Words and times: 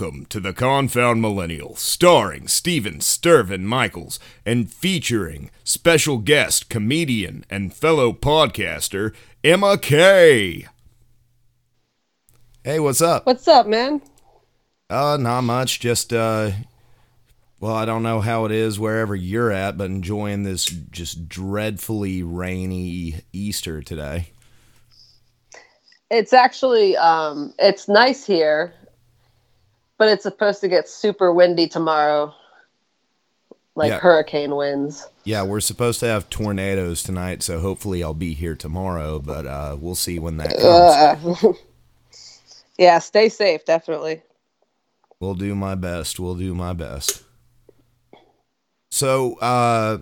Welcome 0.00 0.24
to 0.30 0.40
the 0.40 0.54
Confound 0.54 1.20
Millennial, 1.20 1.76
starring 1.76 2.48
Steven 2.48 3.00
Stirvin 3.00 3.64
Michaels 3.64 4.18
and 4.46 4.72
featuring 4.72 5.50
special 5.62 6.16
guest, 6.16 6.70
comedian, 6.70 7.44
and 7.50 7.74
fellow 7.74 8.14
podcaster 8.14 9.12
Emma 9.44 9.76
K. 9.76 10.66
Hey, 12.64 12.80
what's 12.80 13.02
up? 13.02 13.26
What's 13.26 13.46
up, 13.46 13.66
man? 13.66 14.00
Uh, 14.88 15.18
not 15.20 15.42
much. 15.42 15.80
Just 15.80 16.14
uh, 16.14 16.52
well, 17.60 17.74
I 17.74 17.84
don't 17.84 18.02
know 18.02 18.20
how 18.20 18.46
it 18.46 18.52
is 18.52 18.80
wherever 18.80 19.14
you're 19.14 19.52
at, 19.52 19.76
but 19.76 19.90
enjoying 19.90 20.44
this 20.44 20.64
just 20.64 21.28
dreadfully 21.28 22.22
rainy 22.22 23.16
Easter 23.34 23.82
today. 23.82 24.30
It's 26.10 26.32
actually 26.32 26.96
um, 26.96 27.52
it's 27.58 27.86
nice 27.86 28.24
here, 28.24 28.72
but 30.00 30.08
it's 30.08 30.22
supposed 30.22 30.62
to 30.62 30.68
get 30.68 30.88
super 30.88 31.30
windy 31.30 31.68
tomorrow, 31.68 32.34
like 33.76 33.90
Yeah. 33.90 33.98
hurricane 33.98 34.56
winds. 34.56 35.06
Yeah, 35.24 35.42
we're 35.42 35.60
supposed 35.60 36.00
to 36.00 36.06
have 36.06 36.30
tornadoes 36.30 37.02
tonight, 37.02 37.42
so 37.42 37.60
hopefully 37.60 38.02
I'll 38.02 38.14
be 38.14 38.32
here 38.32 38.56
tomorrow, 38.56 39.18
but 39.18 39.46
uh, 39.46 39.76
we'll 39.78 39.94
see 39.94 40.18
when 40.18 40.38
that 40.38 40.56
comes. 40.58 41.44
Uh, 41.44 41.52
yeah, 42.78 42.98
stay 42.98 43.28
safe, 43.28 43.66
definitely. 43.66 44.22
We'll 45.20 45.34
do 45.34 45.54
my 45.54 45.74
best. 45.74 46.18
We'll 46.18 46.34
do 46.34 46.54
my 46.54 46.72
best. 46.72 47.22
So, 48.90 49.34
uh, 49.34 49.98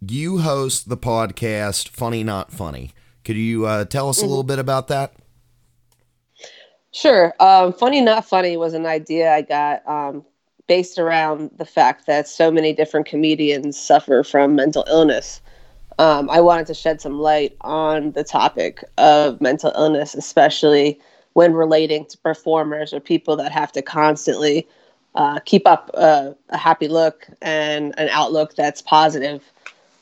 you 0.00 0.38
host 0.38 0.88
the 0.88 0.96
podcast 0.96 1.90
Funny 1.90 2.24
Not 2.24 2.50
Funny. 2.50 2.92
Could 3.24 3.36
you 3.36 3.66
uh, 3.66 3.84
tell 3.84 4.08
us 4.08 4.22
a 4.22 4.26
little 4.26 4.42
bit 4.42 4.58
about 4.58 4.88
that? 4.88 5.12
Sure. 6.92 7.32
Um, 7.40 7.72
funny 7.72 8.00
not 8.00 8.24
funny 8.24 8.56
was 8.56 8.74
an 8.74 8.86
idea 8.86 9.32
I 9.32 9.42
got 9.42 9.86
um, 9.88 10.24
based 10.68 10.98
around 10.98 11.50
the 11.56 11.64
fact 11.64 12.06
that 12.06 12.28
so 12.28 12.50
many 12.50 12.72
different 12.72 13.06
comedians 13.06 13.78
suffer 13.78 14.22
from 14.22 14.54
mental 14.54 14.84
illness. 14.88 15.40
Um, 15.98 16.28
I 16.30 16.40
wanted 16.40 16.66
to 16.66 16.74
shed 16.74 17.00
some 17.00 17.18
light 17.18 17.56
on 17.62 18.12
the 18.12 18.24
topic 18.24 18.84
of 18.98 19.40
mental 19.40 19.72
illness, 19.74 20.14
especially 20.14 21.00
when 21.32 21.54
relating 21.54 22.04
to 22.06 22.18
performers 22.18 22.92
or 22.92 23.00
people 23.00 23.36
that 23.36 23.52
have 23.52 23.72
to 23.72 23.82
constantly 23.82 24.66
uh, 25.14 25.40
keep 25.40 25.66
up 25.66 25.90
a, 25.94 26.34
a 26.50 26.56
happy 26.56 26.88
look 26.88 27.26
and 27.40 27.94
an 27.98 28.08
outlook 28.10 28.54
that's 28.54 28.82
positive. 28.82 29.42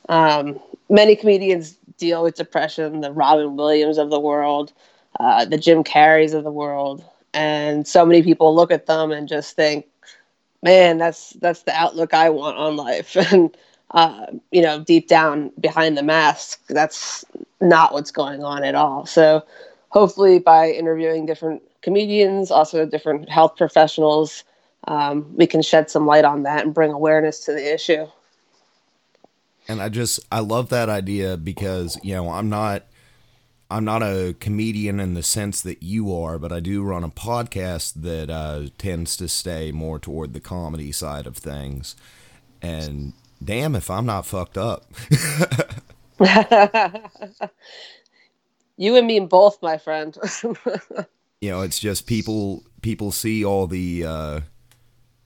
Um, 0.08 0.58
many 0.88 1.14
comedians 1.14 1.76
deal 1.98 2.22
with 2.24 2.34
depression, 2.34 3.00
the 3.00 3.12
Robin 3.12 3.56
Williams 3.56 3.98
of 3.98 4.10
the 4.10 4.20
world, 4.20 4.72
uh, 5.18 5.44
the 5.44 5.58
Jim 5.58 5.82
Carreys 5.82 6.34
of 6.34 6.44
the 6.44 6.52
world, 6.52 7.04
and 7.34 7.86
so 7.86 8.04
many 8.06 8.22
people 8.22 8.54
look 8.54 8.70
at 8.70 8.86
them 8.86 9.10
and 9.10 9.28
just 9.28 9.56
think, 9.56 9.86
"Man, 10.62 10.98
that's 10.98 11.30
that's 11.34 11.62
the 11.62 11.74
outlook 11.74 12.14
I 12.14 12.30
want 12.30 12.56
on 12.56 12.76
life." 12.76 13.16
And 13.32 13.56
uh, 13.92 14.26
you 14.52 14.62
know, 14.62 14.80
deep 14.80 15.08
down 15.08 15.50
behind 15.58 15.98
the 15.98 16.02
mask, 16.02 16.64
that's 16.68 17.24
not 17.60 17.92
what's 17.92 18.12
going 18.12 18.44
on 18.44 18.62
at 18.62 18.74
all. 18.74 19.04
So, 19.04 19.42
hopefully, 19.88 20.38
by 20.38 20.70
interviewing 20.70 21.26
different 21.26 21.62
comedians, 21.82 22.50
also 22.50 22.86
different 22.86 23.28
health 23.28 23.56
professionals, 23.56 24.44
um, 24.86 25.26
we 25.36 25.46
can 25.46 25.62
shed 25.62 25.90
some 25.90 26.06
light 26.06 26.24
on 26.24 26.44
that 26.44 26.64
and 26.64 26.72
bring 26.72 26.92
awareness 26.92 27.40
to 27.46 27.52
the 27.52 27.74
issue. 27.74 28.06
And 29.68 29.80
I 29.80 29.88
just 29.88 30.20
I 30.32 30.40
love 30.40 30.68
that 30.70 30.88
idea 30.88 31.36
because 31.36 31.98
you 32.02 32.14
know 32.14 32.30
I'm 32.30 32.48
not 32.48 32.84
I'm 33.70 33.84
not 33.84 34.02
a 34.02 34.34
comedian 34.40 34.98
in 34.98 35.14
the 35.14 35.22
sense 35.22 35.60
that 35.62 35.82
you 35.82 36.12
are, 36.14 36.38
but 36.38 36.50
I 36.50 36.58
do 36.58 36.82
run 36.82 37.04
a 37.04 37.08
podcast 37.08 37.94
that 38.02 38.28
uh, 38.28 38.66
tends 38.78 39.16
to 39.18 39.28
stay 39.28 39.70
more 39.70 40.00
toward 40.00 40.32
the 40.32 40.40
comedy 40.40 40.90
side 40.90 41.26
of 41.26 41.36
things. 41.36 41.94
And 42.60 43.12
damn 43.42 43.76
if 43.76 43.88
I'm 43.88 44.06
not 44.06 44.26
fucked 44.26 44.58
up. 44.58 44.86
you 48.76 48.96
and 48.96 49.06
me 49.06 49.20
both, 49.20 49.62
my 49.62 49.78
friend. 49.78 50.18
you 51.40 51.50
know, 51.50 51.62
it's 51.62 51.78
just 51.78 52.06
people 52.06 52.64
people 52.82 53.12
see 53.12 53.44
all 53.44 53.68
the 53.68 54.04
uh, 54.04 54.40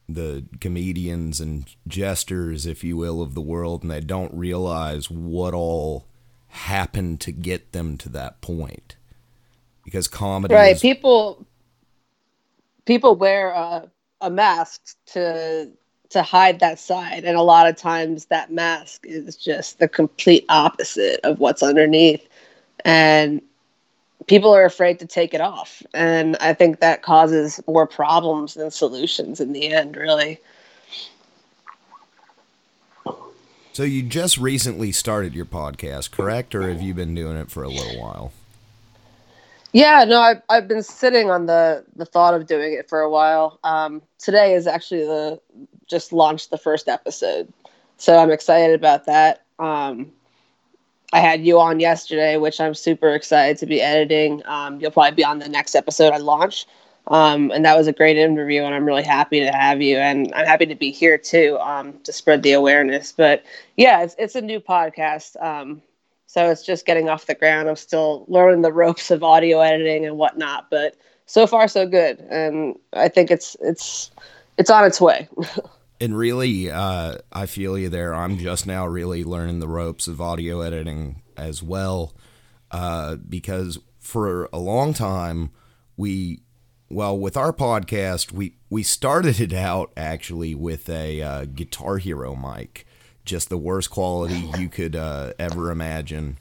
the 0.08 0.44
comedians 0.60 1.40
and 1.40 1.74
jesters, 1.88 2.66
if 2.66 2.84
you 2.84 2.96
will, 2.96 3.22
of 3.22 3.34
the 3.34 3.40
world, 3.40 3.82
and 3.82 3.90
they 3.90 4.00
don't 4.00 4.34
realize 4.34 5.10
what 5.10 5.54
all 5.54 6.06
happened 6.54 7.20
to 7.20 7.32
get 7.32 7.72
them 7.72 7.98
to 7.98 8.08
that 8.10 8.40
point. 8.40 8.96
Because 9.84 10.08
comedy, 10.08 10.54
right 10.54 10.76
is- 10.76 10.80
people 10.80 11.44
people 12.86 13.16
wear 13.16 13.50
a, 13.50 13.90
a 14.20 14.30
mask 14.30 14.96
to 15.06 15.70
to 16.10 16.22
hide 16.22 16.60
that 16.60 16.78
side 16.78 17.24
and 17.24 17.36
a 17.36 17.42
lot 17.42 17.66
of 17.66 17.76
times 17.76 18.26
that 18.26 18.52
mask 18.52 19.04
is 19.04 19.36
just 19.36 19.78
the 19.78 19.88
complete 19.88 20.44
opposite 20.48 21.18
of 21.24 21.40
what's 21.40 21.62
underneath 21.62 22.26
and 22.84 23.42
people 24.26 24.54
are 24.54 24.64
afraid 24.64 24.98
to 24.98 25.06
take 25.06 25.34
it 25.34 25.40
off 25.40 25.82
and 25.92 26.36
i 26.40 26.52
think 26.52 26.80
that 26.80 27.02
causes 27.02 27.60
more 27.66 27.86
problems 27.86 28.54
than 28.54 28.70
solutions 28.70 29.40
in 29.40 29.52
the 29.52 29.72
end 29.72 29.96
really 29.96 30.38
so 33.74 33.82
you 33.82 34.04
just 34.04 34.38
recently 34.38 34.92
started 34.92 35.34
your 35.34 35.44
podcast, 35.44 36.12
correct, 36.12 36.54
or 36.54 36.68
have 36.68 36.80
you 36.80 36.94
been 36.94 37.12
doing 37.14 37.36
it 37.36 37.50
for 37.50 37.64
a 37.64 37.68
little 37.68 38.00
while? 38.00 38.32
Yeah, 39.72 40.04
no, 40.04 40.20
I've, 40.20 40.42
I've 40.48 40.68
been 40.68 40.84
sitting 40.84 41.28
on 41.28 41.46
the 41.46 41.84
the 41.96 42.06
thought 42.06 42.34
of 42.34 42.46
doing 42.46 42.74
it 42.74 42.88
for 42.88 43.00
a 43.00 43.10
while. 43.10 43.58
Um, 43.64 44.00
today 44.18 44.54
is 44.54 44.68
actually 44.68 45.04
the 45.04 45.40
just 45.88 46.12
launched 46.12 46.50
the 46.50 46.56
first 46.56 46.88
episode, 46.88 47.52
so 47.98 48.16
I'm 48.16 48.30
excited 48.30 48.76
about 48.76 49.06
that. 49.06 49.42
Um, 49.58 50.12
I 51.12 51.18
had 51.18 51.44
you 51.44 51.58
on 51.58 51.80
yesterday, 51.80 52.36
which 52.36 52.60
I'm 52.60 52.74
super 52.74 53.12
excited 53.12 53.58
to 53.58 53.66
be 53.66 53.80
editing. 53.82 54.40
Um, 54.46 54.80
you'll 54.80 54.92
probably 54.92 55.16
be 55.16 55.24
on 55.24 55.40
the 55.40 55.48
next 55.48 55.74
episode 55.74 56.12
I 56.12 56.18
launch, 56.18 56.66
um, 57.08 57.50
and 57.50 57.64
that 57.64 57.76
was 57.76 57.86
a 57.86 57.92
great 57.92 58.16
interview, 58.16 58.62
and 58.62 58.74
I'm 58.74 58.84
really 58.84 59.02
happy 59.02 59.40
to 59.40 59.50
have 59.50 59.82
you, 59.82 59.98
and 59.98 60.32
I'm 60.34 60.46
happy 60.46 60.66
to 60.66 60.74
be 60.74 60.90
here 60.90 61.18
too 61.18 61.58
um, 61.60 61.98
to 62.04 62.12
spread 62.12 62.42
the 62.42 62.52
awareness. 62.52 63.12
But 63.12 63.44
yeah, 63.76 64.02
it's 64.02 64.14
it's 64.18 64.34
a 64.34 64.40
new 64.40 64.60
podcast. 64.60 65.40
Um, 65.42 65.82
so 66.26 66.50
it's 66.50 66.64
just 66.64 66.86
getting 66.86 67.08
off 67.08 67.26
the 67.26 67.34
ground. 67.34 67.68
I'm 67.68 67.76
still 67.76 68.24
learning 68.28 68.62
the 68.62 68.72
ropes 68.72 69.10
of 69.10 69.22
audio 69.22 69.60
editing 69.60 70.06
and 70.06 70.16
whatnot, 70.16 70.68
but 70.70 70.96
so 71.26 71.46
far 71.46 71.68
so 71.68 71.86
good. 71.86 72.20
And 72.30 72.76
I 72.92 73.08
think 73.08 73.30
it's 73.30 73.56
it's 73.60 74.10
it's 74.56 74.70
on 74.70 74.84
its 74.84 75.00
way. 75.00 75.28
And 76.00 76.18
really, 76.18 76.70
uh, 76.70 77.18
I 77.32 77.46
feel 77.46 77.78
you 77.78 77.88
there. 77.88 78.14
I'm 78.14 78.36
just 78.36 78.66
now 78.66 78.86
really 78.86 79.22
learning 79.24 79.60
the 79.60 79.68
ropes 79.68 80.08
of 80.08 80.20
audio 80.20 80.60
editing 80.60 81.22
as 81.36 81.62
well, 81.62 82.14
uh, 82.70 83.14
because 83.16 83.78
for 84.00 84.48
a 84.52 84.58
long 84.58 84.92
time 84.92 85.50
we, 85.96 86.40
well, 86.94 87.18
with 87.18 87.36
our 87.36 87.52
podcast, 87.52 88.30
we 88.30 88.54
we 88.70 88.82
started 88.84 89.40
it 89.40 89.52
out 89.52 89.92
actually 89.96 90.54
with 90.54 90.88
a 90.88 91.20
uh, 91.20 91.44
Guitar 91.46 91.98
Hero 91.98 92.36
mic, 92.36 92.86
just 93.24 93.48
the 93.48 93.58
worst 93.58 93.90
quality 93.90 94.48
you 94.58 94.68
could 94.68 94.94
uh, 94.94 95.32
ever 95.38 95.70
imagine. 95.70 96.38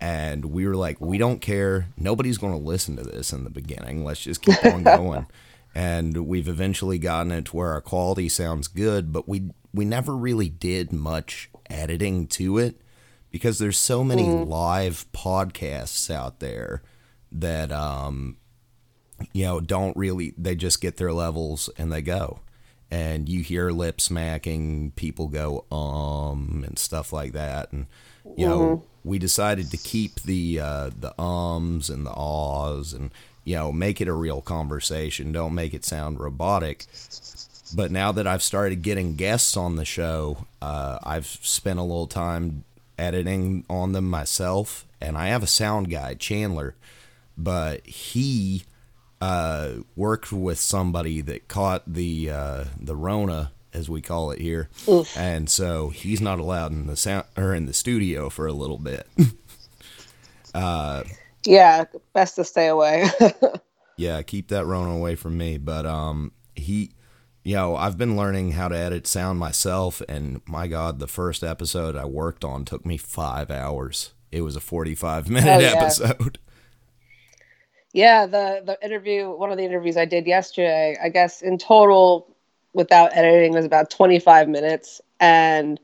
And 0.00 0.46
we 0.46 0.66
were 0.66 0.74
like, 0.74 1.00
we 1.00 1.18
don't 1.18 1.40
care. 1.40 1.88
Nobody's 1.96 2.38
going 2.38 2.54
to 2.54 2.58
listen 2.58 2.96
to 2.96 3.04
this 3.04 3.32
in 3.32 3.44
the 3.44 3.50
beginning. 3.50 4.02
Let's 4.02 4.22
just 4.22 4.42
keep 4.42 4.64
on 4.64 4.82
going. 4.82 5.26
and 5.74 6.26
we've 6.26 6.48
eventually 6.48 6.98
gotten 6.98 7.30
it 7.30 7.44
to 7.46 7.56
where 7.56 7.70
our 7.70 7.80
quality 7.80 8.28
sounds 8.28 8.68
good, 8.68 9.12
but 9.12 9.28
we 9.28 9.50
we 9.74 9.84
never 9.84 10.16
really 10.16 10.48
did 10.48 10.92
much 10.92 11.50
editing 11.68 12.26
to 12.28 12.56
it 12.56 12.80
because 13.30 13.58
there's 13.58 13.78
so 13.78 14.02
many 14.02 14.24
live 14.24 15.06
podcasts 15.12 16.10
out 16.10 16.40
there 16.40 16.82
that 17.30 17.70
um 17.70 18.36
you 19.32 19.44
know 19.44 19.60
don't 19.60 19.96
really 19.96 20.34
they 20.36 20.54
just 20.54 20.80
get 20.80 20.96
their 20.96 21.12
levels 21.12 21.70
and 21.78 21.92
they 21.92 22.02
go. 22.02 22.40
And 22.90 23.28
you 23.28 23.42
hear 23.42 23.70
lip 23.70 24.00
smacking 24.00 24.92
people 24.96 25.28
go 25.28 25.64
um 25.70 26.64
and 26.66 26.78
stuff 26.78 27.12
like 27.12 27.32
that. 27.32 27.72
And 27.72 27.86
you 28.36 28.46
know 28.46 28.84
we 29.04 29.18
decided 29.18 29.70
to 29.70 29.76
keep 29.76 30.20
the 30.22 30.60
uh 30.60 30.90
the 30.98 31.20
ums 31.20 31.90
and 31.90 32.06
the 32.06 32.12
ahs 32.12 32.92
and 32.92 33.10
you 33.44 33.56
know 33.56 33.72
make 33.72 34.00
it 34.00 34.08
a 34.08 34.12
real 34.12 34.40
conversation. 34.40 35.32
Don't 35.32 35.54
make 35.54 35.74
it 35.74 35.84
sound 35.84 36.20
robotic. 36.20 36.86
But 37.74 37.90
now 37.90 38.12
that 38.12 38.26
I've 38.26 38.42
started 38.42 38.82
getting 38.82 39.16
guests 39.16 39.56
on 39.56 39.76
the 39.76 39.84
show, 39.84 40.46
uh, 40.60 40.98
I've 41.02 41.26
spent 41.26 41.78
a 41.78 41.82
little 41.82 42.06
time 42.06 42.64
editing 42.98 43.64
on 43.68 43.92
them 43.92 44.10
myself, 44.10 44.86
and 45.00 45.16
I 45.16 45.28
have 45.28 45.42
a 45.42 45.46
sound 45.46 45.90
guy, 45.90 46.14
Chandler, 46.14 46.74
but 47.36 47.86
he 47.86 48.64
uh, 49.22 49.82
worked 49.94 50.32
with 50.32 50.58
somebody 50.58 51.20
that 51.20 51.46
caught 51.48 51.82
the 51.86 52.30
uh, 52.30 52.64
the 52.80 52.96
Rona, 52.96 53.52
as 53.72 53.88
we 53.88 54.02
call 54.02 54.32
it 54.32 54.40
here, 54.40 54.68
and 55.16 55.48
so 55.48 55.90
he's 55.90 56.20
not 56.20 56.38
allowed 56.40 56.72
in 56.72 56.86
the 56.88 56.96
sound 56.96 57.26
or 57.36 57.54
in 57.54 57.66
the 57.66 57.72
studio 57.72 58.28
for 58.28 58.46
a 58.46 58.52
little 58.52 58.78
bit. 58.78 59.06
yeah, 60.54 61.84
best 62.12 62.36
to 62.36 62.44
stay 62.44 62.68
away. 62.68 63.06
Yeah, 63.98 64.22
keep 64.22 64.48
that 64.48 64.64
Rona 64.64 64.96
away 64.96 65.14
from 65.16 65.36
me. 65.36 65.58
But 65.58 65.84
um, 65.84 66.32
he, 66.56 66.92
you 67.44 67.54
know, 67.54 67.76
I've 67.76 67.98
been 67.98 68.16
learning 68.16 68.52
how 68.52 68.68
to 68.68 68.76
edit 68.76 69.06
sound 69.06 69.38
myself, 69.38 70.00
and 70.08 70.40
my 70.46 70.66
God, 70.66 70.98
the 70.98 71.06
first 71.06 71.44
episode 71.44 71.94
I 71.94 72.06
worked 72.06 72.42
on 72.42 72.64
took 72.64 72.86
me 72.86 72.96
five 72.96 73.50
hours. 73.50 74.12
It 74.32 74.40
was 74.40 74.56
a 74.56 74.60
forty-five 74.60 75.28
minute 75.28 75.56
Oh, 75.56 75.58
yeah. 75.60 75.74
episode. 75.76 76.38
Yeah, 77.92 78.26
the 78.26 78.62
the 78.64 78.78
interview, 78.84 79.30
one 79.30 79.52
of 79.52 79.58
the 79.58 79.64
interviews 79.64 79.98
I 79.98 80.06
did 80.06 80.26
yesterday, 80.26 80.96
I 81.02 81.10
guess 81.10 81.42
in 81.42 81.58
total, 81.58 82.34
without 82.74 83.16
editing, 83.16 83.52
was 83.54 83.66
about 83.66 83.90
25 83.90 84.48
minutes, 84.48 85.00
and 85.20 85.80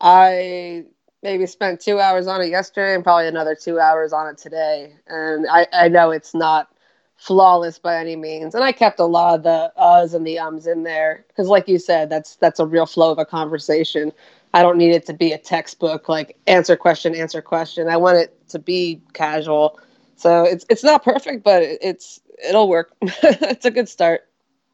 I 0.00 0.86
maybe 1.22 1.46
spent 1.46 1.80
two 1.80 2.00
hours 2.00 2.28
on 2.28 2.42
it 2.42 2.48
yesterday 2.50 2.94
and 2.94 3.04
probably 3.04 3.28
another 3.28 3.56
two 3.56 3.80
hours 3.80 4.12
on 4.14 4.28
it 4.28 4.38
today. 4.38 4.94
And 5.08 5.46
I 5.50 5.66
I 5.72 5.88
know 5.88 6.12
it's 6.12 6.34
not 6.34 6.68
flawless 7.16 7.78
by 7.78 7.98
any 7.98 8.16
means, 8.16 8.54
and 8.54 8.64
I 8.64 8.72
kept 8.72 9.00
a 9.00 9.06
lot 9.06 9.36
of 9.36 9.44
the 9.44 9.72
uhs 9.80 10.14
and 10.14 10.26
the 10.26 10.38
ums 10.40 10.66
in 10.68 10.84
there 10.84 11.24
because, 11.28 11.48
like 11.48 11.68
you 11.68 11.78
said, 11.80 12.10
that's 12.10 12.36
that's 12.36 12.60
a 12.60 12.66
real 12.66 12.86
flow 12.86 13.12
of 13.12 13.18
a 13.18 13.26
conversation. 13.26 14.12
I 14.54 14.62
don't 14.62 14.78
need 14.78 14.92
it 14.92 15.06
to 15.06 15.14
be 15.14 15.32
a 15.32 15.38
textbook 15.38 16.08
like 16.08 16.38
answer 16.46 16.76
question 16.76 17.14
answer 17.16 17.42
question. 17.42 17.88
I 17.88 17.98
want 17.98 18.18
it 18.18 18.36
to 18.50 18.60
be 18.60 19.02
casual. 19.14 19.80
So 20.22 20.44
it's 20.44 20.64
it's 20.70 20.84
not 20.84 21.02
perfect, 21.02 21.42
but 21.42 21.62
it- 21.64 21.78
it's 21.82 22.20
it'll 22.48 22.68
work. 22.68 22.92
it's 23.02 23.64
a 23.66 23.72
good 23.72 23.88
start. 23.88 24.22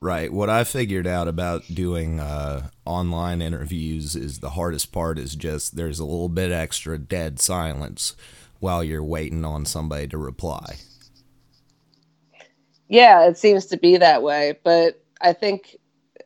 Right. 0.00 0.31
What 0.33 0.50
I 0.50 0.62
figured 0.62 1.06
out 1.06 1.27
about 1.27 1.62
doing 1.75 2.21
uh, 2.21 2.69
online 2.85 3.41
interviews 3.43 4.15
is 4.15 4.39
the 4.41 4.50
hardest 4.50 4.93
part 4.93 5.19
is 5.19 5.35
just 5.35 5.75
there's 5.75 5.99
a 5.99 6.05
little 6.05 6.29
bit 6.29 6.53
extra 6.53 6.99
dead 6.99 7.41
silence 7.41 8.15
while 8.61 8.85
you're 8.85 9.03
waiting 9.03 9.45
on 9.45 9.65
somebody 9.65 10.06
to 10.09 10.19
reply. 10.19 10.77
Yeah, 12.89 13.27
it 13.27 13.39
seems 13.39 13.67
to 13.67 13.77
be 13.77 13.97
that 13.97 14.23
way, 14.23 14.59
but 14.62 15.03
I 15.21 15.33
think 15.33 15.77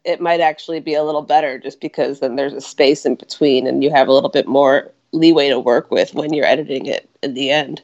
it 0.04 0.20
might 0.20 0.40
actually 0.40 0.80
be 0.80 0.94
a 0.94 1.04
little 1.04 1.22
better 1.22 1.58
just 1.58 1.80
because 1.80 2.20
then 2.20 2.36
there's 2.36 2.52
a 2.52 2.60
space 2.60 3.06
in 3.06 3.14
between 3.14 3.66
and 3.68 3.82
you 3.84 3.90
have 3.90 4.08
a 4.08 4.12
little 4.12 4.30
bit 4.30 4.48
more 4.48 4.92
leeway 5.12 5.48
to 5.48 5.58
work 5.60 5.90
with 5.90 6.12
when 6.14 6.32
you're 6.32 6.44
editing 6.46 6.86
it 6.86 7.08
in 7.22 7.34
the 7.34 7.50
end. 7.50 7.82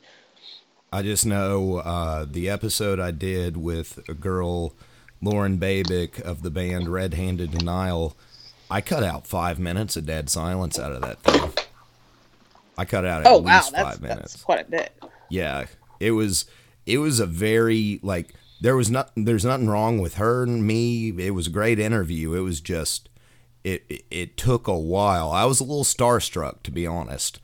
I 0.92 1.02
just 1.02 1.26
know 1.26 1.76
uh, 1.78 2.24
the 2.28 2.48
episode 2.48 2.98
I 2.98 3.10
did 3.10 3.56
with 3.56 4.00
a 4.08 4.14
girl, 4.14 4.74
Lauren 5.20 5.58
Babic 5.58 6.20
of 6.20 6.42
the 6.42 6.50
band 6.50 6.88
Red 6.88 7.14
Handed 7.14 7.50
Denial, 7.50 8.16
I 8.70 8.80
cut 8.80 9.02
out 9.02 9.26
five 9.26 9.58
minutes 9.58 9.96
of 9.96 10.06
dead 10.06 10.30
silence 10.30 10.78
out 10.78 10.92
of 10.92 11.02
that 11.02 11.20
thing. 11.22 11.50
I 12.76 12.84
cut 12.84 13.04
out 13.04 13.22
at 13.22 13.26
Oh 13.26 13.38
wow, 13.38 13.56
least 13.56 13.74
five 13.74 14.00
minutes. 14.00 14.32
that's 14.34 14.42
quite 14.44 14.60
a 14.66 14.70
bit. 14.70 14.92
Yeah, 15.28 15.66
it 16.00 16.12
was 16.12 16.46
it 16.86 16.98
was 16.98 17.20
a 17.20 17.26
very 17.26 17.98
like 18.02 18.34
there 18.60 18.76
was 18.76 18.90
not 18.90 19.10
there's 19.16 19.44
nothing 19.44 19.68
wrong 19.68 19.98
with 20.00 20.14
her 20.14 20.42
and 20.44 20.66
me. 20.66 21.08
It 21.18 21.34
was 21.34 21.48
a 21.48 21.50
great 21.50 21.78
interview. 21.78 22.34
It 22.34 22.40
was 22.40 22.60
just 22.60 23.08
it 23.64 23.84
it, 23.88 24.04
it 24.10 24.36
took 24.36 24.68
a 24.68 24.78
while. 24.78 25.30
I 25.30 25.44
was 25.44 25.60
a 25.60 25.64
little 25.64 25.84
starstruck 25.84 26.62
to 26.62 26.70
be 26.70 26.86
honest. 26.86 27.40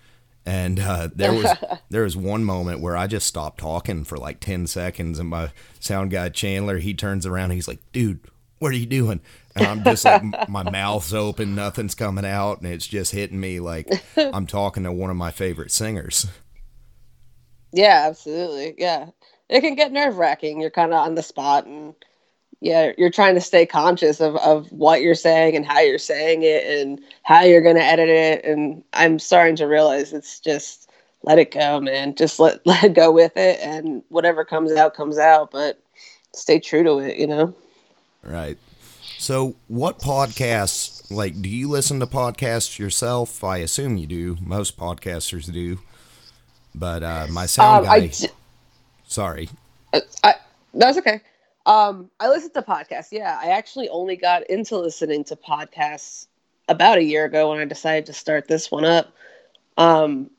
And 0.46 0.78
uh, 0.78 1.08
there 1.14 1.32
was 1.32 1.50
there 1.90 2.02
was 2.02 2.16
one 2.16 2.44
moment 2.44 2.80
where 2.80 2.96
I 2.96 3.06
just 3.06 3.26
stopped 3.26 3.58
talking 3.58 4.04
for 4.04 4.16
like 4.18 4.40
ten 4.40 4.66
seconds, 4.66 5.18
and 5.18 5.28
my 5.28 5.50
sound 5.80 6.10
guy 6.10 6.28
Chandler 6.28 6.78
he 6.78 6.94
turns 6.94 7.26
around, 7.26 7.50
he's 7.50 7.68
like, 7.68 7.80
"Dude, 7.92 8.20
what 8.58 8.72
are 8.72 8.76
you 8.76 8.86
doing?" 8.86 9.20
And 9.56 9.66
I'm 9.66 9.84
just 9.84 10.04
like, 10.04 10.48
my 10.48 10.68
mouth's 10.68 11.14
open, 11.14 11.54
nothing's 11.54 11.94
coming 11.94 12.24
out, 12.24 12.60
and 12.60 12.66
it's 12.72 12.86
just 12.86 13.12
hitting 13.12 13.38
me 13.38 13.60
like 13.60 13.88
I'm 14.16 14.46
talking 14.46 14.82
to 14.82 14.92
one 14.92 15.10
of 15.10 15.16
my 15.16 15.30
favorite 15.30 15.70
singers. 15.70 16.26
Yeah, 17.72 18.04
absolutely. 18.08 18.74
Yeah. 18.78 19.10
It 19.48 19.60
can 19.60 19.74
get 19.74 19.92
nerve 19.92 20.16
wracking. 20.16 20.60
You're 20.60 20.70
kind 20.70 20.92
of 20.92 21.00
on 21.00 21.16
the 21.16 21.22
spot 21.22 21.66
and 21.66 21.94
yeah, 22.64 22.92
you're 22.96 23.10
trying 23.10 23.34
to 23.34 23.42
stay 23.42 23.66
conscious 23.66 24.22
of, 24.22 24.36
of 24.36 24.72
what 24.72 25.02
you're 25.02 25.14
saying 25.14 25.54
and 25.54 25.66
how 25.66 25.80
you're 25.80 25.98
saying 25.98 26.42
it 26.44 26.64
and 26.64 26.98
how 27.22 27.42
you're 27.42 27.60
going 27.60 27.76
to 27.76 27.84
edit 27.84 28.08
it. 28.08 28.42
And 28.42 28.82
I'm 28.94 29.18
starting 29.18 29.54
to 29.56 29.66
realize 29.66 30.14
it's 30.14 30.40
just 30.40 30.90
let 31.24 31.38
it 31.38 31.50
go, 31.50 31.78
man. 31.78 32.14
Just 32.14 32.40
let, 32.40 32.66
let 32.66 32.82
it 32.82 32.94
go 32.94 33.12
with 33.12 33.36
it 33.36 33.60
and 33.60 34.02
whatever 34.08 34.46
comes 34.46 34.72
out, 34.72 34.94
comes 34.94 35.18
out. 35.18 35.50
But 35.50 35.78
stay 36.32 36.58
true 36.58 36.82
to 36.84 37.00
it, 37.00 37.18
you 37.18 37.26
know? 37.26 37.54
Right. 38.22 38.56
So, 39.18 39.56
what 39.68 39.98
podcasts, 39.98 41.10
like, 41.10 41.42
do 41.42 41.50
you 41.50 41.68
listen 41.68 42.00
to 42.00 42.06
podcasts 42.06 42.78
yourself? 42.78 43.44
I 43.44 43.58
assume 43.58 43.98
you 43.98 44.06
do. 44.06 44.38
Most 44.40 44.78
podcasters 44.78 45.52
do. 45.52 45.80
But 46.74 47.02
uh, 47.02 47.26
my 47.30 47.44
sound 47.44 47.80
Um, 47.80 47.84
guy, 47.84 48.06
d- 48.06 48.28
sorry. 49.06 49.50
Uh, 49.92 50.00
I, 50.22 50.34
that's 50.72 50.96
okay. 50.96 51.20
Um, 51.66 52.10
I 52.20 52.28
listen 52.28 52.52
to 52.52 52.62
podcasts. 52.62 53.08
Yeah, 53.10 53.38
I 53.40 53.50
actually 53.50 53.88
only 53.88 54.16
got 54.16 54.48
into 54.50 54.78
listening 54.78 55.24
to 55.24 55.36
podcasts 55.36 56.26
about 56.68 56.98
a 56.98 57.04
year 57.04 57.24
ago 57.24 57.50
when 57.50 57.60
I 57.60 57.64
decided 57.64 58.06
to 58.06 58.12
start 58.12 58.48
this 58.48 58.70
one 58.70 58.84
up. 58.84 59.14
Um, 59.76 60.30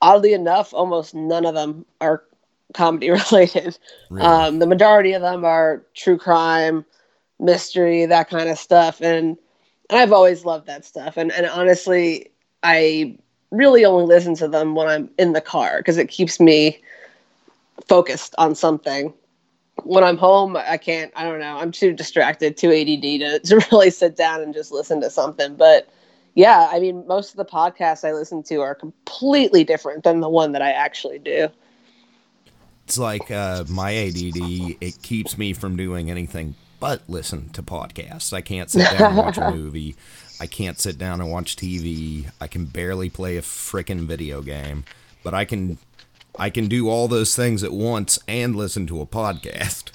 oddly 0.00 0.32
enough, 0.32 0.72
almost 0.72 1.14
none 1.14 1.44
of 1.44 1.54
them 1.54 1.84
are 2.00 2.22
comedy 2.74 3.10
related. 3.32 3.78
Really. 4.10 4.26
Um, 4.26 4.58
the 4.58 4.66
majority 4.66 5.12
of 5.12 5.22
them 5.22 5.44
are 5.44 5.82
true 5.94 6.18
crime, 6.18 6.84
mystery, 7.40 8.06
that 8.06 8.30
kind 8.30 8.48
of 8.48 8.58
stuff, 8.58 9.00
and 9.00 9.36
and 9.90 9.98
I've 9.98 10.12
always 10.12 10.44
loved 10.44 10.66
that 10.66 10.84
stuff. 10.84 11.16
And 11.16 11.32
and 11.32 11.46
honestly, 11.46 12.30
I 12.62 13.16
really 13.50 13.84
only 13.84 14.06
listen 14.06 14.34
to 14.36 14.48
them 14.48 14.74
when 14.74 14.86
I'm 14.86 15.10
in 15.18 15.32
the 15.32 15.40
car 15.40 15.78
because 15.78 15.96
it 15.96 16.08
keeps 16.08 16.38
me 16.38 16.80
focused 17.86 18.34
on 18.38 18.54
something. 18.54 19.12
When 19.84 20.04
I'm 20.04 20.16
home, 20.16 20.56
I 20.56 20.76
can't. 20.76 21.12
I 21.16 21.24
don't 21.24 21.40
know. 21.40 21.56
I'm 21.58 21.72
too 21.72 21.92
distracted, 21.92 22.56
too 22.56 22.70
ADD 22.70 23.20
to 23.20 23.38
to 23.44 23.66
really 23.70 23.90
sit 23.90 24.16
down 24.16 24.42
and 24.42 24.52
just 24.52 24.72
listen 24.72 25.00
to 25.02 25.10
something. 25.10 25.54
But 25.56 25.88
yeah, 26.34 26.68
I 26.70 26.80
mean, 26.80 27.06
most 27.06 27.30
of 27.30 27.36
the 27.36 27.44
podcasts 27.44 28.06
I 28.06 28.12
listen 28.12 28.42
to 28.44 28.56
are 28.60 28.74
completely 28.74 29.64
different 29.64 30.04
than 30.04 30.20
the 30.20 30.28
one 30.28 30.52
that 30.52 30.62
I 30.62 30.70
actually 30.70 31.18
do. 31.18 31.48
it's 32.84 32.98
like 32.98 33.30
uh, 33.30 33.64
my 33.68 33.94
ADD, 33.94 34.76
it 34.80 35.02
keeps 35.02 35.36
me 35.36 35.52
from 35.52 35.76
doing 35.76 36.10
anything 36.10 36.54
but 36.80 37.02
listen 37.08 37.50
to 37.50 37.62
podcasts. 37.62 38.32
I 38.32 38.40
can't 38.40 38.70
sit 38.70 38.88
down 38.90 39.10
and 39.10 39.16
watch 39.16 39.38
a 39.38 39.50
movie. 39.54 39.96
I 40.40 40.46
can't 40.46 40.78
sit 40.78 40.98
down 40.98 41.20
and 41.20 41.30
watch 41.30 41.56
TV. 41.56 42.30
I 42.40 42.46
can 42.46 42.66
barely 42.66 43.10
play 43.10 43.36
a 43.36 43.42
frickin' 43.42 44.06
video 44.06 44.42
game, 44.42 44.84
but 45.22 45.34
I 45.34 45.44
can 45.44 45.78
I 46.38 46.50
can 46.50 46.68
do 46.68 46.88
all 46.88 47.08
those 47.08 47.34
things 47.34 47.64
at 47.64 47.72
once 47.72 48.18
and 48.28 48.54
listen 48.54 48.86
to 48.86 49.00
a 49.00 49.06
podcast. 49.06 49.90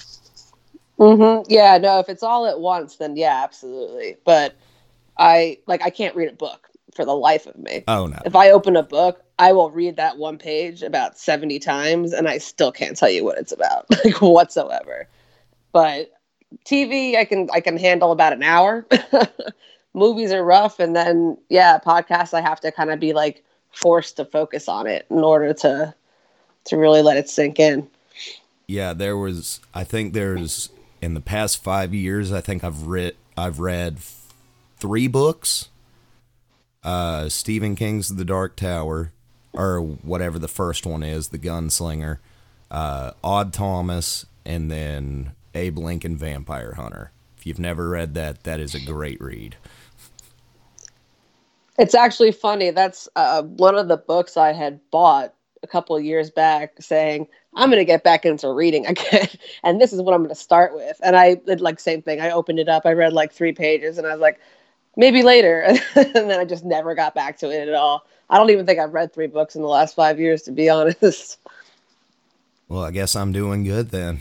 Mm-hmm. 0.98 1.50
Yeah, 1.50 1.78
no, 1.78 1.98
if 1.98 2.08
it's 2.08 2.22
all 2.22 2.46
at 2.46 2.60
once, 2.60 2.96
then 2.96 3.16
yeah, 3.16 3.42
absolutely. 3.42 4.16
But 4.24 4.54
I 5.18 5.58
like 5.66 5.82
I 5.82 5.90
can't 5.90 6.14
read 6.14 6.28
a 6.28 6.36
book 6.36 6.68
for 6.94 7.04
the 7.04 7.14
life 7.14 7.46
of 7.46 7.56
me. 7.56 7.84
Oh 7.88 8.06
no. 8.06 8.18
If 8.24 8.36
I 8.36 8.50
open 8.50 8.76
a 8.76 8.82
book, 8.82 9.22
I 9.38 9.52
will 9.52 9.70
read 9.70 9.96
that 9.96 10.18
one 10.18 10.38
page 10.38 10.82
about 10.82 11.18
70 11.18 11.58
times 11.58 12.12
and 12.12 12.28
I 12.28 12.38
still 12.38 12.70
can't 12.70 12.96
tell 12.96 13.10
you 13.10 13.24
what 13.24 13.38
it's 13.38 13.52
about 13.52 13.86
like 14.04 14.20
whatsoever. 14.20 15.08
But 15.72 16.12
TV 16.64 17.16
I 17.16 17.24
can 17.24 17.48
I 17.52 17.60
can 17.60 17.76
handle 17.76 18.12
about 18.12 18.32
an 18.32 18.42
hour. 18.42 18.86
Movies 19.94 20.32
are 20.32 20.44
rough 20.44 20.78
and 20.78 20.94
then 20.94 21.38
yeah, 21.48 21.78
podcasts 21.84 22.34
I 22.34 22.40
have 22.40 22.60
to 22.60 22.70
kind 22.70 22.90
of 22.90 23.00
be 23.00 23.12
like 23.12 23.44
forced 23.72 24.16
to 24.16 24.24
focus 24.24 24.68
on 24.68 24.86
it 24.86 25.06
in 25.10 25.18
order 25.18 25.52
to 25.52 25.94
to 26.66 26.76
really 26.76 27.02
let 27.02 27.16
it 27.16 27.28
sink 27.28 27.60
in. 27.60 27.88
Yeah, 28.66 28.92
there 28.92 29.16
was. 29.16 29.60
I 29.74 29.84
think 29.84 30.12
there's 30.12 30.70
in 31.02 31.14
the 31.14 31.20
past 31.20 31.62
five 31.62 31.92
years. 31.92 32.32
I 32.32 32.40
think 32.40 32.64
I've 32.64 32.86
read. 32.86 33.14
I've 33.36 33.60
read 33.60 33.98
three 34.78 35.08
books. 35.08 35.68
Uh, 36.82 37.28
Stephen 37.28 37.76
King's 37.76 38.16
The 38.16 38.24
Dark 38.24 38.56
Tower, 38.56 39.12
or 39.52 39.80
whatever 39.80 40.38
the 40.38 40.48
first 40.48 40.86
one 40.86 41.02
is, 41.02 41.28
The 41.28 41.38
Gunslinger. 41.38 42.18
Uh, 42.70 43.12
Odd 43.22 43.52
Thomas, 43.52 44.26
and 44.44 44.70
then 44.70 45.32
Abe 45.54 45.78
Lincoln 45.78 46.16
Vampire 46.16 46.74
Hunter. 46.74 47.12
If 47.38 47.46
you've 47.46 47.58
never 47.58 47.88
read 47.88 48.14
that, 48.14 48.44
that 48.44 48.60
is 48.60 48.74
a 48.74 48.80
great 48.80 49.20
read. 49.20 49.56
It's 51.78 51.94
actually 51.94 52.32
funny. 52.32 52.70
That's 52.70 53.08
uh, 53.16 53.42
one 53.42 53.76
of 53.76 53.88
the 53.88 53.96
books 53.96 54.36
I 54.36 54.52
had 54.52 54.80
bought 54.90 55.34
a 55.64 55.66
couple 55.66 55.96
of 55.96 56.04
years 56.04 56.30
back 56.30 56.74
saying, 56.80 57.26
I'm 57.56 57.68
going 57.70 57.80
to 57.80 57.84
get 57.84 58.04
back 58.04 58.24
into 58.24 58.48
reading 58.52 58.86
again. 58.94 59.28
and 59.64 59.80
this 59.80 59.92
is 59.92 60.00
what 60.00 60.14
I'm 60.14 60.20
going 60.22 60.28
to 60.28 60.40
start 60.40 60.74
with. 60.74 61.00
And 61.02 61.16
I 61.16 61.34
did 61.34 61.60
like 61.60 61.80
same 61.80 62.02
thing. 62.02 62.20
I 62.20 62.30
opened 62.30 62.60
it 62.60 62.68
up. 62.68 62.86
I 62.86 62.92
read 62.92 63.12
like 63.12 63.32
three 63.32 63.52
pages 63.52 63.98
and 63.98 64.06
I 64.06 64.12
was 64.12 64.20
like, 64.20 64.38
maybe 64.96 65.22
later. 65.22 65.62
and 65.96 66.14
then 66.14 66.38
I 66.38 66.44
just 66.44 66.64
never 66.64 66.94
got 66.94 67.14
back 67.14 67.38
to 67.38 67.50
it 67.50 67.68
at 67.68 67.74
all. 67.74 68.06
I 68.30 68.38
don't 68.38 68.50
even 68.50 68.64
think 68.66 68.78
I've 68.78 68.94
read 68.94 69.12
three 69.12 69.26
books 69.26 69.56
in 69.56 69.62
the 69.62 69.68
last 69.68 69.94
five 69.96 70.20
years, 70.20 70.42
to 70.42 70.52
be 70.52 70.68
honest. 70.70 71.38
Well, 72.68 72.82
I 72.84 72.90
guess 72.92 73.16
I'm 73.16 73.32
doing 73.32 73.64
good 73.64 73.90
then. 73.90 74.20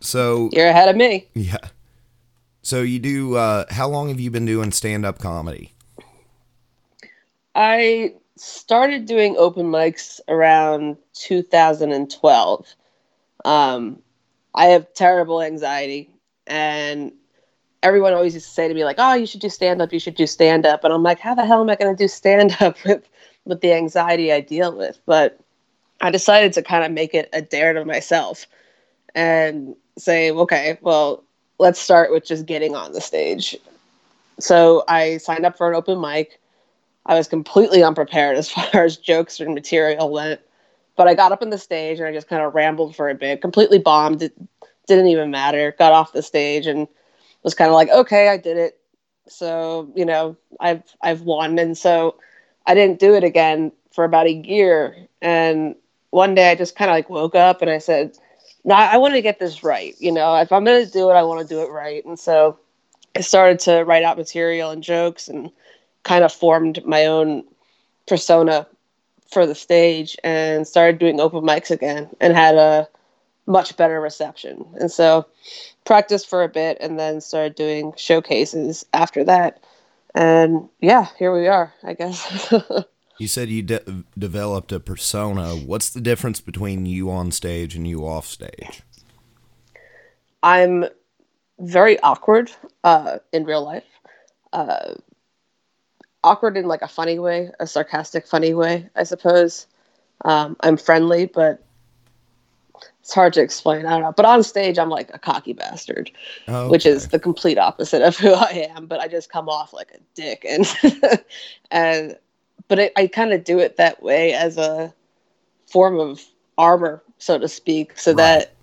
So 0.00 0.50
You're 0.52 0.68
ahead 0.68 0.88
of 0.90 0.96
me. 0.96 1.26
yeah. 1.34 1.56
So 2.62 2.82
you 2.82 2.98
do. 2.98 3.36
Uh, 3.36 3.64
how 3.70 3.88
long 3.88 4.08
have 4.08 4.20
you 4.20 4.30
been 4.30 4.46
doing 4.46 4.70
stand 4.72 5.04
up 5.04 5.18
comedy? 5.18 5.74
I 7.54 8.14
started 8.36 9.06
doing 9.06 9.36
open 9.36 9.66
mics 9.66 10.20
around 10.28 10.96
2012. 11.14 12.74
Um, 13.44 14.02
I 14.54 14.66
have 14.66 14.92
terrible 14.94 15.42
anxiety, 15.42 16.10
and 16.46 17.12
everyone 17.82 18.14
always 18.14 18.34
used 18.34 18.46
to 18.46 18.52
say 18.52 18.68
to 18.68 18.74
me 18.74 18.84
like, 18.84 18.96
"Oh, 18.98 19.14
you 19.14 19.26
should 19.26 19.40
do 19.40 19.48
stand 19.48 19.82
up. 19.82 19.92
You 19.92 20.00
should 20.00 20.14
do 20.14 20.26
stand 20.26 20.66
up." 20.66 20.84
And 20.84 20.92
I'm 20.92 21.02
like, 21.02 21.20
"How 21.20 21.34
the 21.34 21.46
hell 21.46 21.60
am 21.60 21.70
I 21.70 21.76
going 21.76 21.94
to 21.94 22.02
do 22.02 22.08
stand 22.08 22.56
up 22.60 22.82
with 22.84 23.08
with 23.44 23.60
the 23.60 23.72
anxiety 23.72 24.32
I 24.32 24.40
deal 24.40 24.76
with?" 24.76 24.98
But 25.06 25.38
I 26.00 26.10
decided 26.10 26.52
to 26.54 26.62
kind 26.62 26.84
of 26.84 26.92
make 26.92 27.14
it 27.14 27.28
a 27.32 27.42
dare 27.42 27.72
to 27.74 27.84
myself 27.84 28.46
and 29.14 29.76
say, 29.98 30.30
"Okay, 30.30 30.78
well, 30.80 31.22
let's 31.58 31.78
start 31.80 32.10
with 32.10 32.24
just 32.24 32.46
getting 32.46 32.74
on 32.74 32.92
the 32.92 33.00
stage." 33.00 33.56
So 34.40 34.84
I 34.88 35.18
signed 35.18 35.46
up 35.46 35.56
for 35.56 35.68
an 35.68 35.76
open 35.76 36.00
mic. 36.00 36.40
I 37.06 37.14
was 37.16 37.28
completely 37.28 37.82
unprepared 37.82 38.36
as 38.38 38.50
far 38.50 38.84
as 38.84 38.96
jokes 38.96 39.40
and 39.40 39.54
material 39.54 40.10
went. 40.10 40.40
But 40.96 41.08
I 41.08 41.14
got 41.14 41.32
up 41.32 41.42
on 41.42 41.50
the 41.50 41.58
stage 41.58 41.98
and 41.98 42.06
I 42.06 42.12
just 42.12 42.28
kind 42.28 42.42
of 42.42 42.54
rambled 42.54 42.94
for 42.94 43.10
a 43.10 43.14
bit, 43.14 43.40
completely 43.40 43.78
bombed. 43.78 44.22
It 44.22 44.32
didn't 44.86 45.08
even 45.08 45.30
matter. 45.30 45.74
Got 45.76 45.92
off 45.92 46.12
the 46.12 46.22
stage 46.22 46.66
and 46.66 46.86
was 47.42 47.54
kind 47.54 47.68
of 47.68 47.74
like, 47.74 47.88
okay, 47.90 48.28
I 48.28 48.36
did 48.36 48.56
it. 48.56 48.78
So, 49.26 49.90
you 49.96 50.04
know, 50.04 50.36
I've 50.60 50.82
I've 51.02 51.22
won. 51.22 51.58
And 51.58 51.76
so 51.76 52.16
I 52.66 52.74
didn't 52.74 53.00
do 53.00 53.14
it 53.14 53.24
again 53.24 53.72
for 53.92 54.04
about 54.04 54.26
a 54.26 54.32
year. 54.32 54.96
And 55.20 55.74
one 56.10 56.34
day 56.34 56.50
I 56.50 56.54
just 56.54 56.76
kind 56.76 56.90
of 56.90 56.94
like 56.94 57.10
woke 57.10 57.34
up 57.34 57.60
and 57.60 57.70
I 57.70 57.78
said, 57.78 58.16
no, 58.64 58.74
I 58.74 58.96
want 58.96 59.14
to 59.14 59.22
get 59.22 59.38
this 59.38 59.62
right. 59.62 59.94
You 59.98 60.12
know, 60.12 60.36
if 60.36 60.52
I'm 60.52 60.64
going 60.64 60.84
to 60.84 60.90
do 60.90 61.10
it, 61.10 61.14
I 61.14 61.22
want 61.22 61.46
to 61.46 61.54
do 61.54 61.62
it 61.62 61.70
right. 61.70 62.04
And 62.04 62.18
so 62.18 62.58
I 63.16 63.20
started 63.20 63.58
to 63.60 63.82
write 63.82 64.04
out 64.04 64.16
material 64.16 64.70
and 64.70 64.82
jokes 64.82 65.28
and 65.28 65.50
kind 66.04 66.24
of 66.24 66.32
formed 66.32 66.84
my 66.86 67.06
own 67.06 67.44
persona 68.06 68.66
for 69.30 69.46
the 69.46 69.54
stage 69.54 70.16
and 70.22 70.66
started 70.66 70.98
doing 70.98 71.20
open 71.20 71.42
mics 71.42 71.70
again 71.70 72.08
and 72.20 72.34
had 72.34 72.54
a 72.54 72.88
much 73.46 73.76
better 73.76 74.00
reception. 74.00 74.64
And 74.80 74.90
so 74.90 75.26
practiced 75.84 76.28
for 76.28 76.42
a 76.42 76.48
bit 76.48 76.78
and 76.80 76.98
then 76.98 77.20
started 77.20 77.54
doing 77.54 77.92
showcases 77.96 78.86
after 78.92 79.24
that. 79.24 79.62
And 80.14 80.68
yeah, 80.80 81.08
here 81.18 81.34
we 81.34 81.48
are, 81.48 81.72
I 81.82 81.94
guess. 81.94 82.52
you 83.18 83.28
said 83.28 83.48
you 83.48 83.62
de- 83.62 84.04
developed 84.16 84.72
a 84.72 84.80
persona. 84.80 85.56
What's 85.56 85.90
the 85.90 86.00
difference 86.00 86.40
between 86.40 86.86
you 86.86 87.10
on 87.10 87.32
stage 87.32 87.74
and 87.74 87.86
you 87.86 88.06
off 88.06 88.26
stage? 88.26 88.82
I'm 90.42 90.84
very 91.58 91.98
awkward 92.00 92.52
uh, 92.84 93.18
in 93.32 93.44
real 93.44 93.64
life. 93.64 93.84
Uh, 94.52 94.94
awkward 96.24 96.56
in 96.56 96.66
like 96.66 96.82
a 96.82 96.88
funny 96.88 97.18
way, 97.18 97.50
a 97.60 97.66
sarcastic, 97.66 98.26
funny 98.26 98.54
way, 98.54 98.88
I 98.96 99.04
suppose. 99.04 99.66
Um, 100.24 100.56
I'm 100.60 100.76
friendly, 100.76 101.26
but 101.26 101.62
it's 103.00 103.12
hard 103.12 103.34
to 103.34 103.42
explain. 103.42 103.84
I 103.84 103.90
don't 103.90 104.00
know. 104.00 104.12
But 104.12 104.24
on 104.24 104.42
stage, 104.42 104.78
I'm 104.78 104.88
like 104.88 105.10
a 105.12 105.18
cocky 105.18 105.52
bastard, 105.52 106.10
okay. 106.48 106.68
which 106.68 106.86
is 106.86 107.08
the 107.08 107.18
complete 107.18 107.58
opposite 107.58 108.00
of 108.00 108.16
who 108.18 108.32
I 108.32 108.70
am. 108.74 108.86
But 108.86 109.00
I 109.00 109.08
just 109.08 109.30
come 109.30 109.48
off 109.48 109.74
like 109.74 109.90
a 109.92 109.98
dick, 110.14 110.46
and 110.48 110.66
and 111.70 112.16
but 112.66 112.78
it, 112.78 112.92
I 112.96 113.06
kind 113.06 113.34
of 113.34 113.44
do 113.44 113.58
it 113.58 113.76
that 113.76 114.02
way 114.02 114.32
as 114.32 114.56
a 114.56 114.92
form 115.66 116.00
of 116.00 116.24
armor, 116.56 117.02
so 117.18 117.38
to 117.38 117.46
speak, 117.46 117.98
so 117.98 118.12
right. 118.12 118.16
that 118.16 118.54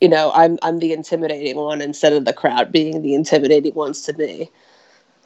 you 0.00 0.08
know 0.08 0.32
I'm 0.34 0.58
I'm 0.62 0.78
the 0.78 0.94
intimidating 0.94 1.56
one 1.56 1.82
instead 1.82 2.14
of 2.14 2.24
the 2.24 2.32
crowd 2.32 2.72
being 2.72 3.02
the 3.02 3.14
intimidating 3.14 3.74
ones 3.74 4.00
to 4.02 4.14
me. 4.14 4.50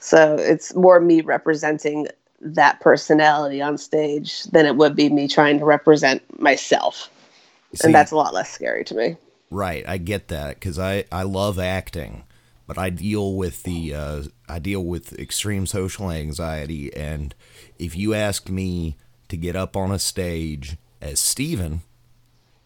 So 0.00 0.37
it's 0.37 0.75
more 0.75 1.00
me 1.00 1.21
representing 1.21 2.09
that 2.41 2.81
personality 2.81 3.62
on 3.62 3.79
stage 3.79 4.45
than 4.45 4.67
it 4.67 4.76
would 4.76 4.95
be 4.95 5.09
me 5.09 5.26
trying 5.26 5.59
to 5.59 5.65
represent 5.65 6.23
myself. 6.41 7.11
See, 7.75 7.87
and 7.87 7.95
that's 7.95 8.12
a 8.12 8.17
lot 8.17 8.35
less 8.35 8.50
scary 8.50 8.85
to 8.85 8.95
me. 8.95 9.17
Right, 9.50 9.85
I 9.88 9.99
get 9.99 10.29
that 10.29 10.61
cuz 10.61 10.79
I 10.79 11.05
I 11.11 11.23
love 11.23 11.59
acting, 11.59 12.25
but 12.67 12.79
I 12.79 12.91
deal 12.91 13.35
with 13.35 13.62
the 13.62 13.95
uh, 13.95 14.23
I 14.49 14.59
deal 14.59 14.85
with 14.85 15.19
extreme 15.19 15.67
social 15.67 16.11
anxiety 16.11 16.95
and 16.95 17.35
if 17.79 17.97
you 17.97 18.15
ask 18.15 18.49
me 18.49 18.97
to 19.29 19.37
get 19.37 19.57
up 19.57 19.76
on 19.76 19.91
a 19.91 19.99
stage 19.99 20.76
as 21.00 21.21
Steven 21.21 21.83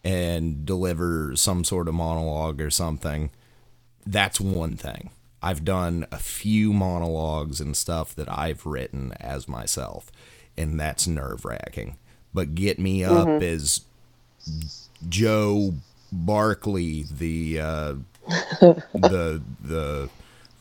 and 0.03 0.65
deliver 0.65 1.35
some 1.35 1.63
sort 1.63 1.87
of 1.87 1.93
monologue 1.93 2.61
or 2.61 2.69
something, 2.69 3.29
that's 4.05 4.39
one 4.39 4.75
thing. 4.75 5.11
I've 5.41 5.65
done 5.65 6.05
a 6.11 6.17
few 6.17 6.71
monologues 6.71 7.59
and 7.59 7.75
stuff 7.75 8.13
that 8.15 8.31
I've 8.31 8.65
written 8.65 9.13
as 9.19 9.47
myself, 9.47 10.11
and 10.55 10.79
that's 10.79 11.07
nerve 11.07 11.45
wracking. 11.45 11.97
But 12.33 12.55
get 12.55 12.79
me 12.79 13.03
up 13.03 13.27
mm-hmm. 13.27 13.43
as 13.43 13.81
Joe 15.09 15.73
Barkley, 16.11 17.05
the 17.11 17.59
uh, 17.59 17.95
the 18.61 19.41
the 19.61 20.09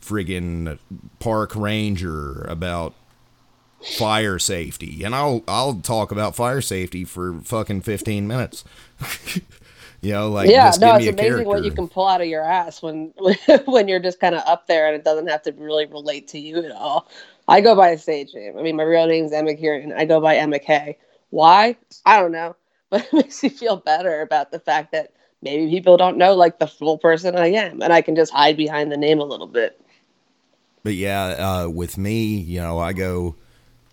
friggin' 0.01 0.79
park 1.19 1.55
ranger 1.55 2.43
about 2.49 2.95
fire 3.99 4.39
safety, 4.39 5.05
and 5.05 5.15
I'll 5.15 5.43
I'll 5.47 5.75
talk 5.75 6.11
about 6.11 6.37
fire 6.37 6.61
safety 6.61 7.05
for 7.05 7.41
fucking 7.41 7.83
fifteen 7.83 8.27
minutes. 8.27 8.65
You 10.03 10.13
know, 10.13 10.31
like 10.31 10.49
yeah, 10.49 10.73
no, 10.81 10.95
it's 10.97 11.07
amazing 11.07 11.17
character. 11.17 11.45
what 11.45 11.63
you 11.63 11.71
can 11.71 11.87
pull 11.87 12.09
out 12.09 12.23
of 12.23 12.27
your 12.27 12.43
ass 12.43 12.81
when 12.81 13.13
when 13.67 13.87
you're 13.87 14.01
just 14.01 14.19
kind 14.19 14.35
of 14.35 14.43
up 14.47 14.67
there 14.67 14.87
and 14.87 14.97
it 14.97 15.05
doesn't 15.05 15.27
have 15.29 15.43
to 15.43 15.53
really 15.53 15.85
relate 15.87 16.29
to 16.29 16.39
you 16.39 16.65
at 16.65 16.71
all. 16.71 17.09
I 17.49 17.61
go 17.61 17.75
by 17.75 17.89
a 17.89 17.99
stage 17.99 18.33
name. 18.33 18.57
I 18.57 18.63
mean, 18.63 18.77
my 18.77 18.83
real 18.83 19.07
name's 19.07 19.33
Emma 19.33 19.55
Kieran. 19.55 19.93
I 19.93 20.07
go 20.07 20.21
by 20.21 20.37
Emma 20.37 20.59
K. 20.59 20.97
Why? 21.31 21.77
I 22.07 22.19
don't 22.19 22.33
know, 22.33 22.57
but 22.91 23.05
it 23.05 23.13
makes 23.13 23.43
me 23.43 23.51
feel 23.51 23.77
better 23.77 24.23
about 24.23 24.53
the 24.53 24.59
fact 24.59 24.93
that 24.93 25.13
maybe 25.43 25.69
people 25.69 25.99
don't 25.99 26.17
know 26.17 26.35
like 26.35 26.59
the 26.59 26.67
full 26.67 26.97
person 26.97 27.37
I 27.37 27.49
am, 27.49 27.83
and 27.83 27.93
I 27.93 28.01
can 28.01 28.17
just 28.17 28.33
hide 28.33 28.57
behind 28.57 28.91
the 28.91 28.97
name 28.97 29.21
a 29.21 29.25
little 29.25 29.47
bit. 29.47 29.79
But 30.83 30.95
yeah, 30.95 31.25
uh, 31.25 31.69
with 31.69 31.99
me, 31.99 32.37
you 32.37 32.61
know, 32.61 32.79
I 32.79 32.95
go 32.95 33.35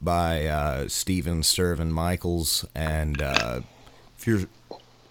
by 0.02 0.46
uh, 0.46 0.88
Steven 0.88 1.42
Stirvin 1.42 1.92
Michaels, 1.92 2.64
and 2.74 3.22
uh, 3.22 3.60
if 4.18 4.26
you're 4.26 4.44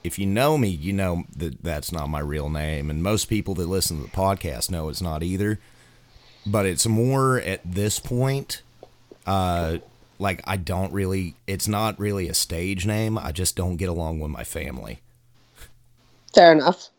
if 0.06 0.20
you 0.20 0.26
know 0.26 0.56
me, 0.56 0.68
you 0.68 0.92
know 0.92 1.24
that 1.36 1.62
that's 1.64 1.90
not 1.90 2.08
my 2.08 2.20
real 2.20 2.48
name. 2.48 2.90
And 2.90 3.02
most 3.02 3.24
people 3.24 3.54
that 3.56 3.66
listen 3.66 3.96
to 3.96 4.04
the 4.04 4.16
podcast 4.16 4.70
know 4.70 4.88
it's 4.88 5.02
not 5.02 5.24
either. 5.24 5.58
But 6.46 6.64
it's 6.64 6.86
more 6.86 7.40
at 7.40 7.60
this 7.64 7.98
point, 7.98 8.62
uh, 9.26 9.78
like 10.20 10.42
I 10.44 10.56
don't 10.56 10.92
really, 10.92 11.34
it's 11.48 11.66
not 11.66 11.98
really 11.98 12.28
a 12.28 12.34
stage 12.34 12.86
name. 12.86 13.18
I 13.18 13.32
just 13.32 13.56
don't 13.56 13.76
get 13.76 13.88
along 13.88 14.20
with 14.20 14.30
my 14.30 14.44
family. 14.44 15.00
Fair 16.32 16.52
enough. 16.52 16.90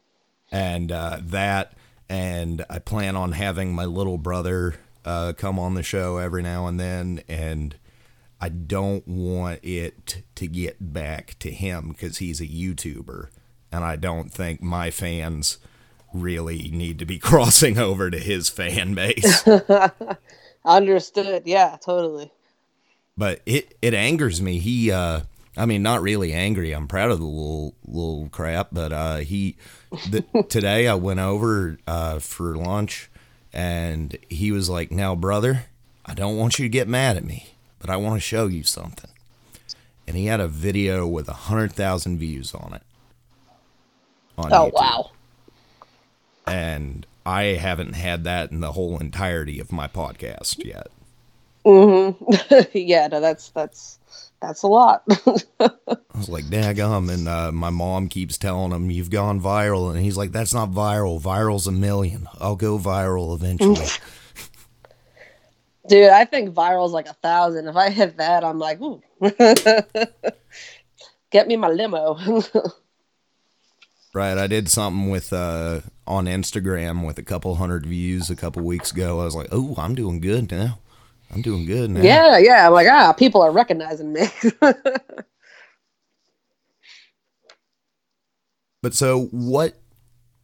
And 0.52 0.92
uh, 0.92 1.20
that, 1.22 1.74
and 2.10 2.66
I 2.70 2.80
plan 2.80 3.16
on 3.16 3.32
having 3.32 3.74
my 3.74 3.86
little 3.86 4.18
brother 4.18 4.76
uh, 5.06 5.32
come 5.38 5.58
on 5.58 5.76
the 5.76 5.84
show 5.84 6.18
every 6.18 6.44
now 6.44 6.68
and 6.68 6.78
then. 6.78 7.22
And 7.30 7.74
I 8.40 8.50
don't 8.50 9.08
want 9.08 9.60
it 9.64 10.24
to 10.36 10.48
get 10.48 10.94
back 10.94 11.38
to 11.40 11.52
him 11.52 11.90
because 11.90 12.18
he's 12.18 12.40
a 12.40 12.48
YouTuber, 12.48 13.30
and 13.72 13.84
I 13.84 13.96
don't 13.96 14.32
think 14.32 14.62
my 14.62 14.92
fans 14.92 15.58
really 16.14 16.70
need 16.70 17.00
to 17.00 17.06
be 17.06 17.20
crossing 17.20 17.78
over 17.78 18.10
to 18.10 18.20
his 18.20 18.50
fan 18.50 18.94
base. 18.94 19.48
Understood. 20.66 21.44
Yeah, 21.46 21.78
totally. 21.84 22.32
But 23.18 23.42
it 23.46 23.76
it 23.82 23.94
angers 23.94 24.42
me. 24.42 24.60
He 24.60 24.92
uh 24.92 25.22
I 25.56 25.66
mean 25.66 25.82
not 25.82 26.02
really 26.02 26.34
angry. 26.34 26.74
I'm 26.74 26.88
proud 26.88 27.10
of 27.10 27.20
the 27.20 27.26
little 27.26 27.74
little 27.86 28.30
crap, 28.30 28.70
but 28.72 28.92
uh 28.94 29.18
he 29.18 29.58
the, 30.10 30.24
today 30.50 30.88
I 30.88 30.94
went 30.94 31.20
over 31.20 31.80
uh 31.88 32.20
for 32.20 32.56
lunch 32.56 33.10
and 33.54 34.16
he 34.30 34.52
was 34.52 34.70
like, 34.70 34.92
"Now, 34.92 35.16
brother, 35.16 35.66
I 36.06 36.14
don't 36.14 36.38
want 36.38 36.60
you 36.60 36.66
to 36.66 36.70
get 36.70 36.88
mad 36.88 37.18
at 37.18 37.24
me." 37.24 37.48
But 37.80 37.90
I 37.90 37.98
want 37.98 38.16
to 38.16 38.20
show 38.20 38.48
you 38.48 38.64
something. 38.64 39.10
And 40.08 40.16
he 40.16 40.28
had 40.28 40.40
a 40.40 40.48
video 40.48 41.06
with 41.06 41.28
a 41.28 41.34
hundred 41.34 41.74
thousand 41.74 42.20
views 42.20 42.54
on 42.54 42.74
it. 42.74 42.84
On 44.38 44.54
oh 44.54 44.68
YouTube. 44.68 44.74
wow! 44.74 45.12
And 46.46 47.06
I 47.26 47.44
haven't 47.44 47.94
had 47.94 48.24
that 48.24 48.52
in 48.52 48.62
the 48.62 48.72
whole 48.72 49.00
entirety 49.00 49.60
of 49.60 49.72
my 49.72 49.88
podcast 49.88 50.64
yet. 50.64 50.88
Mm-hmm. 51.66 52.78
yeah, 52.78 53.08
no, 53.08 53.20
that's 53.20 53.50
that's 53.50 54.00
that's 54.42 54.64
a 54.64 54.68
lot. 54.68 55.04
I 55.60 55.70
was 56.16 56.30
like, 56.30 56.46
daggum. 56.46 57.12
And 57.12 57.28
uh, 57.28 57.52
my 57.52 57.70
mom 57.70 58.08
keeps 58.08 58.38
telling 58.38 58.72
him, 58.72 58.92
you've 58.92 59.10
gone 59.10 59.42
viral. 59.42 59.92
And 59.94 60.04
he's 60.04 60.18
like, 60.18 60.32
that's 60.32 60.54
not 60.54 60.70
viral. 60.70 61.22
Viral's 61.22 61.68
a 61.68 61.72
million. 61.72 62.28
I'll 62.40 62.56
go 62.56 62.78
viral 62.78 63.36
eventually. 63.36 63.88
Dude, 65.88 66.10
I 66.10 66.26
think 66.26 66.54
viral's 66.54 66.92
like 66.92 67.08
a 67.08 67.14
thousand. 67.14 67.68
If 67.68 67.76
I 67.76 67.90
hit 67.90 68.18
that, 68.18 68.44
I'm 68.44 68.60
like, 68.60 68.82
ooh. 68.82 69.02
Get 71.32 71.48
me 71.48 71.56
my 71.56 71.70
limo. 71.70 72.18
right. 74.14 74.38
I 74.38 74.48
did 74.48 74.70
something 74.70 75.10
with 75.10 75.34
uh 75.34 75.82
on 76.06 76.26
Instagram 76.26 77.06
with 77.06 77.18
a 77.18 77.24
couple 77.24 77.56
hundred 77.56 77.86
views 77.86 78.30
a 78.30 78.36
couple 78.36 78.64
weeks 78.64 78.92
ago. 78.92 79.22
I 79.22 79.26
was 79.26 79.36
like, 79.36 79.50
oh, 79.52 79.76
I'm 79.78 79.96
doing 79.96 80.20
good 80.22 80.52
now. 80.52 80.80
I'm 81.32 81.42
doing 81.42 81.66
good 81.66 81.90
now. 81.90 82.02
Yeah, 82.02 82.38
yeah. 82.38 82.68
I'm 82.68 82.74
like, 82.74 82.88
ah, 82.90 83.12
people 83.12 83.42
are 83.42 83.52
recognizing 83.52 84.14
me. 84.14 84.28
but 88.82 88.94
so 88.94 89.26
what 89.32 89.74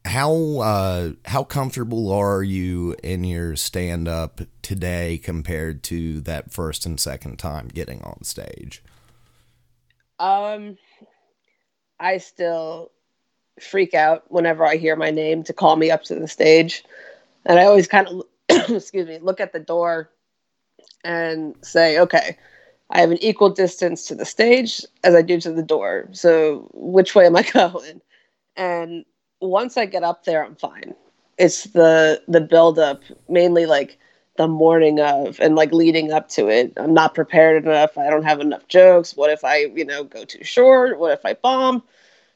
how 0.05 0.59
uh, 0.59 1.11
how 1.25 1.43
comfortable 1.43 2.11
are 2.11 2.43
you 2.43 2.95
in 3.03 3.23
your 3.23 3.55
stand 3.55 4.07
up 4.07 4.41
today 4.61 5.17
compared 5.17 5.81
to 5.83 6.19
that 6.21 6.51
first 6.51 6.85
and 6.85 6.99
second 6.99 7.39
time 7.39 7.69
getting 7.69 8.01
on 8.01 8.23
stage? 8.23 8.83
Um, 10.19 10.77
I 11.99 12.17
still 12.17 12.91
freak 13.61 13.93
out 13.93 14.29
whenever 14.29 14.65
I 14.65 14.75
hear 14.75 14.95
my 14.95 15.11
name 15.11 15.43
to 15.43 15.53
call 15.53 15.75
me 15.77 15.89
up 15.89 16.03
to 16.05 16.15
the 16.15 16.27
stage, 16.27 16.83
and 17.45 17.59
I 17.59 17.65
always 17.65 17.87
kind 17.87 18.07
of 18.07 18.23
excuse 18.69 19.07
me 19.07 19.19
look 19.19 19.39
at 19.39 19.53
the 19.53 19.59
door 19.59 20.09
and 21.03 21.55
say, 21.61 21.99
okay. 21.99 22.37
I 22.89 22.99
have 22.99 23.09
an 23.09 23.23
equal 23.23 23.49
distance 23.49 24.05
to 24.07 24.15
the 24.15 24.25
stage 24.25 24.85
as 25.03 25.15
I 25.15 25.23
do 25.23 25.41
to 25.41 25.51
the 25.51 25.63
door. 25.63 26.09
So 26.11 26.69
which 26.73 27.15
way 27.15 27.25
am 27.25 27.35
I 27.35 27.41
going? 27.53 28.01
And 28.55 29.03
once 29.43 29.77
I 29.77 29.85
get 29.85 30.03
up 30.03 30.25
there, 30.25 30.43
I'm 30.43 30.55
fine. 30.55 30.95
It's 31.37 31.65
the 31.65 32.21
the 32.27 32.41
buildup, 32.41 33.03
mainly 33.27 33.65
like 33.65 33.97
the 34.37 34.47
morning 34.47 34.99
of 34.99 35.39
and 35.39 35.55
like 35.55 35.71
leading 35.71 36.11
up 36.11 36.29
to 36.29 36.47
it. 36.49 36.73
I'm 36.77 36.93
not 36.93 37.15
prepared 37.15 37.63
enough. 37.63 37.97
I 37.97 38.09
don't 38.09 38.23
have 38.23 38.39
enough 38.39 38.67
jokes. 38.67 39.15
What 39.15 39.31
if 39.31 39.43
I, 39.43 39.65
you 39.65 39.85
know, 39.85 40.03
go 40.03 40.25
too 40.25 40.43
short? 40.43 40.99
What 40.99 41.11
if 41.11 41.25
I 41.25 41.33
bomb? 41.33 41.83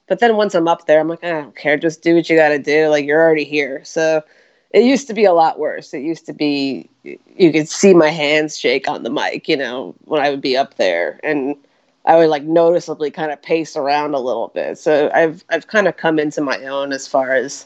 But 0.07 0.19
then 0.19 0.37
once 0.37 0.55
I'm 0.55 0.67
up 0.67 0.87
there, 0.87 0.99
I'm 0.99 1.07
like, 1.07 1.23
I 1.23 1.31
don't 1.31 1.55
care. 1.55 1.77
Just 1.77 2.01
do 2.01 2.15
what 2.15 2.29
you 2.29 2.37
got 2.37 2.49
to 2.49 2.59
do. 2.59 2.87
Like 2.87 3.05
you're 3.05 3.21
already 3.21 3.43
here. 3.43 3.83
So 3.83 4.23
it 4.71 4.83
used 4.83 5.07
to 5.07 5.13
be 5.13 5.25
a 5.25 5.33
lot 5.33 5.59
worse. 5.59 5.93
It 5.93 6.01
used 6.01 6.25
to 6.27 6.33
be 6.33 6.89
you 7.03 7.51
could 7.51 7.69
see 7.69 7.93
my 7.93 8.09
hands 8.09 8.57
shake 8.57 8.87
on 8.87 9.03
the 9.03 9.09
mic, 9.09 9.47
you 9.47 9.57
know, 9.57 9.95
when 10.05 10.21
I 10.21 10.29
would 10.29 10.41
be 10.41 10.57
up 10.57 10.75
there, 10.75 11.19
and 11.23 11.55
I 12.07 12.15
would 12.15 12.29
like 12.29 12.43
noticeably 12.43 13.11
kind 13.11 13.31
of 13.31 13.41
pace 13.41 13.75
around 13.75 14.15
a 14.15 14.19
little 14.19 14.47
bit. 14.47 14.79
So 14.79 15.11
I've 15.13 15.43
I've 15.49 15.67
kind 15.67 15.87
of 15.87 15.97
come 15.97 16.17
into 16.17 16.41
my 16.41 16.57
own 16.65 16.93
as 16.93 17.07
far 17.07 17.33
as 17.33 17.65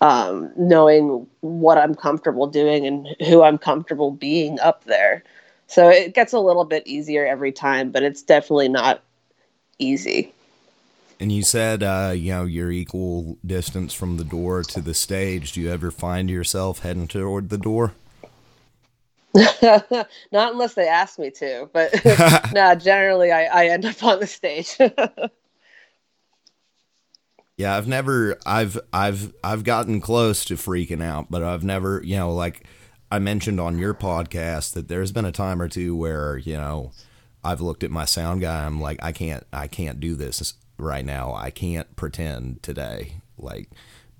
um, 0.00 0.52
knowing 0.56 1.26
what 1.40 1.78
I'm 1.78 1.94
comfortable 1.94 2.46
doing 2.46 2.86
and 2.86 3.08
who 3.26 3.42
I'm 3.42 3.56
comfortable 3.56 4.10
being 4.10 4.60
up 4.60 4.84
there. 4.84 5.24
So 5.66 5.88
it 5.88 6.14
gets 6.14 6.34
a 6.34 6.38
little 6.38 6.66
bit 6.66 6.86
easier 6.86 7.26
every 7.26 7.52
time, 7.52 7.90
but 7.90 8.02
it's 8.02 8.22
definitely 8.22 8.68
not 8.68 9.02
easy. 9.78 10.32
And 11.18 11.32
you 11.32 11.42
said, 11.42 11.82
uh, 11.82 12.12
you 12.14 12.32
know, 12.32 12.44
you're 12.44 12.70
equal 12.70 13.38
distance 13.46 13.94
from 13.94 14.18
the 14.18 14.24
door 14.24 14.62
to 14.64 14.82
the 14.82 14.92
stage. 14.92 15.52
Do 15.52 15.62
you 15.62 15.70
ever 15.70 15.90
find 15.90 16.28
yourself 16.28 16.80
heading 16.80 17.08
toward 17.08 17.48
the 17.48 17.56
door? 17.56 17.94
Not 19.62 20.52
unless 20.52 20.74
they 20.74 20.86
ask 20.86 21.18
me 21.18 21.30
to, 21.32 21.68
but 21.72 21.92
no, 22.54 22.74
generally 22.76 23.32
I, 23.32 23.44
I 23.44 23.66
end 23.66 23.84
up 23.84 24.02
on 24.04 24.20
the 24.20 24.28
stage. 24.28 24.76
yeah, 27.56 27.76
I've 27.76 27.88
never 27.88 28.38
I've 28.46 28.78
I've 28.92 29.34
I've 29.42 29.64
gotten 29.64 30.00
close 30.00 30.44
to 30.46 30.54
freaking 30.54 31.02
out, 31.02 31.30
but 31.30 31.42
I've 31.42 31.64
never, 31.64 32.00
you 32.04 32.16
know, 32.16 32.32
like 32.32 32.64
I 33.10 33.18
mentioned 33.18 33.58
on 33.58 33.78
your 33.78 33.94
podcast 33.94 34.74
that 34.74 34.86
there's 34.86 35.10
been 35.10 35.24
a 35.24 35.32
time 35.32 35.60
or 35.60 35.68
two 35.68 35.96
where, 35.96 36.38
you 36.38 36.54
know, 36.54 36.92
I've 37.42 37.60
looked 37.60 37.82
at 37.82 37.90
my 37.90 38.04
sound 38.04 38.40
guy, 38.40 38.64
I'm 38.64 38.80
like, 38.80 39.02
I 39.02 39.10
can't 39.10 39.44
I 39.52 39.66
can't 39.66 39.98
do 39.98 40.14
this 40.14 40.54
right 40.78 41.04
now. 41.04 41.34
I 41.34 41.50
can't 41.50 41.96
pretend 41.96 42.62
today. 42.62 43.16
Like 43.36 43.68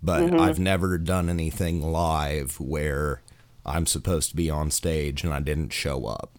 but 0.04 0.22
mm-hmm. 0.22 0.40
I've 0.40 0.58
never 0.58 0.98
done 0.98 1.30
anything 1.30 1.80
live 1.80 2.60
where 2.60 3.22
I'm 3.64 3.86
supposed 3.86 4.30
to 4.30 4.36
be 4.36 4.50
on 4.50 4.70
stage 4.70 5.24
and 5.24 5.32
I 5.32 5.40
didn't 5.40 5.72
show 5.72 6.06
up. 6.06 6.38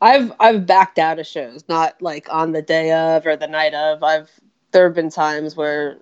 I've 0.00 0.32
I've 0.40 0.66
backed 0.66 0.98
out 0.98 1.20
of 1.20 1.26
shows, 1.26 1.64
not 1.68 2.00
like 2.02 2.26
on 2.28 2.52
the 2.52 2.62
day 2.62 2.92
of 2.92 3.24
or 3.24 3.36
the 3.36 3.46
night 3.46 3.72
of. 3.72 4.02
I've 4.02 4.30
there 4.72 4.84
have 4.84 4.94
been 4.94 5.10
times 5.10 5.56
where 5.56 5.96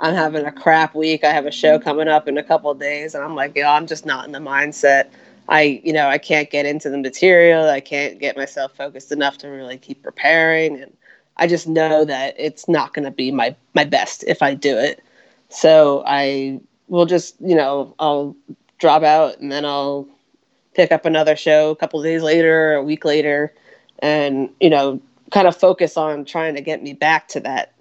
I'm 0.00 0.14
having 0.14 0.44
a 0.44 0.52
crap 0.52 0.94
week. 0.94 1.24
I 1.24 1.32
have 1.32 1.46
a 1.46 1.50
show 1.50 1.78
coming 1.78 2.08
up 2.08 2.28
in 2.28 2.36
a 2.36 2.42
couple 2.42 2.72
days, 2.74 3.14
and 3.14 3.24
I'm 3.24 3.34
like, 3.34 3.56
yeah, 3.56 3.72
I'm 3.72 3.86
just 3.86 4.04
not 4.04 4.26
in 4.26 4.32
the 4.32 4.38
mindset. 4.38 5.08
I, 5.48 5.80
you 5.82 5.94
know, 5.94 6.08
I 6.08 6.18
can't 6.18 6.50
get 6.50 6.66
into 6.66 6.90
the 6.90 6.98
material. 6.98 7.70
I 7.70 7.80
can't 7.80 8.18
get 8.18 8.36
myself 8.36 8.76
focused 8.76 9.10
enough 9.12 9.38
to 9.38 9.48
really 9.48 9.78
keep 9.78 10.02
preparing, 10.02 10.82
and 10.82 10.94
I 11.38 11.46
just 11.46 11.66
know 11.66 12.04
that 12.04 12.34
it's 12.38 12.68
not 12.68 12.92
going 12.92 13.06
to 13.06 13.10
be 13.10 13.30
my 13.30 13.56
my 13.74 13.84
best 13.84 14.24
if 14.26 14.42
I 14.42 14.54
do 14.54 14.76
it. 14.76 15.02
So 15.48 16.04
I 16.06 16.60
will 16.88 17.06
just, 17.06 17.36
you 17.40 17.54
know, 17.54 17.94
I'll 17.98 18.36
drop 18.78 19.02
out 19.02 19.38
and 19.38 19.50
then 19.50 19.64
I'll 19.64 20.08
pick 20.74 20.92
up 20.92 21.04
another 21.04 21.36
show 21.36 21.70
a 21.70 21.76
couple 21.76 22.02
days 22.02 22.22
later, 22.22 22.74
a 22.74 22.82
week 22.82 23.04
later, 23.04 23.52
and 23.98 24.50
you 24.60 24.70
know, 24.70 25.00
kind 25.30 25.48
of 25.48 25.56
focus 25.56 25.96
on 25.96 26.24
trying 26.24 26.54
to 26.54 26.60
get 26.60 26.82
me 26.82 26.92
back 26.92 27.28
to 27.28 27.40
that 27.40 27.72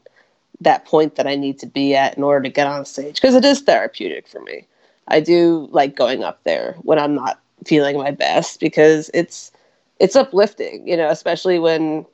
that 0.62 0.86
point 0.86 1.16
that 1.16 1.28
I 1.28 1.36
need 1.36 1.60
to 1.60 1.68
be 1.68 1.96
at 1.96 2.18
in 2.18 2.24
order 2.24 2.44
to 2.44 2.50
get 2.50 2.66
on 2.66 2.84
stage 2.86 3.16
because 3.16 3.36
it 3.36 3.46
is 3.46 3.62
therapeutic 3.62 4.28
for 4.28 4.42
me. 4.42 4.66
I 5.08 5.20
do 5.20 5.70
like 5.72 5.96
going 5.96 6.24
up 6.24 6.44
there 6.44 6.76
when 6.82 6.98
I'm 6.98 7.14
not 7.14 7.40
feeling 7.66 7.98
my 7.98 8.12
best 8.12 8.60
because 8.60 9.12
it's 9.14 9.52
it's 10.00 10.16
uplifting, 10.16 10.88
you 10.88 10.98
know, 10.98 11.10
especially 11.10 11.60
when 11.60 12.06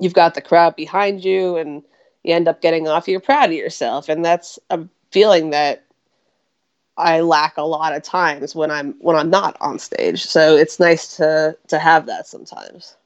you've 0.00 0.14
got 0.14 0.34
the 0.34 0.40
crowd 0.40 0.74
behind 0.76 1.24
you 1.24 1.56
and 1.56 1.82
you 2.24 2.34
end 2.34 2.48
up 2.48 2.60
getting 2.60 2.88
off 2.88 3.06
you're 3.06 3.20
proud 3.20 3.50
of 3.50 3.56
yourself 3.56 4.08
and 4.08 4.24
that's 4.24 4.58
a 4.70 4.80
feeling 5.12 5.50
that 5.50 5.83
I 6.96 7.20
lack 7.20 7.56
a 7.56 7.62
lot 7.62 7.94
of 7.94 8.02
times 8.02 8.54
when 8.54 8.70
I'm 8.70 8.94
when 9.00 9.16
I'm 9.16 9.30
not 9.30 9.56
on 9.60 9.78
stage. 9.78 10.24
So 10.24 10.56
it's 10.56 10.78
nice 10.78 11.16
to 11.16 11.56
to 11.68 11.78
have 11.78 12.06
that 12.06 12.26
sometimes. 12.26 12.96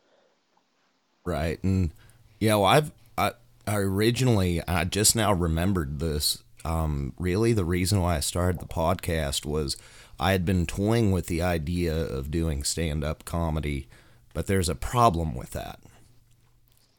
Right. 1.24 1.62
And 1.62 1.90
you 2.38 2.48
know, 2.50 2.64
I've 2.64 2.92
I, 3.16 3.32
I 3.66 3.76
originally 3.76 4.62
I 4.66 4.84
just 4.84 5.16
now 5.16 5.32
remembered 5.32 6.00
this. 6.00 6.42
Um, 6.64 7.14
really 7.18 7.52
the 7.52 7.64
reason 7.64 8.02
why 8.02 8.16
I 8.16 8.20
started 8.20 8.60
the 8.60 8.66
podcast 8.66 9.46
was 9.46 9.76
I 10.20 10.32
had 10.32 10.44
been 10.44 10.66
toying 10.66 11.12
with 11.12 11.26
the 11.26 11.40
idea 11.40 11.94
of 11.94 12.30
doing 12.30 12.64
stand-up 12.64 13.24
comedy, 13.24 13.86
but 14.34 14.48
there's 14.48 14.68
a 14.68 14.74
problem 14.74 15.34
with 15.34 15.52
that. 15.52 15.78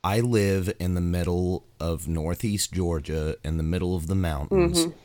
I 0.01 0.21
live 0.21 0.73
in 0.79 0.95
the 0.95 1.01
middle 1.01 1.65
of 1.79 2.07
northeast 2.07 2.71
Georgia 2.71 3.35
in 3.43 3.57
the 3.57 3.63
middle 3.63 3.95
of 3.95 4.07
the 4.07 4.15
mountains. 4.15 4.85
Mm-hmm 4.85 4.97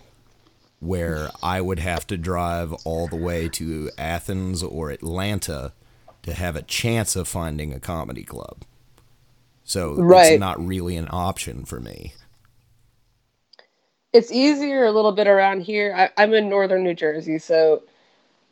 where 0.85 1.31
I 1.43 1.61
would 1.61 1.79
have 1.79 2.07
to 2.09 2.17
drive 2.17 2.73
all 2.85 3.09
the 3.09 3.17
way 3.17 3.49
to 3.51 3.91
Athens 3.97 4.63
or 4.63 4.91
Atlanta 4.91 5.73
to 6.23 6.33
have 6.35 6.57
a 6.57 6.63
chance 6.63 7.17
of 7.17 7.27
finding 7.27 7.73
a 7.73 7.81
comedy 7.81 8.23
club. 8.23 8.65
So 9.65 9.95
right. 9.95 10.33
it's 10.33 10.41
not 10.41 10.65
really 10.65 10.97
an 10.97 11.09
option 11.11 11.65
for 11.65 11.81
me. 11.81 12.13
It's 14.13 14.31
easier 14.31 14.85
a 14.85 14.93
little 14.93 15.13
bit 15.13 15.27
around 15.27 15.63
here. 15.63 16.11
I, 16.17 16.23
am 16.23 16.35
in 16.35 16.49
northern 16.49 16.85
New 16.85 16.95
Jersey, 16.95 17.39
so 17.39 17.83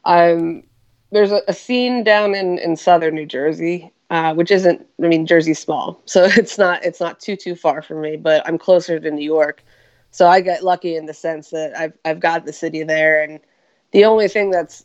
I'm 0.05 0.65
there's 1.13 1.31
a, 1.31 1.43
a 1.47 1.53
scene 1.53 2.03
down 2.03 2.35
in, 2.35 2.59
in 2.59 2.75
southern 2.77 3.15
New 3.15 3.27
Jersey, 3.27 3.93
uh, 4.11 4.35
which 4.35 4.51
isn't 4.51 4.85
I 5.03 5.07
mean 5.07 5.27
Jersey's 5.27 5.61
small, 5.61 6.01
so 6.07 6.25
it's 6.25 6.59
not 6.59 6.85
it's 6.85 6.99
not 6.99 7.21
too 7.21 7.37
too 7.37 7.55
far 7.55 7.83
from 7.83 8.01
me, 8.01 8.17
but 8.17 8.43
I'm 8.47 8.59
closer 8.59 8.99
to 8.99 9.11
New 9.11 9.25
York 9.25 9.63
so 10.13 10.29
I 10.29 10.41
get 10.43 10.63
lucky 10.63 10.95
in 10.95 11.07
the 11.07 11.15
sense 11.15 11.51
that 11.51 11.77
I've 11.77 11.95
I've 12.05 12.21
got 12.21 12.45
the 12.45 12.53
city 12.53 12.85
there, 12.85 13.23
and 13.23 13.41
the 13.91 14.05
only 14.05 14.29
thing 14.29 14.51
that's 14.51 14.85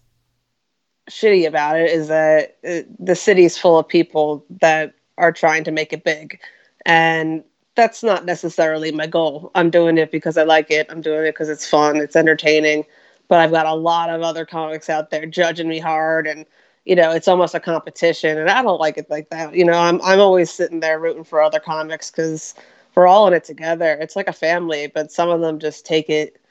shitty 1.09 1.47
about 1.47 1.77
it 1.77 1.91
is 1.91 2.07
that 2.07 2.57
it, 2.63 3.05
the 3.05 3.15
city's 3.15 3.57
full 3.57 3.77
of 3.77 3.87
people 3.87 4.45
that 4.61 4.93
are 5.17 5.31
trying 5.31 5.63
to 5.65 5.71
make 5.71 5.93
it 5.93 6.03
big, 6.03 6.39
and 6.85 7.43
that's 7.75 8.03
not 8.03 8.25
necessarily 8.25 8.91
my 8.91 9.05
goal. 9.05 9.51
I'm 9.53 9.69
doing 9.69 9.97
it 9.97 10.11
because 10.11 10.37
I 10.37 10.43
like 10.43 10.71
it. 10.71 10.87
I'm 10.89 11.01
doing 11.01 11.25
it 11.27 11.33
because 11.33 11.49
it's 11.49 11.69
fun. 11.69 11.97
It's 11.97 12.15
entertaining. 12.15 12.85
But 13.27 13.39
I've 13.39 13.51
got 13.51 13.65
a 13.65 13.73
lot 13.73 14.09
of 14.09 14.21
other 14.21 14.45
comics 14.45 14.89
out 14.89 15.11
there 15.11 15.25
judging 15.25 15.67
me 15.67 15.79
hard, 15.79 16.25
and 16.25 16.45
you 16.85 16.95
know, 16.95 17.11
it's 17.11 17.27
almost 17.27 17.53
a 17.53 17.59
competition, 17.59 18.37
and 18.37 18.49
I 18.49 18.61
don't 18.61 18.79
like 18.79 18.97
it 18.97 19.09
like 19.09 19.29
that. 19.31 19.53
You 19.53 19.65
know, 19.65 19.73
I'm 19.73 20.01
I'm 20.01 20.21
always 20.21 20.49
sitting 20.49 20.79
there 20.79 20.99
rooting 20.99 21.25
for 21.25 21.41
other 21.41 21.59
comics 21.59 22.09
because 22.09 22.55
we're 22.97 23.05
all 23.05 23.27
in 23.27 23.33
it 23.35 23.43
together. 23.43 23.95
It's 24.01 24.15
like 24.15 24.27
a 24.27 24.33
family, 24.33 24.87
but 24.87 25.11
some 25.11 25.29
of 25.29 25.39
them 25.39 25.59
just 25.59 25.85
take 25.85 26.09
it 26.09 26.41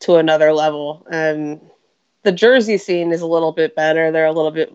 to 0.00 0.16
another 0.16 0.52
level. 0.52 1.06
And 1.10 1.62
the 2.24 2.30
Jersey 2.30 2.76
scene 2.76 3.10
is 3.10 3.22
a 3.22 3.26
little 3.26 3.52
bit 3.52 3.74
better. 3.74 4.12
They're 4.12 4.26
a 4.26 4.32
little 4.32 4.50
bit 4.50 4.70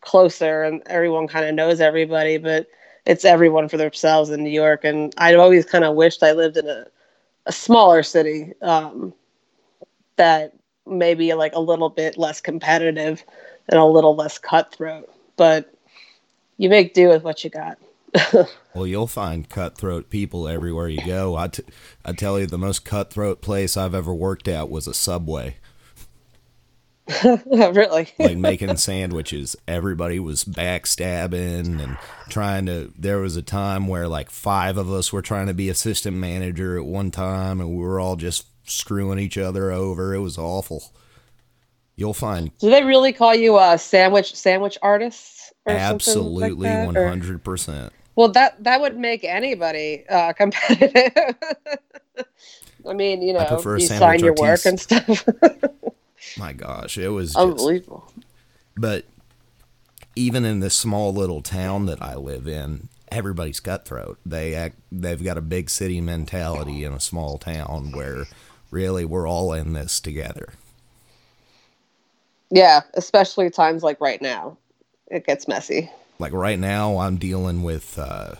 closer, 0.00 0.62
and 0.62 0.80
everyone 0.86 1.26
kind 1.26 1.44
of 1.44 1.56
knows 1.56 1.80
everybody. 1.80 2.38
But 2.38 2.68
it's 3.04 3.24
everyone 3.24 3.68
for 3.68 3.78
themselves 3.78 4.30
in 4.30 4.44
New 4.44 4.50
York. 4.50 4.84
And 4.84 5.12
I'd 5.18 5.34
always 5.34 5.66
kind 5.66 5.82
of 5.82 5.96
wished 5.96 6.22
I 6.22 6.34
lived 6.34 6.56
in 6.56 6.68
a, 6.68 6.86
a 7.46 7.52
smaller 7.52 8.04
city 8.04 8.52
um, 8.62 9.12
that 10.14 10.52
maybe 10.86 11.34
like 11.34 11.56
a 11.56 11.60
little 11.60 11.88
bit 11.88 12.16
less 12.16 12.40
competitive 12.40 13.24
and 13.68 13.80
a 13.80 13.84
little 13.84 14.14
less 14.14 14.38
cutthroat. 14.38 15.12
But 15.36 15.74
you 16.58 16.68
make 16.68 16.94
do 16.94 17.08
with 17.08 17.24
what 17.24 17.42
you 17.42 17.50
got. 17.50 17.76
well, 18.74 18.86
you'll 18.86 19.06
find 19.06 19.48
cutthroat 19.48 20.10
people 20.10 20.48
everywhere 20.48 20.88
you 20.88 21.04
go. 21.04 21.36
I, 21.36 21.48
t- 21.48 21.62
I 22.04 22.12
tell 22.12 22.38
you, 22.38 22.46
the 22.46 22.58
most 22.58 22.84
cutthroat 22.84 23.40
place 23.40 23.76
I've 23.76 23.94
ever 23.94 24.14
worked 24.14 24.48
at 24.48 24.68
was 24.68 24.86
a 24.86 24.94
Subway. 24.94 25.56
really? 27.24 28.08
like 28.18 28.36
making 28.36 28.76
sandwiches. 28.76 29.56
Everybody 29.66 30.20
was 30.20 30.44
backstabbing 30.44 31.82
and 31.82 31.98
trying 32.28 32.66
to. 32.66 32.92
There 32.96 33.18
was 33.18 33.36
a 33.36 33.42
time 33.42 33.88
where 33.88 34.06
like 34.06 34.30
five 34.30 34.76
of 34.76 34.90
us 34.90 35.12
were 35.12 35.22
trying 35.22 35.48
to 35.48 35.54
be 35.54 35.68
assistant 35.68 36.16
manager 36.16 36.78
at 36.78 36.84
one 36.84 37.10
time, 37.10 37.60
and 37.60 37.70
we 37.70 37.82
were 37.82 37.98
all 37.98 38.16
just 38.16 38.46
screwing 38.64 39.18
each 39.18 39.36
other 39.36 39.72
over. 39.72 40.14
It 40.14 40.20
was 40.20 40.38
awful. 40.38 40.92
You'll 41.96 42.14
find 42.14 42.56
Do 42.58 42.70
they 42.70 42.84
really 42.84 43.12
call 43.12 43.34
you 43.34 43.58
a 43.58 43.76
sandwich 43.76 44.34
sandwich 44.34 44.78
artist? 44.80 45.52
Or 45.66 45.74
absolutely 45.74 46.70
one 46.70 46.94
hundred 46.94 47.44
percent. 47.44 47.92
Well, 48.20 48.28
that 48.32 48.62
that 48.64 48.82
would 48.82 48.98
make 48.98 49.24
anybody 49.24 50.04
uh, 50.06 50.32
competitive. 50.36 51.36
I 52.86 52.92
mean, 52.92 53.22
you 53.22 53.32
know, 53.32 53.62
you 53.64 53.80
sign 53.80 54.20
your 54.20 54.34
work 54.34 54.66
and 54.66 54.78
stuff. 54.78 55.26
My 56.36 56.52
gosh, 56.52 56.98
it 56.98 57.08
was 57.08 57.32
just 57.32 57.38
Unbelievable. 57.38 58.12
But 58.76 59.06
even 60.14 60.44
in 60.44 60.60
this 60.60 60.74
small 60.74 61.14
little 61.14 61.40
town 61.40 61.86
that 61.86 62.02
I 62.02 62.14
live 62.14 62.46
in, 62.46 62.90
everybody's 63.10 63.58
cutthroat. 63.58 64.18
They 64.26 64.54
act, 64.54 64.76
they've 64.92 65.24
got 65.24 65.38
a 65.38 65.42
big 65.42 65.70
city 65.70 66.02
mentality 66.02 66.84
in 66.84 66.92
a 66.92 67.00
small 67.00 67.38
town 67.38 67.90
where 67.92 68.26
really 68.70 69.06
we're 69.06 69.26
all 69.26 69.54
in 69.54 69.72
this 69.72 69.98
together. 69.98 70.52
Yeah, 72.50 72.82
especially 72.92 73.48
times 73.48 73.82
like 73.82 73.98
right 73.98 74.20
now, 74.20 74.58
it 75.06 75.26
gets 75.26 75.48
messy. 75.48 75.90
Like 76.20 76.32
right 76.32 76.58
now, 76.58 76.98
I'm 76.98 77.16
dealing 77.16 77.62
with 77.62 77.98
uh, 77.98 78.34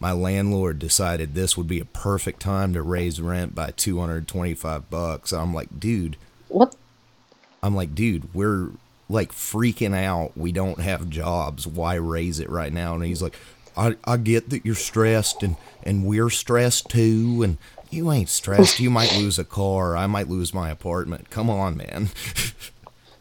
my 0.00 0.12
landlord 0.12 0.78
decided 0.78 1.34
this 1.34 1.56
would 1.56 1.68
be 1.68 1.80
a 1.80 1.84
perfect 1.84 2.40
time 2.40 2.72
to 2.72 2.82
raise 2.82 3.20
rent 3.20 3.54
by 3.54 3.70
225 3.72 4.90
bucks. 4.90 5.32
I'm 5.32 5.54
like, 5.54 5.78
dude, 5.78 6.16
What? 6.48 6.74
I'm 7.62 7.74
like, 7.74 7.94
dude, 7.94 8.32
we're 8.34 8.70
like 9.08 9.32
freaking 9.32 9.94
out. 9.94 10.36
We 10.36 10.50
don't 10.52 10.80
have 10.80 11.10
jobs. 11.10 11.66
Why 11.66 11.94
raise 11.94 12.40
it 12.40 12.50
right 12.50 12.72
now? 12.72 12.94
And 12.94 13.04
he's 13.04 13.22
like, 13.22 13.36
I, 13.76 13.96
I 14.04 14.16
get 14.16 14.50
that 14.50 14.64
you're 14.64 14.74
stressed 14.74 15.42
and, 15.42 15.56
and 15.82 16.06
we're 16.06 16.30
stressed 16.30 16.88
too. 16.88 17.42
And 17.42 17.58
you 17.90 18.10
ain't 18.10 18.28
stressed. 18.28 18.80
You 18.80 18.90
might 18.90 19.14
lose 19.16 19.38
a 19.38 19.44
car. 19.44 19.96
I 19.96 20.06
might 20.06 20.28
lose 20.28 20.54
my 20.54 20.70
apartment. 20.70 21.30
Come 21.30 21.50
on, 21.50 21.76
man. 21.76 22.08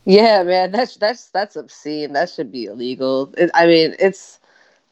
Yeah, 0.06 0.44
man, 0.44 0.72
that's 0.72 0.98
that's 0.98 1.30
that's 1.32 1.56
obscene. 1.56 2.14
That 2.14 2.30
should 2.30 2.52
be 2.52 2.66
illegal. 2.66 3.34
It, 3.38 3.50
I 3.54 3.66
mean, 3.66 3.96
it's 4.00 4.40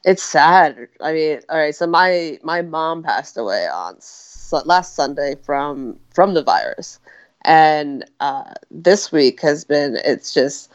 it's 0.05 0.23
sad. 0.23 0.87
I 1.01 1.13
mean, 1.13 1.41
all 1.49 1.57
right. 1.59 1.75
So 1.75 1.87
my 1.87 2.39
my 2.43 2.61
mom 2.63 3.03
passed 3.03 3.37
away 3.37 3.67
on 3.67 3.97
su- 4.01 4.61
last 4.65 4.95
Sunday 4.95 5.35
from 5.43 5.99
from 6.13 6.33
the 6.35 6.43
virus, 6.43 6.99
and 7.43 8.05
uh, 8.21 8.53
this 8.71 9.11
week 9.11 9.41
has 9.41 9.65
been. 9.65 9.97
It's 10.05 10.33
just 10.33 10.71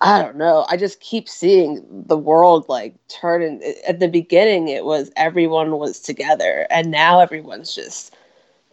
I 0.00 0.20
don't 0.20 0.36
know. 0.36 0.66
I 0.68 0.76
just 0.76 1.00
keep 1.00 1.28
seeing 1.28 1.84
the 2.06 2.18
world 2.18 2.68
like 2.68 2.94
turning. 3.08 3.62
At 3.86 4.00
the 4.00 4.08
beginning, 4.08 4.68
it 4.68 4.84
was 4.84 5.12
everyone 5.16 5.78
was 5.78 6.00
together, 6.00 6.66
and 6.70 6.90
now 6.90 7.20
everyone's 7.20 7.74
just 7.74 8.14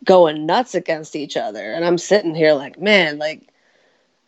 going 0.05 0.45
nuts 0.45 0.75
against 0.75 1.15
each 1.15 1.37
other. 1.37 1.73
And 1.73 1.85
I'm 1.85 1.99
sitting 1.99 2.35
here 2.35 2.53
like, 2.53 2.79
man, 2.79 3.19
like 3.19 3.48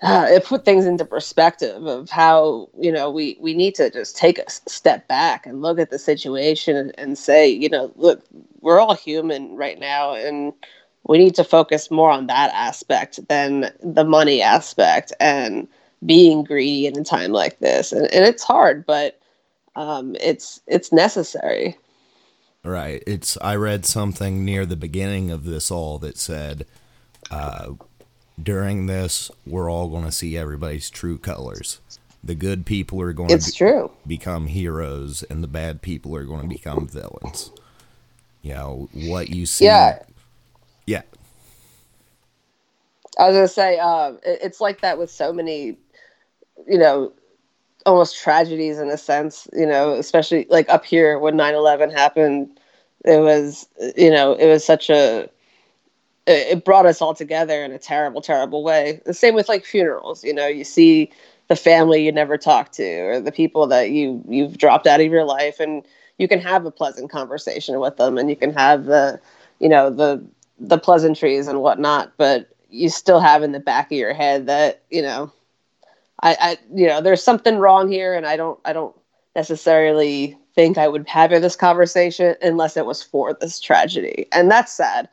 uh, 0.01 0.25
it 0.29 0.45
put 0.45 0.65
things 0.65 0.85
into 0.85 1.05
perspective 1.05 1.85
of 1.85 2.09
how 2.09 2.69
you 2.79 2.91
know 2.91 3.09
we 3.09 3.37
we 3.39 3.53
need 3.53 3.75
to 3.75 3.89
just 3.89 4.17
take 4.17 4.39
a 4.39 4.49
step 4.49 5.07
back 5.07 5.45
and 5.45 5.61
look 5.61 5.79
at 5.79 5.91
the 5.91 5.99
situation 5.99 6.75
and, 6.75 6.97
and 6.97 7.17
say 7.17 7.47
you 7.47 7.69
know 7.69 7.91
look 7.95 8.23
we're 8.61 8.79
all 8.79 8.95
human 8.95 9.55
right 9.55 9.79
now 9.79 10.13
and 10.13 10.53
we 11.07 11.17
need 11.17 11.35
to 11.35 11.43
focus 11.43 11.89
more 11.89 12.11
on 12.11 12.27
that 12.27 12.51
aspect 12.53 13.19
than 13.27 13.71
the 13.83 14.03
money 14.03 14.41
aspect 14.41 15.11
and 15.19 15.67
being 16.05 16.43
greedy 16.43 16.87
in 16.87 16.97
a 16.97 17.03
time 17.03 17.31
like 17.31 17.59
this 17.59 17.91
and, 17.91 18.11
and 18.13 18.25
it's 18.25 18.43
hard 18.43 18.85
but 18.85 19.19
um, 19.75 20.15
it's 20.19 20.61
it's 20.67 20.91
necessary 20.91 21.77
right. 22.63 23.03
It's, 23.07 23.37
I 23.41 23.55
read 23.55 23.85
something 23.85 24.45
near 24.45 24.65
the 24.65 24.75
beginning 24.75 25.31
of 25.31 25.45
this 25.45 25.71
all 25.71 25.97
that 25.99 26.17
said, 26.17 26.65
uh, 27.29 27.71
during 28.43 28.86
this, 28.88 29.32
we're 29.45 29.71
all 29.71 29.88
going 29.89 30.06
to 30.06 30.12
see 30.12 30.38
everybody's 30.38 30.89
true 30.89 31.17
colors. 31.17 31.80
The 32.23 32.36
good 32.36 32.65
people 32.65 33.01
are 33.01 33.13
going 33.13 33.32
it's 33.32 33.51
to 33.51 33.58
true 33.58 33.91
become 34.06 34.47
heroes, 34.47 35.23
and 35.23 35.43
the 35.43 35.47
bad 35.47 35.82
people 35.82 36.15
are 36.15 36.23
going 36.23 36.43
to 36.43 36.47
become 36.47 36.88
villains. 36.88 37.51
You 38.43 38.54
know 38.54 38.89
what 38.93 39.30
you 39.30 39.45
see. 39.45 39.65
yeah 39.65 39.99
yeah, 40.86 41.04
I 43.17 43.27
was 43.27 43.36
gonna 43.36 43.47
say, 43.47 43.80
um, 43.80 44.19
it, 44.25 44.39
it's 44.41 44.62
like 44.62 44.82
that 44.82 44.97
with 44.97 45.12
so 45.12 45.32
many, 45.32 45.77
you 46.67 46.77
know, 46.77 47.13
almost 47.86 48.17
tragedies 48.17 48.80
in 48.80 48.89
a 48.89 48.97
sense. 48.97 49.47
You 49.54 49.65
know, 49.65 49.93
especially 49.93 50.47
like 50.49 50.69
up 50.69 50.86
here 50.86 51.19
when 51.19 51.36
9-11 51.36 51.91
happened, 51.93 52.60
it 53.06 53.19
was, 53.19 53.67
you 53.95 54.10
know, 54.10 54.34
it 54.34 54.47
was 54.47 54.65
such 54.65 54.89
a, 54.89 55.30
it 56.31 56.65
brought 56.65 56.85
us 56.85 57.01
all 57.01 57.13
together 57.13 57.63
in 57.63 57.71
a 57.71 57.79
terrible, 57.79 58.21
terrible 58.21 58.63
way. 58.63 59.01
The 59.05 59.13
same 59.13 59.35
with 59.35 59.49
like 59.49 59.65
funerals. 59.65 60.23
You 60.23 60.33
know, 60.33 60.47
you 60.47 60.63
see 60.63 61.11
the 61.47 61.55
family 61.55 62.05
you 62.05 62.11
never 62.11 62.37
talked 62.37 62.73
to, 62.73 62.99
or 63.01 63.19
the 63.19 63.31
people 63.31 63.67
that 63.67 63.91
you 63.91 64.23
you've 64.27 64.57
dropped 64.57 64.87
out 64.87 65.01
of 65.01 65.11
your 65.11 65.25
life, 65.25 65.59
and 65.59 65.83
you 66.17 66.27
can 66.27 66.39
have 66.39 66.65
a 66.65 66.71
pleasant 66.71 67.11
conversation 67.11 67.79
with 67.79 67.97
them, 67.97 68.17
and 68.17 68.29
you 68.29 68.35
can 68.35 68.53
have 68.53 68.85
the, 68.85 69.19
you 69.59 69.67
know, 69.69 69.89
the 69.89 70.23
the 70.59 70.77
pleasantries 70.77 71.47
and 71.47 71.61
whatnot, 71.61 72.13
but 72.17 72.49
you 72.69 72.87
still 72.87 73.19
have 73.19 73.43
in 73.43 73.51
the 73.51 73.59
back 73.59 73.91
of 73.91 73.97
your 73.97 74.13
head 74.13 74.45
that 74.47 74.81
you 74.89 75.01
know, 75.01 75.31
I, 76.21 76.37
I 76.39 76.57
you 76.73 76.87
know, 76.87 77.01
there's 77.01 77.23
something 77.23 77.57
wrong 77.57 77.91
here, 77.91 78.13
and 78.13 78.25
I 78.25 78.37
don't, 78.37 78.59
I 78.63 78.73
don't 78.73 78.95
necessarily 79.35 80.37
think 80.53 80.77
I 80.77 80.87
would 80.87 81.07
have 81.07 81.31
this 81.31 81.55
conversation 81.55 82.35
unless 82.41 82.77
it 82.77 82.85
was 82.85 83.01
for 83.01 83.33
this 83.33 83.59
tragedy, 83.59 84.27
and 84.31 84.49
that's 84.49 84.71
sad. 84.71 85.09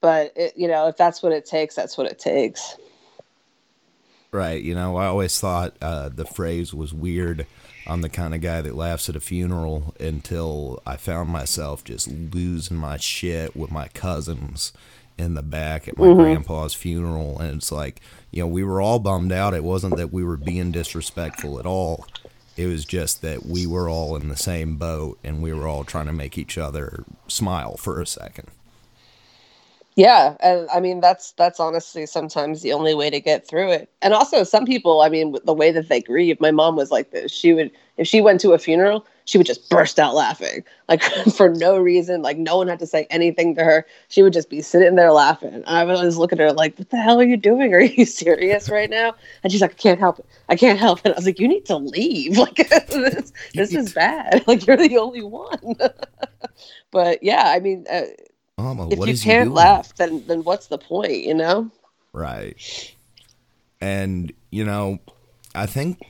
But 0.00 0.32
it, 0.36 0.54
you 0.56 0.68
know, 0.68 0.88
if 0.88 0.96
that's 0.96 1.22
what 1.22 1.32
it 1.32 1.46
takes, 1.46 1.74
that's 1.74 1.98
what 1.98 2.06
it 2.10 2.18
takes. 2.18 2.76
right. 4.32 4.62
You 4.62 4.74
know, 4.74 4.96
I 4.96 5.06
always 5.06 5.38
thought 5.40 5.74
uh, 5.82 6.08
the 6.10 6.24
phrase 6.26 6.74
was 6.74 6.94
weird. 6.94 7.46
I'm 7.86 8.02
the 8.02 8.08
kind 8.08 8.34
of 8.34 8.40
guy 8.40 8.60
that 8.62 8.74
laughs 8.74 9.08
at 9.08 9.16
a 9.16 9.20
funeral 9.20 9.94
until 10.00 10.82
I 10.86 10.96
found 10.96 11.30
myself 11.30 11.84
just 11.84 12.08
losing 12.08 12.76
my 12.76 12.96
shit 12.98 13.56
with 13.56 13.70
my 13.70 13.88
cousins 13.88 14.72
in 15.18 15.34
the 15.34 15.42
back 15.42 15.88
at 15.88 15.98
my 15.98 16.12
grandpa's 16.14 16.74
funeral. 16.74 17.38
And 17.40 17.56
it's 17.58 17.72
like, 17.72 18.00
you 18.30 18.42
know, 18.42 18.46
we 18.48 18.64
were 18.64 18.80
all 18.80 18.98
bummed 18.98 19.32
out. 19.32 19.54
It 19.54 19.64
wasn't 19.64 19.96
that 19.96 20.12
we 20.12 20.24
were 20.24 20.36
being 20.36 20.72
disrespectful 20.72 21.58
at 21.58 21.66
all. 21.66 22.06
It 22.56 22.66
was 22.66 22.84
just 22.84 23.22
that 23.22 23.46
we 23.46 23.66
were 23.66 23.88
all 23.88 24.16
in 24.16 24.28
the 24.28 24.36
same 24.36 24.76
boat 24.76 25.18
and 25.24 25.42
we 25.42 25.52
were 25.52 25.66
all 25.66 25.84
trying 25.84 26.06
to 26.06 26.12
make 26.12 26.38
each 26.38 26.58
other 26.58 27.04
smile 27.28 27.76
for 27.76 28.00
a 28.00 28.06
second. 28.06 28.48
Yeah, 30.00 30.34
and 30.40 30.66
I 30.70 30.80
mean 30.80 31.00
that's 31.00 31.32
that's 31.32 31.60
honestly 31.60 32.06
sometimes 32.06 32.62
the 32.62 32.72
only 32.72 32.94
way 32.94 33.10
to 33.10 33.20
get 33.20 33.46
through 33.46 33.70
it. 33.72 33.90
And 34.00 34.14
also 34.14 34.44
some 34.44 34.64
people, 34.64 35.02
I 35.02 35.10
mean, 35.10 35.36
the 35.44 35.52
way 35.52 35.72
that 35.72 35.90
they 35.90 36.00
grieve, 36.00 36.40
my 36.40 36.50
mom 36.50 36.74
was 36.74 36.90
like 36.90 37.10
this. 37.10 37.30
She 37.30 37.52
would 37.52 37.70
if 37.98 38.06
she 38.06 38.22
went 38.22 38.40
to 38.40 38.52
a 38.52 38.58
funeral, 38.58 39.06
she 39.26 39.36
would 39.36 39.46
just 39.46 39.68
burst 39.68 39.98
out 39.98 40.14
laughing. 40.14 40.64
Like 40.88 41.02
for 41.36 41.50
no 41.50 41.76
reason, 41.76 42.22
like 42.22 42.38
no 42.38 42.56
one 42.56 42.66
had 42.66 42.78
to 42.78 42.86
say 42.86 43.06
anything 43.10 43.54
to 43.56 43.62
her. 43.62 43.84
She 44.08 44.22
would 44.22 44.32
just 44.32 44.48
be 44.48 44.62
sitting 44.62 44.94
there 44.94 45.12
laughing. 45.12 45.52
And 45.52 45.66
I 45.66 45.84
would 45.84 45.96
always 45.96 46.16
look 46.16 46.32
at 46.32 46.38
her 46.38 46.50
like, 46.54 46.78
"What 46.78 46.88
the 46.88 46.96
hell 46.96 47.20
are 47.20 47.24
you 47.24 47.36
doing? 47.36 47.74
Are 47.74 47.80
you 47.82 48.06
serious 48.22 48.70
right 48.70 48.88
now?" 48.88 49.14
And 49.42 49.52
she's 49.52 49.60
like, 49.60 49.72
"I 49.72 49.74
can't 49.74 50.00
help 50.00 50.18
it. 50.18 50.24
I 50.48 50.56
can't 50.56 50.78
help 50.78 51.00
it." 51.04 51.12
I 51.12 51.16
was 51.16 51.26
like, 51.26 51.38
"You 51.38 51.48
need 51.48 51.66
to 51.66 51.76
leave. 51.76 52.38
Like 52.38 52.54
this, 52.56 53.32
this 53.54 53.74
is 53.74 53.92
bad. 53.92 54.44
Like 54.46 54.66
you're 54.66 54.78
the 54.78 54.96
only 54.96 55.22
one." 55.22 55.76
but 56.90 57.22
yeah, 57.22 57.44
I 57.48 57.60
mean, 57.60 57.84
uh, 57.92 58.02
Mama, 58.62 58.88
if 58.90 58.98
what 58.98 59.08
you 59.08 59.16
can't 59.18 59.46
doing? 59.46 59.54
laugh, 59.54 59.94
then 59.96 60.24
then 60.26 60.44
what's 60.44 60.66
the 60.66 60.78
point? 60.78 61.24
You 61.24 61.34
know? 61.34 61.70
Right. 62.12 62.94
And, 63.80 64.32
you 64.50 64.64
know, 64.64 64.98
I 65.54 65.66
think, 65.66 66.00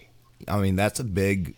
I 0.48 0.58
mean, 0.58 0.76
that's 0.76 0.98
a 0.98 1.04
big 1.04 1.54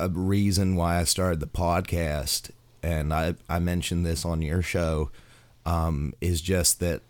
a 0.00 0.08
reason 0.08 0.74
why 0.74 0.98
I 0.98 1.04
started 1.04 1.40
the 1.40 1.46
podcast. 1.46 2.50
And 2.82 3.14
I, 3.14 3.36
I 3.48 3.60
mentioned 3.60 4.04
this 4.04 4.24
on 4.24 4.42
your 4.42 4.60
show, 4.60 5.10
um, 5.64 6.14
is 6.20 6.40
just 6.40 6.80
that, 6.80 7.02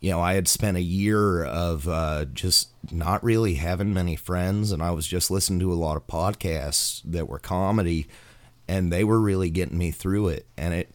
you 0.00 0.10
know, 0.10 0.20
I 0.20 0.34
had 0.34 0.48
spent 0.48 0.76
a 0.76 0.82
year 0.82 1.44
of 1.44 1.88
uh, 1.88 2.26
just 2.26 2.68
not 2.90 3.22
really 3.24 3.54
having 3.54 3.92
many 3.92 4.16
friends. 4.16 4.70
And 4.70 4.82
I 4.82 4.92
was 4.92 5.06
just 5.06 5.30
listening 5.30 5.60
to 5.60 5.72
a 5.72 5.74
lot 5.74 5.96
of 5.96 6.06
podcasts 6.06 7.02
that 7.04 7.28
were 7.28 7.38
comedy. 7.38 8.06
And 8.68 8.92
they 8.92 9.02
were 9.02 9.20
really 9.20 9.50
getting 9.50 9.76
me 9.76 9.90
through 9.90 10.28
it. 10.28 10.46
And 10.56 10.72
it, 10.72 10.94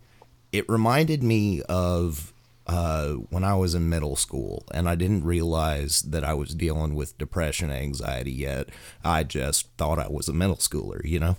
it 0.58 0.70
reminded 0.70 1.22
me 1.22 1.62
of 1.64 2.34
uh, 2.68 3.10
when 3.30 3.44
I 3.44 3.56
was 3.56 3.76
in 3.76 3.90
middle 3.90 4.16
school, 4.16 4.64
and 4.74 4.88
I 4.88 4.96
didn't 4.96 5.24
realize 5.24 6.02
that 6.02 6.24
I 6.24 6.34
was 6.34 6.56
dealing 6.56 6.96
with 6.96 7.18
depression, 7.18 7.70
anxiety 7.72 8.32
yet. 8.32 8.70
I 9.04 9.24
just 9.24 9.68
thought 9.78 10.00
I 10.00 10.08
was 10.08 10.28
a 10.28 10.34
middle 10.34 10.56
schooler, 10.56 11.04
you 11.04 11.20
know. 11.20 11.36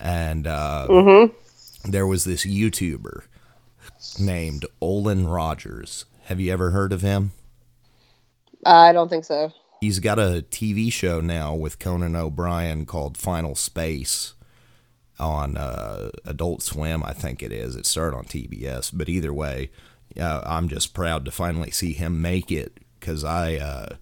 And 0.00 0.46
uh, 0.46 1.28
there 1.84 2.06
was 2.06 2.24
this 2.24 2.44
YouTuber 2.44 3.24
named 4.18 4.64
Olan 4.82 5.32
Rogers. 5.32 6.06
Have 6.24 6.40
you 6.40 6.52
ever 6.52 6.70
heard 6.70 6.92
of 6.92 7.02
him? 7.02 7.32
I 8.64 8.92
don't 8.92 9.10
think 9.10 9.26
so. 9.26 9.52
He's 9.80 9.98
got 9.98 10.18
a 10.18 10.44
TV 10.50 10.90
show 10.90 11.20
now 11.20 11.54
with 11.54 11.78
Conan 11.78 12.16
O'Brien 12.16 12.86
called 12.86 13.18
Final 13.18 13.54
Space 13.54 14.32
on 15.18 15.56
uh, 15.56 16.10
Adult 16.24 16.62
Swim, 16.62 17.02
I 17.04 17.12
think 17.12 17.42
it 17.42 17.52
is. 17.52 17.76
It 17.76 17.86
started 17.86 18.16
on 18.16 18.24
TBS, 18.24 18.90
but 18.92 19.08
either 19.08 19.32
way, 19.32 19.70
uh, 20.18 20.42
I'm 20.44 20.68
just 20.68 20.94
proud 20.94 21.24
to 21.24 21.30
finally 21.30 21.70
see 21.70 21.92
him 21.92 22.20
make 22.20 22.50
it 22.50 22.78
because 22.98 23.24
I 23.24 23.56
uh, 23.56 23.96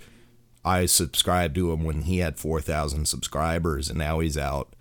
I 0.64 0.86
subscribed 0.86 1.54
to 1.56 1.72
him 1.72 1.84
when 1.84 2.02
he 2.02 2.18
had 2.18 2.38
4,000 2.38 3.06
subscribers 3.06 3.88
and 3.88 3.98
now 3.98 4.20
he's 4.20 4.38
out 4.38 4.74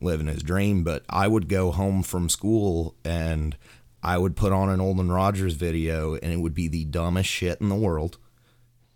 living 0.00 0.26
his 0.26 0.42
dream. 0.42 0.82
But 0.82 1.04
I 1.08 1.28
would 1.28 1.48
go 1.48 1.70
home 1.70 2.02
from 2.02 2.28
school 2.28 2.96
and 3.04 3.56
I 4.02 4.18
would 4.18 4.36
put 4.36 4.52
on 4.52 4.68
an 4.68 4.80
Olan 4.80 5.14
Rogers 5.14 5.54
video 5.54 6.14
and 6.14 6.32
it 6.32 6.38
would 6.38 6.54
be 6.54 6.68
the 6.68 6.84
dumbest 6.84 7.28
shit 7.28 7.60
in 7.60 7.68
the 7.68 7.74
world. 7.76 8.18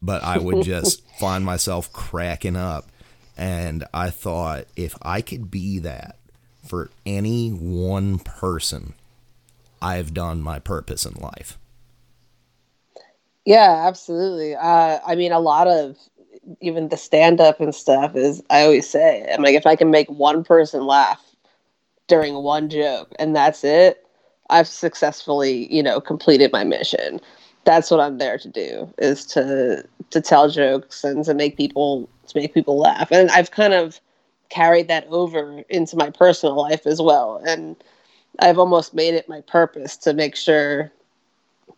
But 0.03 0.23
I 0.23 0.39
would 0.39 0.65
just 0.65 1.07
find 1.19 1.45
myself 1.45 1.93
cracking 1.93 2.57
up. 2.57 2.91
And 3.37 3.85
I 3.93 4.11
thought 4.11 4.67
if 4.77 4.97
I 5.03 5.21
could 5.21 5.51
be 5.51 5.79
that 5.81 6.19
for 6.65 6.91
any 7.05 7.51
one 7.51 8.19
person, 8.19 8.95
I've 9.83 10.15
done 10.15 10.41
my 10.41 10.59
purpose 10.59 11.05
in 11.05 11.15
life. 11.15 11.59
Yeah, 13.45 13.85
absolutely. 13.87 14.55
Uh, 14.55 14.99
I 15.07 15.15
mean, 15.15 15.33
a 15.33 15.41
lot 15.41 15.69
of 15.69 15.97
even 16.61 16.89
the 16.89 16.97
stand 16.97 17.41
up 17.41 17.61
and 17.61 17.75
stuff 17.75 18.17
is, 18.17 18.43
I 18.51 18.63
always 18.63 18.89
say, 18.89 19.27
I'm 19.33 19.43
like, 19.43 19.55
if 19.55 19.67
I 19.67 19.77
can 19.77 19.91
make 19.91 20.11
one 20.11 20.45
person 20.45 20.87
laugh 20.87 21.21
during 22.07 22.35
one 22.35 22.69
joke 22.69 23.13
and 23.19 23.35
that's 23.35 23.65
it, 23.65 24.07
I've 24.51 24.69
successfully, 24.69 25.73
you 25.75 25.83
know, 25.83 26.01
completed 26.01 26.53
my 26.53 26.65
mission. 26.65 27.21
That's 27.65 27.91
what 27.91 28.01
I'm 28.01 28.19
there 28.19 28.39
to 28.39 28.49
do 28.49 28.93
is 28.99 29.25
to 29.27 29.85
to 30.11 30.21
tell 30.21 30.51
jokes 30.51 31.03
and 31.03 31.25
to 31.25 31.33
make 31.33 31.57
people 31.57 32.09
to 32.29 32.39
make 32.39 32.53
people 32.53 32.79
laugh. 32.79 33.11
And 33.11 33.31
I've 33.31 33.51
kind 33.51 33.73
of 33.73 34.01
carried 34.49 34.89
that 34.89 35.07
over 35.09 35.63
into 35.69 35.97
my 35.97 36.11
personal 36.11 36.57
life 36.57 36.87
as 36.87 37.01
well. 37.01 37.43
And 37.47 37.77
I've 38.39 38.59
almost 38.59 38.95
made 38.95 39.15
it 39.15 39.29
my 39.29 39.41
purpose 39.43 39.97
to 39.99 40.13
make 40.13 40.37
sure 40.37 40.93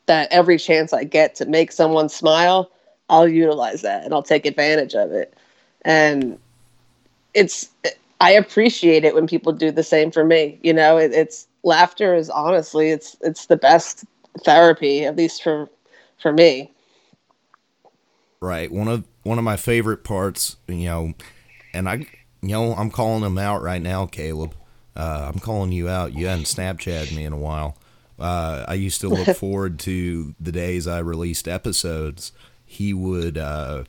that 0.06 0.30
every 0.30 0.58
chance 0.58 0.92
I 0.92 1.04
get 1.04 1.34
to 1.36 1.46
make 1.46 1.72
someone 1.72 2.08
smile, 2.08 2.70
I'll 3.08 3.28
utilize 3.28 3.82
that 3.82 4.04
and 4.04 4.14
I'll 4.14 4.22
take 4.22 4.46
advantage 4.46 4.94
of 4.94 5.12
it. 5.12 5.34
And 5.82 6.38
it's, 7.34 7.70
I 8.20 8.32
appreciate 8.32 9.04
it 9.04 9.14
when 9.14 9.26
people 9.26 9.52
do 9.52 9.70
the 9.70 9.82
same 9.82 10.10
for 10.10 10.24
me. 10.24 10.58
You 10.62 10.72
know, 10.72 10.96
it, 10.96 11.12
it's 11.12 11.46
laughter 11.62 12.14
is 12.14 12.30
honestly, 12.30 12.90
it's, 12.90 13.16
it's 13.20 13.46
the 13.46 13.56
best 13.56 14.04
therapy, 14.44 15.04
at 15.04 15.16
least 15.16 15.42
for, 15.42 15.68
for 16.20 16.32
me. 16.32 16.72
Right. 18.40 18.70
One 18.70 18.88
of, 18.88 19.04
one 19.22 19.38
of 19.38 19.44
my 19.44 19.56
favorite 19.56 20.04
parts, 20.04 20.56
you 20.68 20.86
know, 20.86 21.14
and 21.74 21.88
I, 21.88 22.06
you 22.48 22.54
know, 22.54 22.74
I'm 22.74 22.90
calling 22.90 23.24
him 23.24 23.38
out 23.38 23.62
right 23.62 23.82
now, 23.82 24.06
Caleb. 24.06 24.54
Uh, 24.94 25.30
I'm 25.32 25.40
calling 25.40 25.72
you 25.72 25.88
out. 25.88 26.14
You 26.14 26.26
hadn't 26.26 26.44
Snapchatted 26.44 27.14
me 27.14 27.24
in 27.24 27.32
a 27.32 27.38
while. 27.38 27.76
Uh, 28.18 28.64
I 28.66 28.74
used 28.74 29.00
to 29.02 29.08
look 29.08 29.36
forward 29.36 29.78
to 29.80 30.34
the 30.40 30.52
days 30.52 30.86
I 30.86 31.00
released 31.00 31.46
episodes. 31.48 32.32
He 32.64 32.94
would 32.94 33.36
uh, 33.36 33.84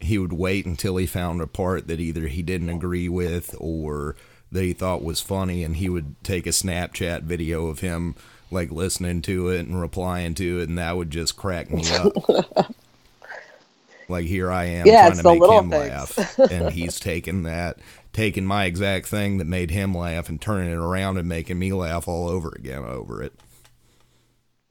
he 0.00 0.18
would 0.18 0.32
wait 0.32 0.66
until 0.66 0.96
he 0.96 1.06
found 1.06 1.40
a 1.40 1.46
part 1.46 1.88
that 1.88 2.00
either 2.00 2.26
he 2.28 2.42
didn't 2.42 2.68
agree 2.68 3.08
with 3.08 3.54
or 3.58 4.16
that 4.52 4.62
he 4.62 4.72
thought 4.72 5.02
was 5.02 5.20
funny, 5.20 5.64
and 5.64 5.76
he 5.76 5.88
would 5.88 6.22
take 6.22 6.46
a 6.46 6.50
Snapchat 6.50 7.22
video 7.22 7.66
of 7.66 7.80
him 7.80 8.14
like 8.50 8.70
listening 8.70 9.22
to 9.22 9.48
it 9.48 9.66
and 9.66 9.80
replying 9.80 10.34
to 10.34 10.60
it, 10.60 10.68
and 10.68 10.78
that 10.78 10.96
would 10.96 11.10
just 11.10 11.36
crack 11.36 11.70
me 11.70 11.84
up. 11.90 12.12
like 14.08 14.26
here 14.26 14.50
I 14.50 14.64
am 14.66 14.94
Yeah, 14.94 14.96
trying 14.96 15.18
to 15.18 15.24
make 15.24 15.46
him 15.46 15.70
things. 15.70 15.70
laugh, 15.72 16.24
and 16.48 16.70
he's 16.70 17.00
taking 17.00 17.44
that, 17.44 17.78
taking 18.12 18.46
my 18.46 18.64
exact 18.66 19.06
thing 19.08 19.38
that 19.38 19.46
made 19.46 19.70
him 19.70 19.94
laugh, 19.94 20.28
and 20.28 20.40
turning 20.40 20.70
it 20.70 20.76
around 20.78 21.18
and 21.18 21.28
making 21.28 21.58
me 21.58 21.72
laugh 21.72 22.08
all 22.08 22.28
over 22.28 22.50
again 22.56 22.84
over 22.84 23.22
it. 23.22 23.34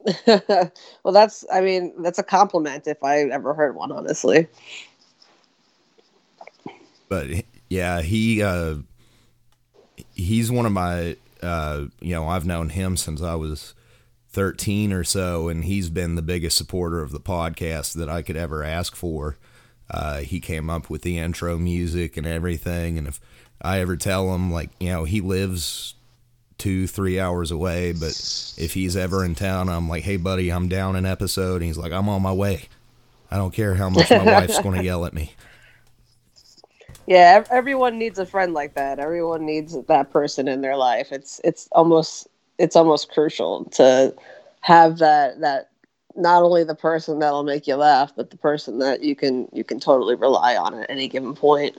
well, 0.26 1.12
that's, 1.12 1.44
I 1.52 1.60
mean, 1.60 2.02
that's 2.02 2.18
a 2.18 2.22
compliment 2.22 2.86
if 2.86 3.02
I 3.02 3.20
ever 3.22 3.54
heard 3.54 3.74
one, 3.74 3.92
honestly. 3.92 4.48
but 7.08 7.26
yeah, 7.68 8.02
he 8.02 8.42
uh, 8.42 8.76
he's 10.14 10.50
one 10.50 10.66
of 10.66 10.72
my 10.72 11.16
uh, 11.42 11.86
you 12.00 12.14
know 12.14 12.28
I've 12.28 12.46
known 12.46 12.70
him 12.70 12.96
since 12.96 13.22
I 13.22 13.34
was 13.34 13.74
thirteen 14.34 14.92
or 14.92 15.04
so, 15.04 15.48
and 15.48 15.64
he's 15.64 15.88
been 15.88 16.16
the 16.16 16.22
biggest 16.22 16.58
supporter 16.58 17.00
of 17.00 17.12
the 17.12 17.20
podcast 17.20 17.94
that 17.94 18.08
I 18.08 18.22
could 18.22 18.36
ever 18.36 18.62
ask 18.62 18.94
for. 18.94 19.38
Uh, 19.90 20.18
he 20.18 20.40
came 20.40 20.68
up 20.68 20.90
with 20.90 21.02
the 21.02 21.18
intro 21.18 21.56
music 21.56 22.16
and 22.16 22.26
everything, 22.26 22.98
and 22.98 23.06
if 23.06 23.20
I 23.62 23.80
ever 23.80 23.96
tell 23.96 24.34
him 24.34 24.52
like 24.52 24.70
you 24.80 24.90
know 24.90 25.04
he 25.04 25.20
lives 25.20 25.94
two 26.58 26.86
three 26.86 27.20
hours 27.20 27.50
away, 27.50 27.92
but 27.92 28.10
if 28.58 28.74
he's 28.74 28.96
ever 28.96 29.24
in 29.24 29.34
town, 29.34 29.68
I'm 29.68 29.88
like, 29.88 30.02
hey 30.02 30.16
buddy, 30.16 30.50
I'm 30.50 30.68
down 30.68 30.96
an 30.96 31.06
episode, 31.06 31.56
and 31.56 31.64
he's 31.64 31.78
like, 31.78 31.92
I'm 31.92 32.08
on 32.08 32.22
my 32.22 32.32
way. 32.32 32.68
I 33.30 33.36
don't 33.36 33.54
care 33.54 33.74
how 33.74 33.88
much 33.90 34.10
my 34.10 34.24
wife's 34.24 34.60
going 34.60 34.78
to 34.78 34.84
yell 34.84 35.04
at 35.06 35.14
me. 35.14 35.34
Yeah, 37.06 37.44
everyone 37.50 37.98
needs 37.98 38.18
a 38.18 38.24
friend 38.24 38.54
like 38.54 38.74
that. 38.76 38.98
Everyone 38.98 39.44
needs 39.44 39.76
that 39.88 40.10
person 40.10 40.48
in 40.48 40.62
their 40.62 40.76
life. 40.76 41.12
It's 41.12 41.40
it's 41.44 41.68
almost 41.72 42.28
it's 42.58 42.76
almost 42.76 43.10
crucial 43.10 43.64
to 43.66 44.14
have 44.60 44.98
that 44.98 45.40
that 45.40 45.70
not 46.16 46.42
only 46.42 46.64
the 46.64 46.74
person 46.74 47.18
that'll 47.18 47.42
make 47.42 47.66
you 47.66 47.76
laugh, 47.76 48.12
but 48.16 48.30
the 48.30 48.36
person 48.36 48.78
that 48.78 49.02
you 49.02 49.16
can 49.16 49.48
you 49.52 49.64
can 49.64 49.80
totally 49.80 50.14
rely 50.14 50.56
on 50.56 50.74
at 50.74 50.90
any 50.90 51.08
given 51.08 51.34
point. 51.34 51.76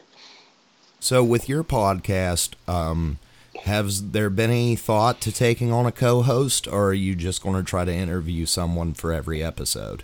So, 0.99 1.23
with 1.23 1.47
your 1.47 1.63
podcast, 1.63 2.53
um, 2.67 3.19
has 3.63 4.11
there 4.11 4.29
been 4.29 4.49
any 4.49 4.75
thought 4.75 5.21
to 5.21 5.31
taking 5.31 5.71
on 5.71 5.85
a 5.85 5.91
co-host, 5.91 6.67
or 6.67 6.87
are 6.87 6.93
you 6.93 7.15
just 7.15 7.41
going 7.43 7.55
to 7.55 7.63
try 7.63 7.85
to 7.85 7.93
interview 7.93 8.45
someone 8.45 8.93
for 8.93 9.13
every 9.13 9.43
episode? 9.43 10.03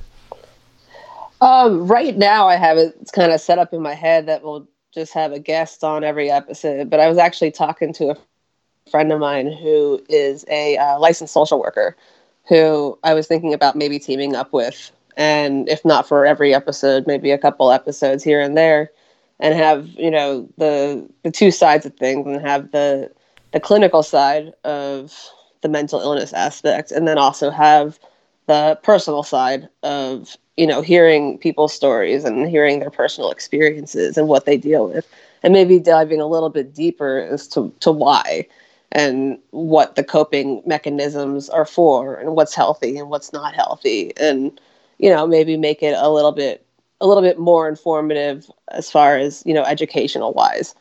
Um, 1.41 1.87
right 1.87 2.15
now, 2.15 2.47
I 2.47 2.55
have 2.55 2.77
it 2.77 2.95
it's 3.01 3.11
kind 3.11 3.31
of 3.31 3.41
set 3.41 3.59
up 3.59 3.73
in 3.73 3.81
my 3.81 3.95
head 3.95 4.27
that 4.27 4.43
we'll 4.43 4.67
just 4.93 5.13
have 5.13 5.31
a 5.31 5.39
guest 5.39 5.83
on 5.83 6.03
every 6.03 6.29
episode. 6.29 6.89
But 6.89 6.99
I 6.99 7.07
was 7.07 7.17
actually 7.17 7.51
talking 7.51 7.93
to 7.93 8.09
a 8.11 8.17
friend 8.91 9.11
of 9.11 9.19
mine 9.19 9.51
who 9.51 10.01
is 10.09 10.45
a 10.49 10.77
uh, 10.77 10.99
licensed 10.99 11.33
social 11.33 11.59
worker, 11.59 11.95
who 12.47 12.97
I 13.03 13.13
was 13.13 13.27
thinking 13.27 13.53
about 13.53 13.75
maybe 13.75 13.97
teaming 13.97 14.35
up 14.35 14.53
with, 14.53 14.91
and 15.17 15.67
if 15.69 15.83
not 15.85 16.07
for 16.07 16.25
every 16.25 16.53
episode, 16.53 17.07
maybe 17.07 17.31
a 17.31 17.37
couple 17.37 17.71
episodes 17.71 18.23
here 18.23 18.41
and 18.41 18.57
there, 18.57 18.91
and 19.39 19.55
have 19.55 19.87
you 19.87 20.11
know 20.11 20.47
the 20.57 21.07
the 21.23 21.31
two 21.31 21.51
sides 21.51 21.85
of 21.85 21.95
things, 21.95 22.27
and 22.27 22.41
have 22.41 22.71
the 22.71 23.11
the 23.51 23.59
clinical 23.59 24.03
side 24.03 24.53
of 24.63 25.13
the 25.61 25.69
mental 25.69 26.01
illness 26.01 26.33
aspect, 26.33 26.91
and 26.91 27.07
then 27.07 27.17
also 27.17 27.49
have 27.49 27.99
the 28.47 28.77
personal 28.83 29.23
side 29.23 29.69
of 29.83 30.35
you 30.57 30.67
know 30.67 30.81
hearing 30.81 31.37
people's 31.37 31.73
stories 31.73 32.25
and 32.25 32.49
hearing 32.49 32.79
their 32.79 32.91
personal 32.91 33.31
experiences 33.31 34.17
and 34.17 34.27
what 34.27 34.45
they 34.45 34.57
deal 34.57 34.87
with 34.87 35.07
and 35.43 35.53
maybe 35.53 35.79
diving 35.79 36.21
a 36.21 36.27
little 36.27 36.49
bit 36.49 36.73
deeper 36.73 37.27
as 37.31 37.47
to, 37.47 37.73
to 37.79 37.91
why 37.91 38.47
and 38.91 39.37
what 39.51 39.95
the 39.95 40.03
coping 40.03 40.61
mechanisms 40.65 41.49
are 41.49 41.65
for 41.65 42.15
and 42.15 42.35
what's 42.35 42.55
healthy 42.55 42.97
and 42.97 43.09
what's 43.09 43.31
not 43.31 43.53
healthy 43.53 44.11
and 44.17 44.59
you 44.97 45.09
know 45.09 45.25
maybe 45.25 45.57
make 45.57 45.81
it 45.81 45.95
a 45.97 46.09
little 46.09 46.31
bit 46.31 46.65
a 46.99 47.07
little 47.07 47.23
bit 47.23 47.39
more 47.39 47.67
informative 47.67 48.49
as 48.69 48.91
far 48.91 49.17
as 49.17 49.43
you 49.45 49.53
know 49.53 49.63
educational 49.63 50.33
wise 50.33 50.75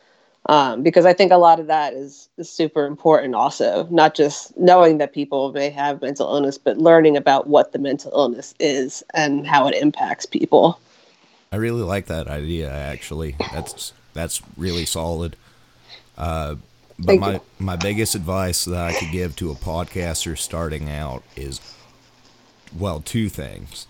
um, 0.46 0.82
because 0.82 1.04
I 1.04 1.12
think 1.12 1.32
a 1.32 1.36
lot 1.36 1.60
of 1.60 1.66
that 1.66 1.92
is, 1.92 2.28
is 2.38 2.50
super 2.50 2.86
important 2.86 3.34
also, 3.34 3.86
not 3.90 4.14
just 4.14 4.56
knowing 4.56 4.98
that 4.98 5.12
people 5.12 5.52
may 5.52 5.70
have 5.70 6.00
mental 6.00 6.26
illness, 6.26 6.56
but 6.56 6.78
learning 6.78 7.16
about 7.16 7.46
what 7.46 7.72
the 7.72 7.78
mental 7.78 8.10
illness 8.12 8.54
is 8.58 9.04
and 9.12 9.46
how 9.46 9.68
it 9.68 9.74
impacts 9.74 10.26
people. 10.26 10.80
I 11.52 11.56
really 11.56 11.82
like 11.82 12.06
that 12.06 12.26
idea. 12.26 12.70
Actually, 12.70 13.36
that's 13.52 13.92
that's 14.14 14.40
really 14.56 14.86
solid. 14.86 15.36
Uh, 16.16 16.56
but 17.00 17.14
Thank 17.14 17.20
my 17.20 17.34
you. 17.34 17.42
my 17.58 17.76
biggest 17.76 18.14
advice 18.16 18.66
that 18.66 18.80
I 18.80 18.94
could 18.94 19.10
give 19.10 19.36
to 19.38 19.50
a 19.52 19.56
podcaster 19.56 20.38
starting 20.38 20.90
out 20.90 21.24
is, 21.36 21.60
well, 22.72 23.00
two 23.00 23.28
things. 23.30 23.88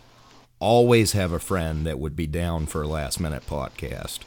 Always 0.61 1.13
have 1.13 1.33
a 1.33 1.41
friend 1.41 1.87
that 1.87 1.99
would 1.99 2.17
be 2.17 2.27
down 2.29 2.67
for 2.67 2.83
a 2.83 2.89
last 2.89 3.21
minute 3.21 3.47
podcast, 3.47 4.21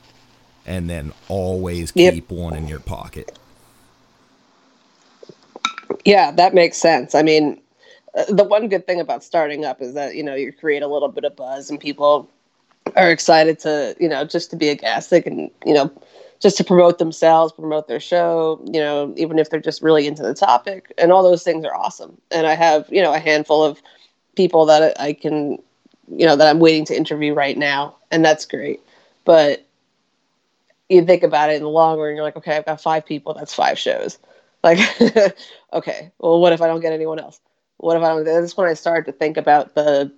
and 0.66 0.90
then 0.90 1.14
always 1.28 1.92
Yep. 1.96 2.14
keep 2.14 2.32
one 2.32 2.56
in 2.56 2.68
your 2.68 2.82
pocket. 2.82 3.32
Yeah, 6.06 6.32
that 6.32 6.54
makes 6.54 6.78
sense. 6.78 7.16
I 7.16 7.24
mean, 7.24 7.62
uh, 8.16 8.26
the 8.30 8.44
one 8.44 8.70
good 8.70 8.88
thing 8.88 9.00
about 9.00 9.24
starting 9.24 9.66
up 9.66 9.82
is 9.82 9.94
that, 9.96 10.16
you 10.16 10.24
know, 10.24 10.36
you 10.36 10.52
create 10.54 10.84
a 10.84 10.88
little 10.88 11.10
bit 11.10 11.24
of 11.26 11.36
buzz 11.36 11.70
and 11.70 11.80
people 11.80 12.30
are 12.96 13.12
excited 13.12 13.60
to, 13.60 13.96
you 14.00 14.10
know, 14.10 14.26
just 14.26 14.50
to 14.52 14.58
be 14.58 14.70
a 14.70 14.76
guest. 14.76 15.10
They 15.12 15.22
can, 15.22 15.52
you 15.66 15.74
know, 15.74 15.92
just 16.40 16.58
to 16.58 16.64
promote 16.64 16.98
themselves, 17.00 17.54
promote 17.54 17.88
their 17.88 18.00
show, 18.00 18.62
you 18.66 18.80
know, 18.80 19.14
even 19.18 19.40
if 19.40 19.50
they're 19.50 19.60
just 19.60 19.82
really 19.82 20.08
into 20.08 20.24
the 20.24 20.34
topic. 20.34 20.92
And 20.98 21.12
all 21.12 21.24
those 21.24 21.44
things 21.44 21.66
are 21.66 21.76
awesome. 21.76 22.20
And 22.32 22.46
I 22.46 22.56
have, 22.56 22.88
you 22.90 23.02
know, 23.02 23.14
a 23.14 23.20
handful 23.20 23.64
of 23.64 23.82
people 24.36 24.66
that 24.66 25.00
I 25.00 25.14
can, 25.14 25.60
you 26.10 26.26
know, 26.26 26.36
that 26.36 26.48
I'm 26.48 26.60
waiting 26.60 26.86
to 26.86 26.98
interview 26.98 27.34
right 27.34 27.58
now. 27.58 27.96
And 28.12 28.24
that's 28.24 28.46
great. 28.46 28.82
But 29.26 29.66
you 30.90 31.06
think 31.06 31.24
about 31.24 31.50
it 31.50 31.56
in 31.56 31.64
the 31.64 31.70
long 31.70 31.98
run, 31.98 32.16
you're 32.16 32.24
like, 32.24 32.38
okay, 32.38 32.58
I've 32.58 32.66
got 32.66 32.82
five 32.82 33.06
people, 33.06 33.34
that's 33.34 33.54
five 33.54 33.80
shows. 33.80 34.20
Like, 34.64 34.80
okay, 35.74 36.12
well, 36.20 36.40
what 36.40 36.54
if 36.54 36.62
I 36.62 36.68
don't 36.68 36.82
get 36.82 36.94
anyone 36.94 37.20
else? 37.20 37.40
what 37.84 37.98
if 37.98 38.04
I 38.04 38.10
don't? 38.10 38.24
That's 38.24 38.56
when 38.56 38.70
I 38.70 38.74
started 38.74 39.12
to 39.12 39.18
think 39.18 39.38
about 39.38 39.76
the 39.76 40.12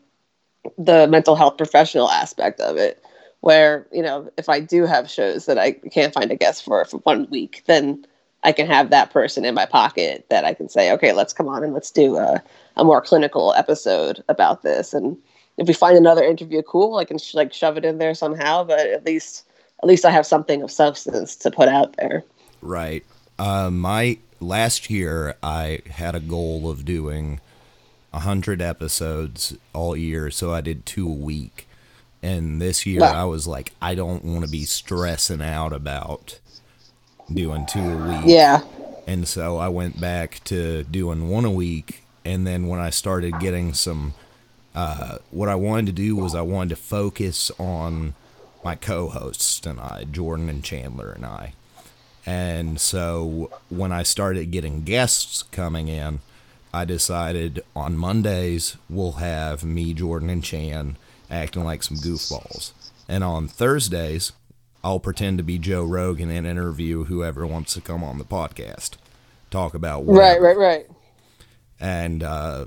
the 0.77 1.07
mental 1.07 1.35
health 1.35 1.57
professional 1.57 2.09
aspect 2.09 2.59
of 2.59 2.77
it, 2.77 3.03
where 3.41 3.87
you 3.91 4.01
know 4.01 4.29
if 4.37 4.49
I 4.49 4.59
do 4.59 4.85
have 4.85 5.09
shows 5.09 5.45
that 5.45 5.57
I 5.57 5.71
can't 5.71 6.13
find 6.13 6.31
a 6.31 6.35
guest 6.35 6.63
for 6.63 6.83
for 6.85 6.97
one 6.99 7.27
week, 7.29 7.63
then 7.67 8.05
I 8.43 8.51
can 8.51 8.67
have 8.67 8.91
that 8.91 9.11
person 9.11 9.43
in 9.43 9.55
my 9.55 9.65
pocket 9.65 10.25
that 10.29 10.45
I 10.45 10.53
can 10.53 10.69
say, 10.69 10.91
okay, 10.93 11.13
let's 11.13 11.33
come 11.33 11.47
on 11.47 11.63
and 11.63 11.73
let's 11.73 11.89
do 11.89 12.17
a, 12.17 12.41
a 12.77 12.83
more 12.83 13.01
clinical 13.01 13.53
episode 13.55 14.23
about 14.29 14.61
this. 14.61 14.93
And 14.93 15.17
if 15.57 15.67
we 15.67 15.73
find 15.73 15.97
another 15.97 16.23
interview 16.23 16.61
cool, 16.61 16.97
I 16.97 17.05
can 17.05 17.17
sh- 17.17 17.33
like 17.33 17.51
shove 17.51 17.75
it 17.75 17.85
in 17.85 17.97
there 17.97 18.13
somehow. 18.13 18.63
But 18.63 18.87
at 18.87 19.03
least 19.03 19.45
at 19.81 19.89
least 19.89 20.05
I 20.05 20.11
have 20.11 20.25
something 20.25 20.61
of 20.61 20.71
substance 20.71 21.35
to 21.37 21.51
put 21.51 21.67
out 21.67 21.95
there. 21.97 22.23
Right. 22.61 23.03
Uh, 23.37 23.69
my 23.71 24.19
last 24.39 24.89
year, 24.89 25.35
I 25.43 25.81
had 25.89 26.15
a 26.15 26.19
goal 26.19 26.69
of 26.69 26.85
doing 26.85 27.41
a 28.13 28.19
hundred 28.19 28.61
episodes 28.61 29.57
all 29.73 29.97
year, 29.97 30.31
so 30.31 30.53
I 30.53 30.61
did 30.61 30.85
two 30.85 31.07
a 31.07 31.11
week. 31.11 31.67
And 32.23 32.61
this 32.61 32.85
year, 32.85 33.01
Wow. 33.01 33.21
I 33.21 33.25
was 33.25 33.47
like, 33.47 33.73
I 33.81 33.95
don't 33.95 34.23
want 34.25 34.43
to 34.45 34.51
be 34.51 34.65
stressing 34.65 35.41
out 35.41 35.73
about 35.73 36.39
doing 37.31 37.65
two 37.65 37.79
a 37.79 38.07
week. 38.09 38.23
Yeah. 38.25 38.61
And 39.07 39.27
so 39.27 39.57
I 39.57 39.67
went 39.69 39.99
back 40.01 40.43
to 40.45 40.83
doing 40.83 41.29
one 41.29 41.45
a 41.45 41.51
week. 41.51 42.03
And 42.23 42.47
then 42.47 42.67
when 42.67 42.79
I 42.79 42.89
started 42.89 43.39
getting 43.39 43.73
some, 43.73 44.15
uh, 44.73 45.19
what 45.31 45.49
I 45.49 45.55
wanted 45.55 45.85
to 45.87 45.91
do 45.91 46.15
was 46.15 46.33
I 46.33 46.41
wanted 46.41 46.69
to 46.69 46.75
focus 46.77 47.51
on 47.59 48.15
my 48.63 48.75
co 48.75 49.09
hosts 49.09 49.63
and 49.65 49.79
I, 49.79 50.05
Jordan 50.11 50.49
and 50.49 50.63
Chandler 50.63 51.11
and 51.11 51.25
I. 51.25 51.53
And 52.25 52.81
so 52.81 53.51
when 53.69 53.91
I 53.91 54.01
started 54.01 54.49
getting 54.49 54.83
guests 54.83 55.43
coming 55.43 55.87
in, 55.87 56.19
I 56.73 56.83
decided 56.83 57.63
on 57.75 57.95
Mondays 57.95 58.77
we'll 58.89 59.13
have 59.13 59.63
me, 59.63 59.93
Jordan, 59.93 60.29
and 60.31 60.43
Chan 60.43 60.97
acting 61.29 61.63
like 61.63 61.83
some 61.83 61.97
goofballs. 61.97 62.71
And 63.07 63.23
on 63.23 63.47
Thursdays, 63.47 64.31
I'll 64.83 64.99
pretend 64.99 65.37
to 65.39 65.43
be 65.43 65.57
Joe 65.57 65.83
Rogan 65.83 66.29
and 66.29 66.45
interview 66.47 67.05
whoever 67.05 67.45
wants 67.45 67.73
to 67.73 67.81
come 67.81 68.03
on 68.03 68.17
the 68.17 68.23
podcast, 68.25 68.91
talk 69.51 69.73
about 69.73 70.05
Right. 70.05 70.39
whatever. 70.39 70.43
Right. 70.43 70.57
Right. 70.57 70.87
And 71.79 72.23
uh, 72.23 72.65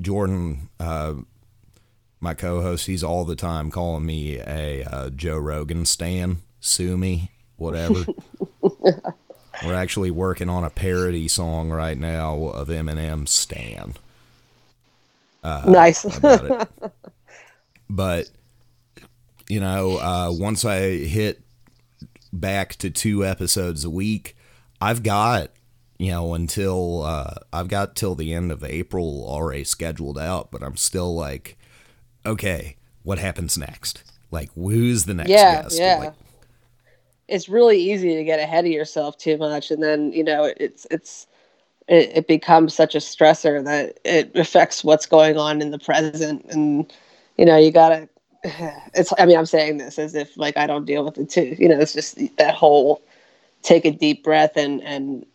Jordan, 0.00 0.68
uh, 0.78 1.14
my 2.20 2.34
co-host, 2.34 2.86
he's 2.86 3.02
all 3.02 3.24
the 3.24 3.36
time 3.36 3.70
calling 3.70 4.04
me 4.04 4.38
a 4.38 4.84
uh, 4.84 5.10
Joe 5.10 5.38
Rogan 5.38 5.86
stan, 5.86 6.38
sue 6.60 6.96
me, 6.98 7.30
whatever. 7.56 8.04
We're 8.62 9.74
actually 9.74 10.10
working 10.10 10.48
on 10.48 10.64
a 10.64 10.70
parody 10.70 11.28
song 11.28 11.70
right 11.70 11.98
now 11.98 12.36
of 12.48 12.68
Eminem 12.68 13.28
Stan. 13.28 13.94
nice. 15.44 16.04
But 17.90 18.30
you 19.48 19.58
know, 19.58 19.98
uh, 19.98 20.30
once 20.30 20.64
I 20.64 20.78
hit 20.78 21.42
back 22.32 22.76
to 22.76 22.88
two 22.88 23.26
episodes 23.26 23.84
a 23.84 23.90
week, 23.90 24.36
I've 24.80 25.02
got 25.02 25.50
you 25.98 26.12
know 26.12 26.34
until 26.34 27.02
uh, 27.02 27.34
I've 27.52 27.68
got 27.68 27.96
till 27.96 28.14
the 28.14 28.32
end 28.32 28.52
of 28.52 28.62
April 28.62 29.24
already 29.28 29.64
scheduled 29.64 30.18
out. 30.18 30.52
But 30.52 30.62
I'm 30.62 30.76
still 30.76 31.14
like, 31.14 31.58
okay, 32.24 32.76
what 33.02 33.18
happens 33.18 33.58
next? 33.58 34.04
Like, 34.30 34.52
who's 34.54 35.06
the 35.06 35.14
next 35.14 35.30
yeah. 35.30 35.62
guest? 35.62 35.78
Yeah. 35.78 35.96
Like, 35.98 36.14
it's 37.26 37.48
really 37.48 37.78
easy 37.78 38.14
to 38.14 38.24
get 38.24 38.38
ahead 38.38 38.64
of 38.64 38.70
yourself 38.70 39.18
too 39.18 39.36
much, 39.36 39.72
and 39.72 39.82
then 39.82 40.12
you 40.12 40.22
know 40.22 40.52
it's 40.58 40.86
it's 40.92 41.26
it, 41.88 42.10
it 42.14 42.28
becomes 42.28 42.72
such 42.72 42.94
a 42.94 42.98
stressor 42.98 43.64
that 43.64 43.98
it 44.04 44.30
affects 44.36 44.84
what's 44.84 45.06
going 45.06 45.36
on 45.36 45.60
in 45.60 45.72
the 45.72 45.78
present, 45.78 46.44
and 46.50 46.92
you 47.40 47.46
know 47.46 47.58
you 47.58 47.72
gotta. 47.72 48.08
It's. 48.94 49.12
I 49.18 49.26
mean, 49.26 49.38
I'm 49.38 49.46
saying 49.46 49.78
this 49.78 49.98
as 49.98 50.14
if 50.14 50.36
like 50.36 50.58
I 50.58 50.66
don't 50.66 50.84
deal 50.84 51.04
with 51.04 51.18
it 51.18 51.30
too. 51.30 51.56
You 51.58 51.68
know, 51.68 51.80
it's 51.80 51.94
just 51.94 52.18
that 52.38 52.54
whole 52.54 53.02
take 53.62 53.86
a 53.86 53.92
deep 53.92 54.24
breath 54.24 54.56
and 54.56 54.82
and 54.82 55.26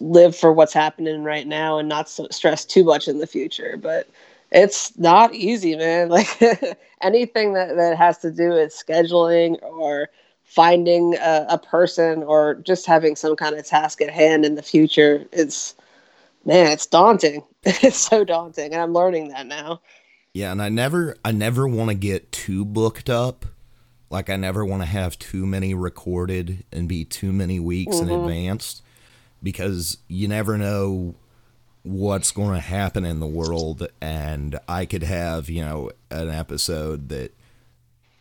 live 0.00 0.36
for 0.36 0.52
what's 0.52 0.72
happening 0.72 1.22
right 1.24 1.46
now 1.46 1.78
and 1.78 1.88
not 1.88 2.08
so 2.08 2.26
stress 2.30 2.64
too 2.64 2.84
much 2.84 3.08
in 3.08 3.18
the 3.18 3.26
future. 3.26 3.76
But 3.80 4.08
it's 4.50 4.98
not 4.98 5.34
easy, 5.34 5.76
man. 5.76 6.08
Like 6.10 6.28
anything 7.02 7.54
that, 7.54 7.76
that 7.76 7.96
has 7.98 8.18
to 8.18 8.30
do 8.30 8.50
with 8.50 8.72
scheduling 8.72 9.62
or 9.62 10.10
finding 10.44 11.16
a, 11.16 11.46
a 11.50 11.58
person 11.58 12.22
or 12.24 12.56
just 12.56 12.86
having 12.86 13.16
some 13.16 13.36
kind 13.36 13.56
of 13.56 13.66
task 13.66 14.00
at 14.02 14.10
hand 14.10 14.44
in 14.44 14.56
the 14.56 14.62
future, 14.62 15.26
it's 15.32 15.74
man, 16.44 16.72
it's 16.72 16.86
daunting. 16.86 17.44
It's 17.64 17.98
so 17.98 18.24
daunting. 18.24 18.72
And 18.72 18.82
I'm 18.82 18.92
learning 18.92 19.28
that 19.28 19.46
now. 19.46 19.80
Yeah, 20.34 20.52
and 20.52 20.62
I 20.62 20.68
never 20.70 21.16
I 21.24 21.32
never 21.32 21.68
want 21.68 21.90
to 21.90 21.94
get 21.94 22.32
too 22.32 22.64
booked 22.64 23.10
up. 23.10 23.44
Like 24.10 24.30
I 24.30 24.36
never 24.36 24.64
want 24.64 24.82
to 24.82 24.86
have 24.86 25.18
too 25.18 25.46
many 25.46 25.74
recorded 25.74 26.64
and 26.72 26.88
be 26.88 27.04
too 27.04 27.32
many 27.32 27.60
weeks 27.60 27.98
in 27.98 28.08
mm-hmm. 28.08 28.24
advance 28.24 28.82
because 29.42 29.98
you 30.08 30.28
never 30.28 30.56
know 30.56 31.14
what's 31.82 32.30
going 32.30 32.54
to 32.54 32.60
happen 32.60 33.04
in 33.04 33.20
the 33.20 33.26
world 33.26 33.88
and 34.00 34.58
I 34.68 34.86
could 34.86 35.02
have, 35.02 35.50
you 35.50 35.64
know, 35.64 35.90
an 36.10 36.30
episode 36.30 37.08
that 37.08 37.34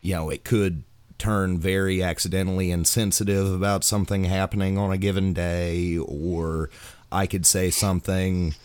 you 0.01 0.15
know, 0.15 0.29
it 0.29 0.43
could 0.43 0.83
turn 1.17 1.59
very 1.59 2.01
accidentally 2.01 2.71
insensitive 2.71 3.53
about 3.53 3.83
something 3.83 4.23
happening 4.23 4.77
on 4.77 4.91
a 4.91 4.97
given 4.97 5.33
day 5.33 5.97
or 5.97 6.69
I 7.11 7.27
could 7.27 7.45
say 7.45 7.69
something 7.69 8.55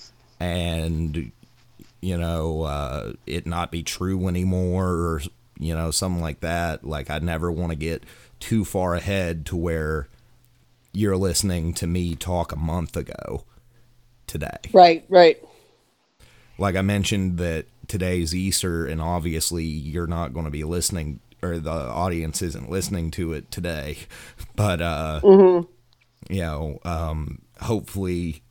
and 0.41 1.33
you 2.01 2.17
know, 2.17 2.63
uh, 2.63 3.13
it 3.27 3.47
not 3.47 3.71
be 3.71 3.83
true 3.83 4.29
anymore 4.29 4.89
or, 4.89 5.23
you 5.59 5.75
know, 5.75 5.91
something 5.91 6.23
like 6.23 6.41
that. 6.41 6.85
Like, 6.85 7.11
I 7.11 7.19
never 7.19 7.51
want 7.51 7.73
to 7.73 7.77
get 7.77 8.05
too 8.41 8.65
far 8.65 8.95
ahead 8.95 9.47
to 9.47 9.57
where 9.57 10.09
you're 10.93 11.17
listening 11.17 11.75
to 11.75 11.87
me 11.87 12.15
talk 12.15 12.53
a 12.53 12.57
month 12.57 12.97
ago 12.97 13.45
today. 14.27 14.59
Right, 14.73 15.05
right. 15.09 15.43
Like, 16.59 16.77
I 16.77 16.83
mentioned 16.83 17.39
that 17.39 17.67
today's 17.89 18.35
Easter, 18.35 18.87
and 18.87 19.01
obviously 19.01 19.65
you're 19.65 20.07
not 20.07 20.33
going 20.33 20.47
to 20.47 20.51
be 20.51 20.65
listening, 20.65 21.21
or 21.43 21.59
the 21.59 21.71
audience 21.71 22.43
isn't 22.43 22.71
listening 22.71 23.11
to 23.13 23.33
it 23.33 23.51
today. 23.51 23.99
But, 24.57 24.81
uh, 24.81 25.21
you 26.31 26.41
know, 26.41 26.79
um, 26.83 27.43
hopefully 27.61 28.43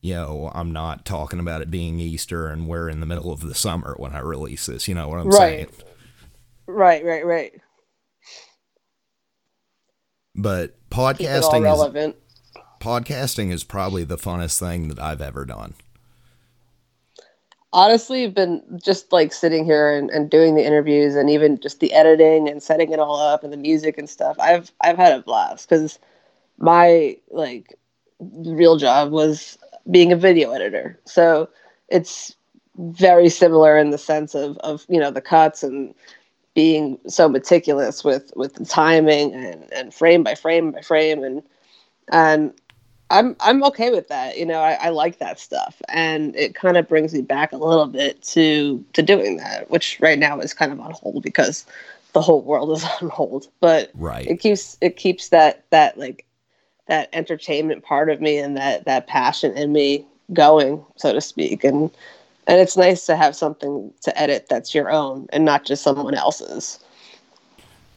you 0.00 0.14
know, 0.14 0.50
I'm 0.54 0.72
not 0.72 1.04
talking 1.04 1.40
about 1.40 1.62
it 1.62 1.70
being 1.70 2.00
Easter 2.00 2.48
and 2.48 2.68
we're 2.68 2.88
in 2.88 3.00
the 3.00 3.06
middle 3.06 3.32
of 3.32 3.40
the 3.40 3.54
summer 3.54 3.94
when 3.98 4.14
I 4.14 4.20
release 4.20 4.66
this. 4.66 4.88
You 4.88 4.94
know 4.94 5.08
what 5.08 5.18
I'm 5.20 5.32
saying? 5.32 5.66
Right. 5.66 5.84
Right, 6.66 7.04
right, 7.04 7.26
right. 7.26 7.52
But 10.34 10.76
podcasting 10.90 11.66
is 11.68 11.86
relevant. 11.92 12.16
podcasting 12.80 13.52
is 13.52 13.64
probably 13.64 14.04
the 14.04 14.18
funnest 14.18 14.58
thing 14.58 14.88
that 14.88 14.98
I've 15.00 15.20
ever 15.22 15.44
done. 15.44 15.74
honestly 17.72 18.24
I've 18.24 18.34
been 18.34 18.62
just 18.82 19.12
like 19.12 19.32
sitting 19.32 19.64
here 19.64 19.90
and, 19.92 20.10
and 20.10 20.30
doing 20.30 20.54
the 20.54 20.64
interviews 20.64 21.14
and 21.14 21.28
even 21.30 21.60
just 21.60 21.80
the 21.80 21.92
editing 21.92 22.48
and 22.48 22.62
setting 22.62 22.92
it 22.92 22.98
all 22.98 23.18
up 23.20 23.44
and 23.44 23.52
the 23.52 23.56
music 23.58 23.98
and 23.98 24.08
stuff 24.08 24.36
i've 24.40 24.72
i've 24.80 24.96
had 24.96 25.12
a 25.12 25.22
blast 25.22 25.68
because 25.68 25.98
my 26.58 27.16
like 27.30 27.76
real 28.20 28.76
job 28.76 29.12
was 29.12 29.58
being 29.90 30.12
a 30.12 30.16
video 30.16 30.52
editor 30.52 30.98
so 31.04 31.48
it's 31.88 32.36
very 32.76 33.28
similar 33.28 33.76
in 33.78 33.90
the 33.90 33.98
sense 33.98 34.34
of 34.34 34.56
of 34.58 34.84
you 34.88 35.00
know 35.00 35.10
the 35.10 35.20
cuts 35.20 35.62
and 35.62 35.94
being 36.54 36.98
so 37.06 37.28
meticulous 37.28 38.02
with 38.04 38.32
with 38.36 38.54
the 38.54 38.64
timing 38.64 39.34
and 39.34 39.72
and 39.72 39.94
frame 39.94 40.22
by 40.22 40.34
frame 40.34 40.70
by 40.70 40.80
frame 40.80 41.22
and 41.22 41.42
and 42.10 42.52
I'm 43.10 43.36
I'm 43.40 43.62
okay 43.64 43.90
with 43.90 44.08
that. 44.08 44.36
You 44.36 44.44
know, 44.44 44.60
I, 44.60 44.72
I 44.74 44.88
like 44.90 45.18
that 45.18 45.38
stuff, 45.38 45.80
and 45.88 46.36
it 46.36 46.54
kind 46.54 46.76
of 46.76 46.88
brings 46.88 47.14
me 47.14 47.22
back 47.22 47.52
a 47.52 47.56
little 47.56 47.86
bit 47.86 48.20
to 48.34 48.84
to 48.92 49.02
doing 49.02 49.38
that, 49.38 49.70
which 49.70 49.98
right 50.00 50.18
now 50.18 50.38
is 50.40 50.52
kind 50.52 50.72
of 50.72 50.80
on 50.80 50.92
hold 50.92 51.22
because 51.22 51.64
the 52.12 52.20
whole 52.20 52.42
world 52.42 52.70
is 52.76 52.84
on 53.02 53.08
hold. 53.08 53.48
But 53.60 53.90
Right. 53.94 54.26
it 54.26 54.40
keeps 54.40 54.76
it 54.80 54.96
keeps 54.96 55.30
that 55.30 55.64
that 55.70 55.96
like 55.96 56.26
that 56.88 57.08
entertainment 57.12 57.84
part 57.84 58.10
of 58.10 58.20
me 58.20 58.38
and 58.38 58.56
that 58.56 58.84
that 58.84 59.06
passion 59.06 59.56
in 59.56 59.72
me 59.72 60.04
going, 60.32 60.84
so 60.96 61.12
to 61.12 61.20
speak, 61.20 61.64
and 61.64 61.90
and 62.48 62.60
it's 62.60 62.76
nice 62.76 63.04
to 63.06 63.14
have 63.14 63.36
something 63.36 63.92
to 64.00 64.18
edit 64.18 64.46
that's 64.48 64.74
your 64.74 64.90
own 64.90 65.28
and 65.32 65.44
not 65.44 65.66
just 65.66 65.82
someone 65.82 66.14
else's. 66.14 66.80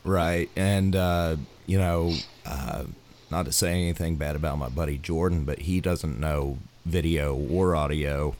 Right. 0.03 0.49
And, 0.55 0.95
uh, 0.95 1.37
you 1.67 1.77
know, 1.77 2.13
uh, 2.45 2.83
not 3.29 3.45
to 3.45 3.53
say 3.53 3.71
anything 3.71 4.17
bad 4.17 4.35
about 4.35 4.57
my 4.57 4.67
buddy 4.67 4.97
Jordan, 4.97 5.45
but 5.45 5.59
he 5.59 5.79
doesn't 5.79 6.19
know 6.19 6.57
video 6.85 7.33
or 7.35 7.75
audio. 7.75 8.35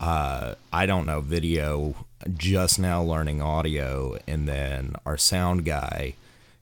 Uh, 0.00 0.54
I 0.72 0.86
don't 0.86 1.06
know 1.06 1.20
video, 1.20 2.06
just 2.34 2.78
now 2.78 3.02
learning 3.02 3.42
audio. 3.42 4.16
And 4.26 4.48
then 4.48 4.94
our 5.04 5.18
sound 5.18 5.66
guy, 5.66 6.14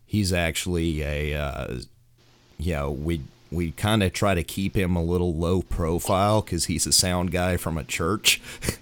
he's 0.05 0.33
actually 0.33 1.03
a, 1.03 1.35
uh, 1.35 1.79
you 2.61 2.75
know, 2.75 2.91
we 2.91 3.23
we 3.51 3.73
kind 3.73 4.03
of 4.03 4.13
try 4.13 4.35
to 4.35 4.45
keep 4.45 4.77
him 4.77 4.95
a 4.95 5.03
little 5.03 5.35
low 5.35 5.63
profile 5.63 6.41
because 6.41 6.67
he's 6.67 6.87
a 6.87 6.93
sound 6.93 7.33
guy 7.33 7.57
from 7.57 7.77
a 7.79 7.85
church. 7.85 8.41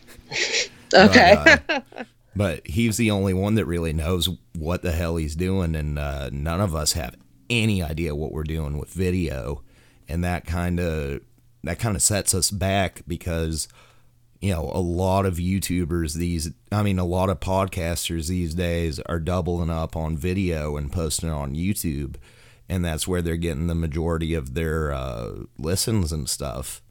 Okay. 0.95 1.37
But, 1.45 1.63
uh, 1.69 2.05
but 2.35 2.67
he's 2.67 2.97
the 2.97 3.11
only 3.11 3.35
one 3.35 3.57
that 3.57 3.67
really 3.67 3.93
knows 3.93 4.29
what 4.57 4.83
the 4.83 4.93
hell 4.93 5.17
he's 5.17 5.37
doing, 5.37 5.75
and 5.75 5.99
uh, 5.99 6.31
none 6.33 6.61
of 6.61 6.75
us 6.75 6.93
have 6.93 7.17
any 7.51 7.83
idea 7.83 8.15
what 8.15 8.33
we're 8.33 8.45
doing 8.45 8.79
with 8.79 8.91
video, 8.91 9.63
and 10.09 10.23
that 10.25 10.47
kind 10.47 10.79
of 10.81 11.21
that 11.65 11.79
kind 11.79 11.97
of 11.97 12.03
sets 12.03 12.35
us 12.35 12.51
back 12.51 13.03
because 13.09 13.69
you 14.41 14.53
know 14.53 14.71
a 14.73 14.81
lot 14.81 15.27
of 15.27 15.35
YouTubers 15.35 16.15
these, 16.15 16.51
I 16.71 16.83
mean, 16.83 16.99
a 16.99 17.05
lot 17.05 17.29
of 17.29 17.41
podcasters 17.41 18.29
these 18.29 18.55
days 18.55 19.01
are 19.01 19.21
doubling 19.21 19.71
up 19.71 19.97
on 19.97 20.17
video 20.17 20.77
and 20.77 20.93
posting 20.93 21.29
it 21.29 21.33
on 21.33 21.55
YouTube, 21.55 22.15
and 22.69 22.85
that's 22.85 23.09
where 23.09 23.23
they're 23.23 23.37
getting 23.37 23.67
the 23.67 23.75
majority 23.75 24.35
of 24.35 24.55
their 24.55 24.93
uh, 24.93 25.45
listens 25.59 26.13
and 26.13 26.29
stuff. 26.29 26.83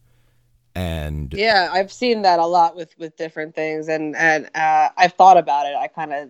And 0.76 1.34
Yeah, 1.34 1.70
I've 1.72 1.92
seen 1.92 2.22
that 2.22 2.40
a 2.40 2.46
lot 2.46 2.76
with 2.76 2.98
with 3.00 3.18
different 3.18 3.56
things, 3.56 3.88
and 3.88 4.16
and 4.16 4.50
uh, 4.56 4.90
I've 4.96 5.14
thought 5.14 5.38
about 5.38 5.66
it. 5.66 5.76
I 5.76 5.88
kind 5.88 6.14
of 6.14 6.30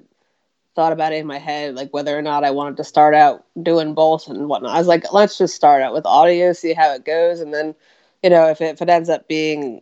thought 0.76 0.94
about 0.94 1.12
it 1.12 1.18
in 1.18 1.28
my 1.28 1.40
head, 1.40 1.76
like 1.76 1.92
whether 1.92 2.18
or 2.18 2.22
not 2.22 2.44
I 2.44 2.52
wanted 2.52 2.78
to 2.78 2.84
start 2.84 3.16
out 3.16 3.44
doing 3.62 3.94
both 3.94 4.28
and 4.28 4.48
whatnot. 4.48 4.76
I 4.76 4.78
was 4.78 4.88
like, 4.88 5.12
let's 5.12 5.38
just 5.38 5.56
start 5.56 5.82
out 5.82 5.94
with 5.94 6.06
audio, 6.06 6.54
see 6.54 6.74
how 6.74 6.94
it 6.94 7.04
goes, 7.04 7.40
and 7.40 7.54
then, 7.54 7.74
you 8.22 8.30
know, 8.30 8.48
if 8.48 8.62
it, 8.62 8.76
if 8.76 8.82
it 8.82 8.90
ends 8.90 9.10
up 9.10 9.28
being 9.28 9.82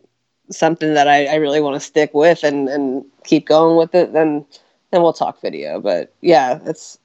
something 0.50 0.94
that 0.94 1.06
I, 1.06 1.26
I 1.26 1.34
really 1.34 1.60
want 1.60 1.74
to 1.74 1.80
stick 1.80 2.14
with 2.14 2.42
and 2.42 2.68
and 2.68 3.04
keep 3.24 3.46
going 3.46 3.76
with 3.76 3.94
it, 3.94 4.12
then 4.14 4.46
then 4.90 5.02
we'll 5.02 5.12
talk 5.12 5.40
video. 5.40 5.80
But 5.80 6.14
yeah, 6.22 6.60
it's. 6.64 6.98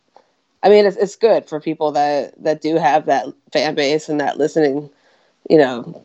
I 0.63 0.69
mean, 0.69 0.85
it's 0.85 0.97
it's 0.97 1.15
good 1.15 1.47
for 1.47 1.59
people 1.59 1.91
that 1.93 2.41
that 2.43 2.61
do 2.61 2.75
have 2.75 3.05
that 3.07 3.27
fan 3.51 3.75
base 3.75 4.09
and 4.09 4.19
that 4.19 4.37
listening, 4.37 4.89
you 5.49 5.57
know, 5.57 6.03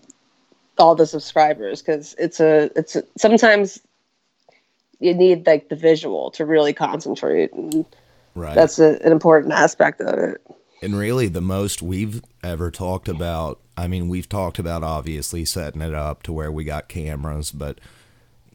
all 0.78 0.94
the 0.94 1.06
subscribers 1.06 1.82
because 1.82 2.14
it's 2.18 2.40
a 2.40 2.70
it's 2.76 2.96
a, 2.96 3.04
sometimes 3.16 3.80
you 4.98 5.14
need 5.14 5.46
like 5.46 5.68
the 5.68 5.76
visual 5.76 6.30
to 6.30 6.46
really 6.46 6.72
concentrate 6.72 7.52
and 7.52 7.84
right. 8.34 8.54
that's 8.54 8.78
a, 8.78 8.98
an 9.04 9.12
important 9.12 9.52
aspect 9.52 10.00
of 10.00 10.18
it 10.18 10.40
And 10.82 10.96
really, 10.98 11.28
the 11.28 11.40
most 11.40 11.82
we've 11.82 12.22
ever 12.42 12.70
talked 12.70 13.08
about, 13.08 13.60
I 13.76 13.88
mean, 13.88 14.08
we've 14.08 14.28
talked 14.28 14.58
about 14.58 14.82
obviously 14.82 15.44
setting 15.44 15.80
it 15.80 15.94
up 15.94 16.22
to 16.24 16.32
where 16.32 16.52
we 16.52 16.64
got 16.64 16.88
cameras, 16.88 17.50
but 17.50 17.80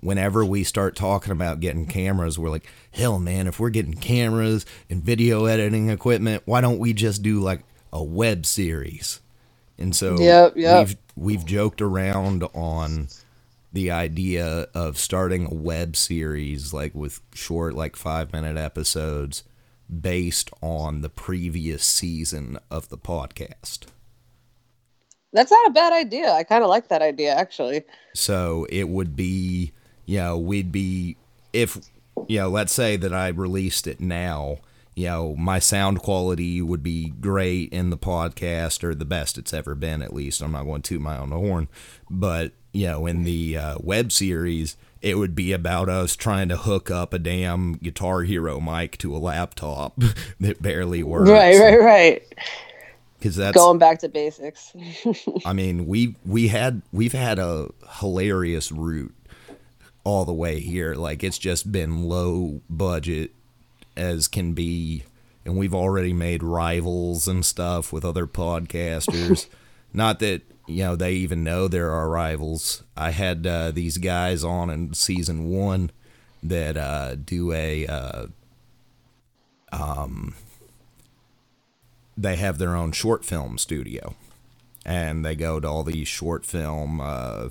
whenever 0.01 0.45
we 0.45 0.63
start 0.65 0.95
talking 0.95 1.33
about 1.33 1.61
getting 1.61 1.87
cameras, 1.87 2.39
we're 2.39 2.49
like, 2.51 2.67
hell, 2.93 3.19
man, 3.19 3.47
if 3.47 3.59
we're 3.59 3.71
getting 3.71 3.95
cameras 3.95 4.65
and 4.89 5.03
video 5.03 5.45
editing 5.45 5.89
equipment, 5.89 6.43
why 6.45 6.61
don't 6.61 6.79
we 6.79 6.93
just 6.93 7.23
do 7.23 7.41
like 7.41 7.61
a 7.93 8.03
web 8.03 8.45
series? 8.45 9.21
And 9.79 9.95
so 9.95 10.17
Yep, 10.21 10.53
yep. 10.57 10.89
we've 10.89 10.97
we've 11.15 11.45
joked 11.45 11.81
around 11.81 12.43
on 12.55 13.09
the 13.73 13.91
idea 13.91 14.67
of 14.75 14.97
starting 14.97 15.47
a 15.47 15.53
web 15.55 15.95
series 15.95 16.73
like 16.73 16.95
with 16.95 17.21
short 17.33 17.75
like 17.75 17.95
5 17.95 18.33
minute 18.33 18.57
episodes 18.57 19.43
based 20.01 20.51
on 20.61 21.01
the 21.01 21.09
previous 21.09 21.85
season 21.85 22.59
of 22.71 22.89
the 22.89 22.97
podcast. 22.99 23.87
that's 25.33 25.51
not 25.51 25.67
a 25.67 25.71
bad 25.73 25.93
idea 25.93 26.31
i 26.31 26.43
kind 26.43 26.63
of 26.63 26.69
like 26.69 26.89
that 26.89 27.01
idea 27.03 27.33
actually 27.33 27.83
So 28.15 28.67
it 28.69 28.89
would 28.89 29.15
be, 29.15 29.73
you 30.11 30.17
know, 30.17 30.37
we'd 30.37 30.73
be, 30.73 31.15
if, 31.53 31.79
you 32.27 32.39
know, 32.39 32.49
let's 32.49 32.73
say 32.73 32.97
that 32.97 33.13
I 33.13 33.29
released 33.29 33.87
it 33.87 34.01
now, 34.01 34.57
you 34.93 35.05
know, 35.05 35.37
my 35.37 35.57
sound 35.57 36.01
quality 36.01 36.61
would 36.61 36.83
be 36.83 37.11
great 37.11 37.71
in 37.71 37.91
the 37.91 37.97
podcast 37.97 38.83
or 38.83 38.93
the 38.93 39.05
best 39.05 39.37
it's 39.37 39.53
ever 39.53 39.73
been, 39.73 40.01
at 40.01 40.13
least. 40.13 40.41
I'm 40.41 40.51
not 40.51 40.65
going 40.65 40.81
to 40.81 40.89
toot 40.89 41.01
my 41.01 41.17
own 41.17 41.31
horn. 41.31 41.69
But, 42.09 42.51
you 42.73 42.87
know, 42.87 43.05
in 43.05 43.23
the 43.23 43.55
uh, 43.55 43.77
web 43.79 44.11
series, 44.11 44.75
it 45.01 45.17
would 45.17 45.33
be 45.33 45.53
about 45.53 45.87
us 45.87 46.17
trying 46.17 46.49
to 46.49 46.57
hook 46.57 46.91
up 46.91 47.13
a 47.13 47.19
damn 47.19 47.75
Guitar 47.75 48.23
Hero 48.23 48.59
mic 48.59 48.97
to 48.97 49.15
a 49.15 49.17
laptop 49.17 49.93
that 50.41 50.61
barely 50.61 51.03
works. 51.03 51.29
right 51.29 51.57
right 51.57 51.79
right 51.79 52.35
Because 53.17 53.37
that's 53.37 53.55
going 53.55 53.77
back 53.77 53.99
to 53.99 54.09
basics 54.09 54.73
I 55.45 55.53
mean, 55.53 55.87
we 55.87 56.17
we 56.25 56.49
had 56.49 56.81
we've 56.91 57.13
had 57.13 57.39
a 57.39 57.69
hilarious 58.01 58.73
route 58.73 59.13
all 60.03 60.25
the 60.25 60.33
way 60.33 60.59
here. 60.59 60.95
Like 60.95 61.23
it's 61.23 61.37
just 61.37 61.71
been 61.71 62.03
low 62.03 62.61
budget 62.69 63.31
as 63.95 64.27
can 64.27 64.53
be, 64.53 65.03
and 65.45 65.57
we've 65.57 65.73
already 65.75 66.13
made 66.13 66.43
rivals 66.43 67.27
and 67.27 67.45
stuff 67.45 67.91
with 67.91 68.05
other 68.05 68.27
podcasters. 68.27 69.47
Not 69.93 70.19
that 70.19 70.41
you 70.67 70.83
know 70.83 70.95
they 70.95 71.13
even 71.13 71.43
know 71.43 71.67
there 71.67 71.91
are 71.91 72.09
rivals. 72.09 72.83
I 72.95 73.11
had 73.11 73.45
uh, 73.45 73.71
these 73.71 73.97
guys 73.97 74.43
on 74.43 74.69
in 74.69 74.93
season 74.93 75.49
one 75.49 75.91
that 76.43 76.77
uh, 76.77 77.15
do 77.15 77.51
a 77.51 77.87
uh, 77.87 78.25
um. 79.71 80.35
They 82.17 82.35
have 82.35 82.57
their 82.57 82.75
own 82.75 82.91
short 82.91 83.25
film 83.25 83.57
studio 83.57 84.15
and 84.85 85.23
they 85.23 85.35
go 85.35 85.59
to 85.59 85.67
all 85.67 85.83
these 85.83 86.07
short 86.07 86.45
film 86.45 86.99
uh 86.99 87.49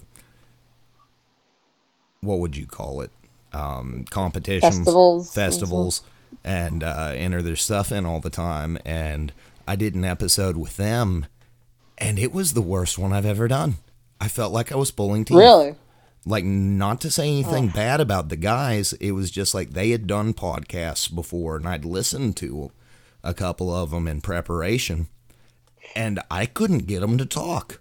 what 2.23 2.39
would 2.39 2.57
you 2.57 2.67
call 2.67 3.01
it 3.01 3.11
um 3.53 4.05
competitions 4.11 4.77
Festivals. 4.77 5.27
and 5.27 5.35
festivals 5.35 6.03
and 6.45 6.85
uh 6.85 7.13
enter 7.17 7.43
their 7.43 7.57
stuff 7.57 7.91
in 7.91 8.07
all 8.07 8.21
the 8.21 8.31
time. 8.31 8.79
And 8.85 9.33
i 9.67 9.75
did 9.77 9.95
an 9.95 10.05
episode 10.05 10.57
with 10.57 10.77
them 10.77 11.27
and 11.99 12.19
it 12.19 12.33
was 12.33 12.53
the 12.53 12.63
worst 12.63 12.99
one 12.99 13.13
i've 13.13 13.27
ever 13.27 13.49
done. 13.49 13.77
I 14.21 14.29
felt 14.29 14.53
like 14.53 14.71
i 14.71 14.77
was 14.77 14.91
pulling 14.91 15.25
teeth. 15.25 15.37
Really? 15.39 15.75
Like 16.27 16.45
not 16.45 17.01
to 17.01 17.11
say 17.11 17.29
anything 17.29 17.69
bad 17.69 18.01
about 18.01 18.29
the 18.29 18.37
guys 18.37 18.93
it 18.95 19.13
was 19.13 19.31
just 19.31 19.55
like 19.55 19.71
they 19.71 19.91
had 19.91 20.07
done 20.07 20.35
podcasts 20.35 21.13
before 21.13 21.57
and 21.57 21.67
i'd 21.67 21.85
listened 21.87 22.37
to 22.37 22.71
a 23.25 23.33
couple 23.35 23.75
of 23.75 23.91
them 23.91 24.07
in 24.07 24.21
preparation 24.21 25.09
and 25.97 26.21
i 26.31 26.45
couldn't 26.45 26.87
get 26.87 27.01
them 27.01 27.17
to 27.17 27.25
talk 27.25 27.81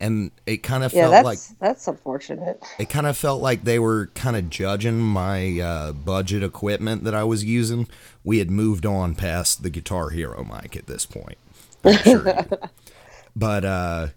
and 0.00 0.30
it 0.46 0.58
kind 0.58 0.82
of 0.82 0.92
yeah 0.92 1.02
felt 1.02 1.12
that's 1.12 1.24
like 1.24 1.58
that's 1.58 1.88
unfortunate. 1.88 2.62
it 2.78 2.88
kind 2.88 3.06
of 3.06 3.16
felt 3.16 3.42
like 3.42 3.64
they 3.64 3.78
were 3.78 4.06
kind 4.14 4.36
of 4.36 4.50
judging 4.50 4.98
my 4.98 5.60
uh, 5.60 5.92
budget 5.92 6.42
equipment 6.42 7.04
that 7.04 7.14
i 7.14 7.24
was 7.24 7.44
using. 7.44 7.86
We 8.24 8.38
had 8.38 8.50
moved 8.50 8.84
on 8.84 9.14
past 9.14 9.62
the 9.62 9.70
guitar 9.70 10.10
hero 10.10 10.44
mic 10.44 10.76
at 10.76 10.86
this 10.86 11.06
point 11.06 11.38
you. 12.04 12.24
but 13.36 13.64
uh 13.64 14.08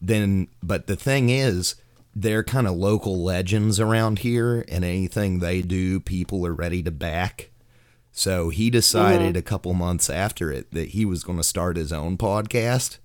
then 0.00 0.48
but 0.62 0.86
the 0.86 0.96
thing 0.96 1.28
is 1.30 1.74
they're 2.14 2.44
kind 2.44 2.66
of 2.66 2.74
local 2.74 3.22
legends 3.22 3.78
around 3.78 4.20
here 4.20 4.64
and 4.68 4.84
anything 4.84 5.38
they 5.38 5.62
do 5.62 6.00
people 6.00 6.44
are 6.46 6.52
ready 6.52 6.82
to 6.82 6.90
back. 6.90 7.50
So 8.12 8.48
he 8.48 8.68
decided 8.68 9.36
a 9.36 9.42
couple 9.42 9.72
months 9.74 10.10
after 10.10 10.50
it 10.50 10.72
that 10.72 10.88
he 10.88 11.04
was 11.04 11.22
going 11.22 11.38
to 11.38 11.44
start 11.44 11.76
his 11.76 11.92
own 11.92 12.18
podcast 12.18 12.98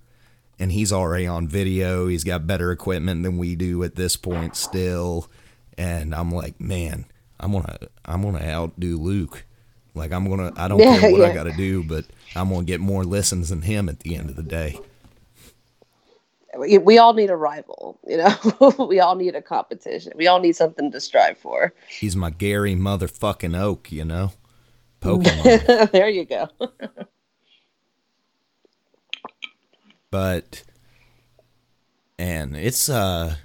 and 0.58 0.72
he's 0.72 0.92
already 0.92 1.26
on 1.26 1.48
video. 1.48 2.06
He's 2.08 2.24
got 2.24 2.46
better 2.46 2.72
equipment 2.72 3.22
than 3.22 3.38
we 3.38 3.56
do 3.56 3.82
at 3.84 3.94
this 3.94 4.16
point 4.16 4.56
still. 4.56 5.30
And 5.78 6.14
i'm 6.14 6.30
like 6.30 6.58
man 6.60 7.04
i'm 7.38 7.52
gonna 7.52 7.76
i'm 8.06 8.22
gonna 8.22 8.42
outdo 8.44 8.96
luke. 8.96 9.44
Like 9.94 10.12
i'm 10.12 10.28
gonna 10.28 10.52
i 10.56 10.68
don't 10.68 10.78
Yeah, 10.78 10.98
care 11.00 11.12
what 11.12 11.22
i 11.22 11.34
gotta 11.34 11.52
do 11.52 11.82
but 11.82 12.06
i'm 12.34 12.48
gonna 12.48 12.64
get 12.64 12.80
more 12.80 13.04
listens 13.04 13.50
than 13.50 13.62
him 13.62 13.88
at 13.88 14.00
the 14.00 14.16
end 14.16 14.30
of 14.30 14.36
the 14.36 14.42
day. 14.42 14.80
We, 16.58 16.78
we 16.78 16.96
all 16.96 17.12
need 17.12 17.28
a 17.28 17.36
rival 17.36 17.98
you 18.06 18.16
know? 18.16 18.34
We 18.88 19.00
all 19.00 19.14
need 19.16 19.34
a 19.36 19.42
competition. 19.42 20.12
We 20.16 20.26
all 20.26 20.40
need 20.40 20.56
something 20.56 20.90
to 20.92 21.00
strive 21.00 21.36
for. 21.36 21.74
He's 21.88 22.16
my 22.16 22.30
Gary 22.30 22.74
motherfucking 22.74 23.58
Oak, 23.58 23.92
you 23.92 24.04
know? 24.06 24.32
Pokemon. 25.02 25.90
there 25.92 26.08
you 26.08 26.24
go 26.24 26.48
but 30.10 30.62
and 32.18 32.56
it's 32.56 32.88
uh 32.88 33.36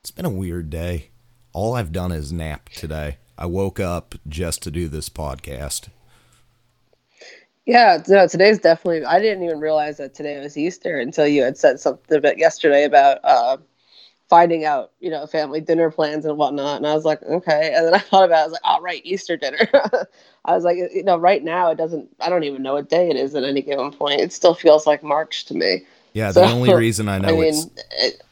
it's 0.00 0.10
been 0.10 0.24
a 0.24 0.30
weird 0.30 0.70
day. 0.70 1.10
All 1.52 1.74
I've 1.74 1.92
done 1.92 2.12
is 2.12 2.32
nap 2.32 2.68
today. 2.70 3.18
I 3.36 3.46
woke 3.46 3.80
up 3.80 4.14
just 4.28 4.62
to 4.64 4.70
do 4.70 4.88
this 4.88 5.08
podcast. 5.08 5.88
Yeah, 7.66 8.02
no, 8.08 8.26
today's 8.26 8.58
definitely. 8.58 9.04
I 9.04 9.20
didn't 9.20 9.44
even 9.44 9.60
realize 9.60 9.98
that 9.98 10.14
today 10.14 10.40
was 10.40 10.56
Easter 10.58 10.98
until 10.98 11.26
you 11.26 11.42
had 11.42 11.56
said 11.56 11.78
something 11.78 12.22
yesterday 12.38 12.84
about 12.84 13.18
uh, 13.22 13.58
finding 14.30 14.64
out, 14.66 14.92
you 15.00 15.10
know, 15.10 15.26
family 15.26 15.60
dinner 15.62 15.92
plans 15.92 16.26
and 16.26 16.38
whatnot. 16.38 16.78
And 16.78 16.88
I 16.88 16.94
was 16.94 17.06
like, 17.06 17.22
okay. 17.24 17.74
And 17.76 17.86
then 17.88 17.94
I 17.94 18.00
thought 18.00 18.26
about, 18.26 18.38
it, 18.38 18.42
I 18.42 18.44
was 18.46 18.52
like, 18.54 18.62
oh, 18.66 18.82
right, 18.82 19.02
Easter 19.04 19.38
dinner. 19.38 19.68
I 20.46 20.54
was 20.56 20.64
like, 20.64 20.78
you 20.78 21.04
know, 21.04 21.18
right 21.18 21.44
now 21.44 21.72
it 21.72 21.76
doesn't. 21.78 22.10
I 22.20 22.30
don't 22.30 22.44
even 22.44 22.62
know 22.64 22.74
what 22.74 22.90
day 22.90 23.10
it 23.10 23.16
is 23.16 23.36
at 23.36 23.44
any 23.44 23.62
given 23.62 23.92
point. 23.92 24.22
It 24.22 24.32
still 24.34 24.54
feels 24.54 24.86
like 24.88 25.04
March 25.04 25.46
to 25.46 25.54
me. 25.54 25.84
Yeah, 26.14 26.32
So, 26.32 26.42
the 26.42 26.50
only 26.50 26.72
reason 26.74 27.08
I 27.08 27.18
know 27.18 27.28
I 27.28 27.32
mean, 27.32 27.42
it's 27.42 27.70
it, 27.92 28.22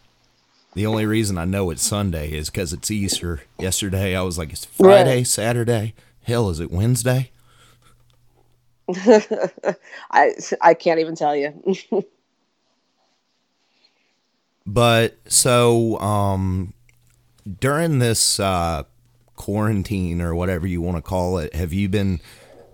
the 0.74 0.86
only 0.86 1.06
reason 1.06 1.38
I 1.38 1.44
know 1.46 1.70
it's 1.70 1.82
Sunday 1.82 2.32
is 2.32 2.50
because 2.50 2.72
it's 2.72 2.90
Easter. 2.90 3.42
Yesterday 3.58 4.16
I 4.16 4.22
was 4.22 4.38
like, 4.38 4.52
it's 4.52 4.64
Friday, 4.66 5.24
Right. 5.24 5.24
Saturday. 5.24 5.94
Hell, 6.24 6.50
is 6.50 6.60
it 6.60 6.70
Wednesday? 6.72 7.30
I 10.10 10.32
I 10.62 10.74
can't 10.74 11.00
even 11.00 11.16
tell 11.16 11.36
you. 11.36 11.62
But 14.68 15.16
so 15.26 15.98
um 16.00 16.74
during 17.58 17.98
this 17.98 18.38
uh 18.38 18.82
quarantine 19.38 20.20
or 20.20 20.34
whatever 20.34 20.66
you 20.66 20.82
want 20.82 20.96
to 20.96 21.02
call 21.02 21.38
it, 21.38 21.54
have 21.54 21.72
you 21.72 21.88
been 21.88 22.20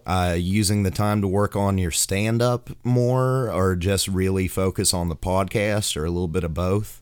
uh, 0.06 0.34
using 0.36 0.82
the 0.82 0.90
time 0.90 1.20
to 1.20 1.28
work 1.28 1.54
on 1.54 1.78
your 1.78 1.90
stand 1.90 2.42
up 2.42 2.70
more 2.82 3.50
or 3.50 3.76
just 3.76 4.08
really 4.08 4.48
focus 4.48 4.92
on 4.92 5.08
the 5.08 5.16
podcast 5.16 5.96
or 5.96 6.04
a 6.04 6.10
little 6.10 6.26
bit 6.26 6.42
of 6.42 6.52
both? 6.52 7.00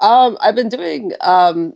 Um, 0.00 0.38
I've 0.40 0.54
been 0.54 0.68
doing 0.68 1.12
um, 1.20 1.74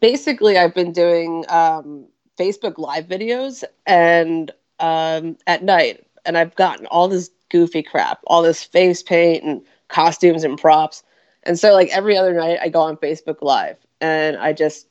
basically, 0.00 0.56
I've 0.56 0.74
been 0.74 0.92
doing 0.92 1.44
um, 1.48 2.06
Facebook 2.38 2.78
live 2.78 3.06
videos 3.06 3.62
and 3.86 4.50
um, 4.80 5.36
at 5.46 5.62
night, 5.62 6.06
and 6.24 6.38
I've 6.38 6.54
gotten 6.54 6.86
all 6.86 7.08
this 7.08 7.30
goofy 7.50 7.82
crap, 7.82 8.20
all 8.26 8.42
this 8.42 8.64
face 8.64 9.02
paint 9.02 9.44
and 9.44 9.62
costumes 9.88 10.44
and 10.44 10.58
props. 10.58 11.02
And 11.44 11.58
so, 11.58 11.72
like 11.72 11.88
every 11.88 12.16
other 12.16 12.34
night, 12.34 12.58
I 12.62 12.68
go 12.68 12.80
on 12.82 12.96
Facebook 12.96 13.42
Live 13.42 13.76
and 14.00 14.36
I 14.36 14.52
just 14.52 14.86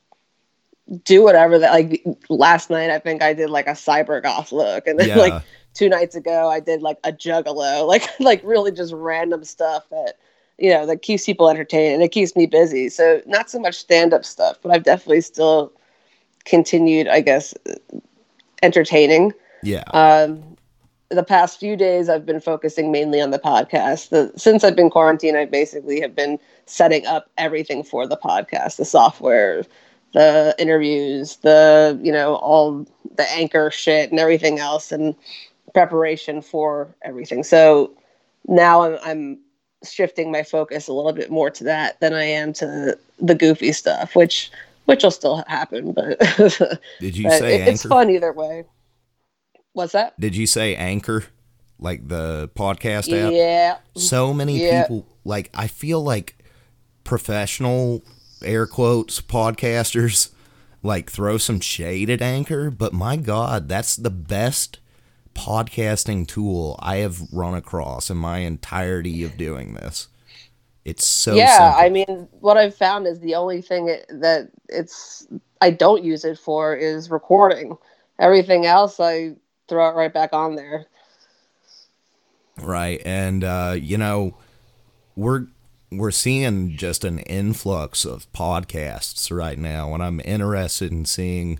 do 1.04 1.22
whatever 1.22 1.60
that 1.60 1.72
like 1.72 2.04
last 2.30 2.70
night 2.70 2.89
I 2.89 3.00
think 3.00 3.22
I 3.22 3.34
did 3.34 3.50
like 3.50 3.68
a 3.68 3.72
cyber 3.72 4.24
goth 4.24 4.52
look 4.52 4.88
and 4.88 4.98
then 4.98 5.10
yeah. 5.10 5.18
like 5.18 5.43
two 5.74 5.89
nights 5.89 6.16
ago 6.16 6.50
I 6.50 6.60
did 6.60 6.82
like 6.82 6.98
a 7.04 7.12
juggalo 7.12 7.86
like 7.88 8.04
like 8.20 8.41
really 8.43 8.72
just 8.72 8.93
random 8.93 9.43
stuff 9.43 9.88
that 9.89 10.14
you 10.58 10.70
know 10.70 10.86
that 10.86 11.02
keeps 11.02 11.26
people 11.26 11.50
entertained 11.50 11.95
and 11.95 12.04
it 12.04 12.12
keeps 12.12 12.36
me 12.36 12.45
busy 12.45 12.89
so 12.89 13.22
not 13.26 13.50
so 13.50 13.60
much 13.60 13.76
stand 13.76 14.14
up 14.14 14.24
stuff 14.24 14.58
but 14.62 14.72
I've 14.72 14.84
definitely 14.84 15.22
still 15.22 15.74
continued 16.45 17.08
I 17.08 17.20
guess 17.20 17.54
entertaining 18.64 19.34
yeah 19.64 19.84
um 19.93 20.57
the 21.10 21.24
past 21.24 21.60
few 21.60 21.76
days 21.76 22.10
I've 22.10 22.26
been 22.26 22.41
focusing 22.41 22.91
mainly 22.91 23.22
on 23.22 23.32
the 23.32 23.39
podcast 23.39 24.10
the, 24.10 24.32
since 24.38 24.64
I've 24.64 24.76
been 24.76 24.89
quarantined 24.89 25.38
I 25.38 25.45
basically 25.45 26.01
have 26.01 26.16
been 26.16 26.38
setting 26.66 27.05
up 27.05 27.30
everything 27.38 27.84
for 27.84 28.05
the 28.05 28.18
podcast 28.18 28.76
the 28.76 28.86
software 28.86 29.64
the 30.14 30.55
interviews, 30.58 31.38
the 31.38 31.99
you 32.01 32.12
know 32.12 32.36
all 32.36 32.86
the 33.16 33.32
anchor 33.32 33.72
shit 33.72 34.12
and 34.12 34.20
everything 34.20 34.60
else, 34.60 34.91
and 34.91 35.16
preparation 35.74 36.41
for 36.41 36.95
everything. 37.03 37.43
So 37.43 37.91
now 38.47 38.84
I'm, 38.84 38.97
I'm 39.03 39.39
shifting 39.84 40.32
my 40.32 40.43
focus 40.43 40.88
a 40.88 40.93
little 40.93 41.14
bit 41.14 41.30
more 41.30 41.49
to 41.51 41.64
that 41.66 41.99
than 41.99 42.14
I 42.14 42.24
am 42.24 42.53
to 42.53 42.97
the 43.20 43.36
goofy 43.36 43.72
stuff, 43.72 44.16
which 44.16 44.51
which 44.86 45.03
will 45.03 45.12
still 45.12 45.43
happen. 45.47 45.91
But 45.91 46.20
did 46.99 47.18
you 47.18 47.30
say 47.30 47.62
it, 47.62 47.68
it's 47.68 47.84
fun 47.84 48.10
either 48.10 48.32
way? 48.34 48.66
What's 49.78 49.93
that? 49.93 50.19
Did 50.19 50.36
you 50.36 50.47
say 50.47 50.75
anchor? 50.75 51.25
Like 51.78 52.07
the 52.07 52.49
podcast 52.55 53.13
app? 53.13 53.32
Yeah. 53.32 53.78
So 53.95 54.34
many 54.34 54.57
yeah. 54.57 54.82
people 54.82 55.05
like 55.23 55.51
I 55.53 55.67
feel 55.67 56.03
like 56.03 56.43
professional 57.03 58.03
air 58.43 58.65
quotes 58.65 59.21
podcasters 59.21 60.32
like 60.82 61.11
throw 61.11 61.38
some 61.38 61.59
shade 61.59 62.09
at 62.09 62.23
Anchor, 62.23 62.71
but 62.71 62.91
my 62.91 63.17
God, 63.17 63.69
that's 63.69 63.95
the 63.95 64.09
best 64.09 64.80
podcasting 65.36 66.28
tool 66.28 66.75
I 66.80 66.95
have 66.97 67.21
run 67.32 67.53
across 67.53 68.09
in 68.09 68.17
my 68.17 68.39
entirety 68.39 69.23
of 69.23 69.38
doing 69.38 69.75
this. 69.75 70.07
It's 70.86 71.05
so 71.05 71.36
yeah. 71.36 71.55
Simple. 71.55 71.80
I 71.80 71.89
mean, 71.89 72.28
what 72.39 72.57
I've 72.57 72.75
found 72.75 73.05
is 73.05 73.19
the 73.19 73.36
only 73.36 73.61
thing 73.61 73.89
it, 73.89 74.07
that 74.09 74.49
it's 74.69 75.28
I 75.61 75.69
don't 75.69 76.03
use 76.03 76.25
it 76.25 76.39
for 76.39 76.75
is 76.75 77.11
recording. 77.11 77.78
Everything 78.19 78.65
else, 78.65 78.99
I 78.99 79.36
throw 79.68 79.89
it 79.89 79.95
right 79.95 80.13
back 80.13 80.34
on 80.34 80.55
there. 80.55 80.86
Right, 82.61 83.01
and 83.05 83.43
uh, 83.43 83.76
you 83.80 83.97
know, 83.97 84.36
we're 85.15 85.47
we're 85.91 86.11
seeing 86.11 86.76
just 86.76 87.03
an 87.03 87.20
influx 87.20 88.03
of 88.03 88.32
podcasts 88.34 89.36
right 89.36 89.57
now, 89.57 89.93
and 89.93 90.03
I'm 90.03 90.22
interested 90.26 90.91
in 90.91 91.05
seeing 91.05 91.59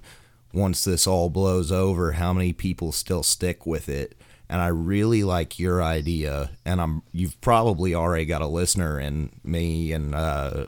once 0.54 0.84
this 0.84 1.06
all 1.06 1.30
blows 1.30 1.72
over 1.72 2.14
how 2.14 2.34
many 2.34 2.52
people 2.54 2.92
still 2.92 3.24
stick 3.24 3.66
with 3.66 3.88
it. 3.88 4.16
And 4.50 4.62
I 4.62 4.68
really 4.68 5.24
like 5.24 5.60
your 5.60 5.84
idea, 5.84 6.52
and 6.66 6.80
I'm 6.80 7.04
you've 7.12 7.40
probably 7.42 7.94
already 7.94 8.26
got 8.26 8.42
a 8.42 8.48
listener 8.48 9.00
in 9.00 9.30
me 9.44 9.92
and 9.92 10.16
uh, 10.16 10.68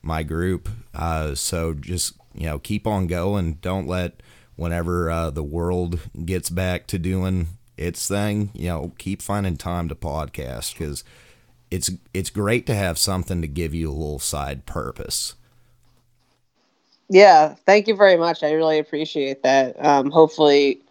my 0.00 0.22
group. 0.22 0.68
Uh, 0.94 1.34
so 1.34 1.74
just 1.74 2.14
you 2.34 2.46
know 2.46 2.58
keep 2.58 2.86
on 2.86 3.08
going. 3.08 3.54
Don't 3.54 3.88
let 3.88 4.22
whenever 4.60 5.10
uh, 5.10 5.30
the 5.30 5.42
world 5.42 5.98
gets 6.26 6.50
back 6.50 6.86
to 6.86 6.98
doing 6.98 7.46
its 7.78 8.06
thing, 8.06 8.50
you 8.52 8.68
know, 8.68 8.92
keep 8.98 9.22
finding 9.22 9.56
time 9.56 9.88
to 9.88 9.94
podcast 9.94 10.76
because 10.76 11.02
it's 11.70 11.90
it's 12.12 12.28
great 12.28 12.66
to 12.66 12.74
have 12.74 12.98
something 12.98 13.40
to 13.40 13.48
give 13.48 13.74
you 13.74 13.88
a 13.88 13.92
little 13.92 14.18
side 14.18 14.66
purpose. 14.66 15.34
Yeah, 17.08 17.54
thank 17.64 17.88
you 17.88 17.96
very 17.96 18.18
much. 18.18 18.42
I 18.42 18.52
really 18.52 18.78
appreciate 18.78 19.42
that. 19.44 19.82
Um, 19.82 20.10
hopefully, 20.10 20.82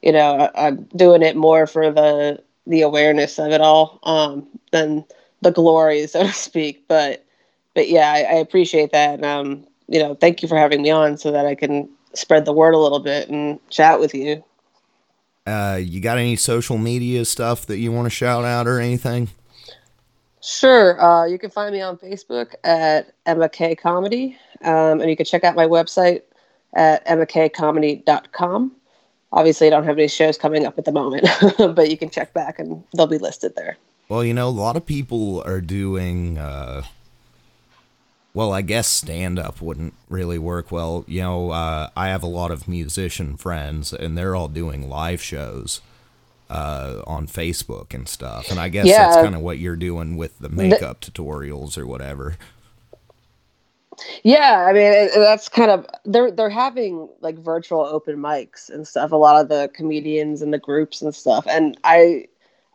you 0.00 0.10
know, 0.10 0.50
I, 0.54 0.68
am 0.68 0.84
doing 0.96 1.22
it 1.22 1.36
more 1.36 1.66
for 1.66 1.92
the 1.92 2.42
the 2.66 2.80
awareness 2.80 3.38
of 3.38 3.52
it 3.52 3.60
all 3.60 4.00
um, 4.04 4.46
than 4.72 5.04
the 5.42 5.50
glory, 5.50 6.06
so 6.06 6.22
to 6.22 6.32
speak. 6.32 6.88
But 6.88 7.26
but 7.74 7.90
yeah, 7.90 8.10
I, 8.10 8.20
I 8.20 8.34
appreciate 8.36 8.92
that. 8.92 9.16
And, 9.16 9.24
um, 9.26 9.66
you 9.86 9.98
know, 9.98 10.14
thank 10.14 10.40
you 10.40 10.48
for 10.48 10.56
having 10.56 10.80
me 10.80 10.90
on 10.90 11.18
so 11.18 11.30
that 11.30 11.44
I 11.44 11.54
can 11.54 11.90
spread 12.14 12.44
the 12.44 12.52
word 12.52 12.74
a 12.74 12.78
little 12.78 13.00
bit 13.00 13.28
and 13.28 13.58
chat 13.70 14.00
with 14.00 14.14
you. 14.14 14.44
Uh, 15.46 15.76
you 15.76 16.00
got 16.00 16.18
any 16.18 16.36
social 16.36 16.76
media 16.76 17.24
stuff 17.24 17.66
that 17.66 17.78
you 17.78 17.90
want 17.90 18.06
to 18.06 18.10
shout 18.10 18.44
out 18.44 18.66
or 18.66 18.80
anything? 18.80 19.28
Sure. 20.42 21.00
Uh, 21.00 21.26
you 21.26 21.38
can 21.38 21.50
find 21.50 21.72
me 21.72 21.80
on 21.80 21.96
Facebook 21.96 22.54
at 22.64 23.12
Emma 23.26 23.48
K 23.48 23.74
Comedy, 23.74 24.36
um, 24.62 25.00
and 25.00 25.08
you 25.08 25.16
can 25.16 25.26
check 25.26 25.44
out 25.44 25.56
my 25.56 25.66
website 25.66 26.22
at 26.74 27.04
emmakcomedy.com. 27.06 28.72
Obviously, 29.32 29.66
I 29.66 29.70
don't 29.70 29.84
have 29.84 29.98
any 29.98 30.08
shows 30.08 30.38
coming 30.38 30.64
up 30.66 30.78
at 30.78 30.84
the 30.84 30.92
moment, 30.92 31.28
but 31.58 31.90
you 31.90 31.98
can 31.98 32.10
check 32.10 32.32
back 32.32 32.58
and 32.58 32.82
they'll 32.94 33.06
be 33.06 33.18
listed 33.18 33.54
there. 33.56 33.76
Well, 34.08 34.24
you 34.24 34.32
know, 34.32 34.48
a 34.48 34.50
lot 34.50 34.76
of 34.76 34.86
people 34.86 35.42
are 35.44 35.60
doing. 35.60 36.38
Uh, 36.38 36.82
well, 38.34 38.52
I 38.52 38.62
guess 38.62 38.86
stand 38.86 39.38
up 39.38 39.60
wouldn't 39.60 39.94
really 40.08 40.38
work 40.38 40.70
well. 40.70 41.04
You 41.08 41.22
know, 41.22 41.50
uh, 41.50 41.90
I 41.96 42.08
have 42.08 42.22
a 42.22 42.28
lot 42.28 42.50
of 42.50 42.68
musician 42.68 43.36
friends, 43.36 43.92
and 43.92 44.16
they're 44.16 44.36
all 44.36 44.48
doing 44.48 44.88
live 44.88 45.22
shows 45.22 45.80
uh, 46.50 47.02
on 47.06 47.26
Facebook 47.26 47.94
and 47.94 48.08
stuff. 48.08 48.50
And 48.50 48.60
I 48.60 48.68
guess 48.68 48.86
yeah. 48.86 49.08
that's 49.08 49.16
kind 49.16 49.34
of 49.34 49.40
what 49.40 49.58
you're 49.58 49.76
doing 49.76 50.16
with 50.16 50.38
the 50.38 50.48
makeup 50.48 51.00
the, 51.00 51.10
tutorials 51.10 51.76
or 51.76 51.86
whatever. 51.86 52.36
Yeah, 54.22 54.64
I 54.68 54.72
mean 54.72 55.08
that's 55.14 55.48
kind 55.48 55.70
of 55.70 55.86
they're 56.04 56.30
they're 56.30 56.50
having 56.50 57.08
like 57.20 57.36
virtual 57.38 57.80
open 57.80 58.16
mics 58.16 58.70
and 58.70 58.86
stuff. 58.86 59.10
A 59.10 59.16
lot 59.16 59.40
of 59.40 59.48
the 59.48 59.70
comedians 59.74 60.40
and 60.40 60.52
the 60.52 60.58
groups 60.58 61.02
and 61.02 61.14
stuff. 61.14 61.44
And 61.48 61.76
I 61.82 62.26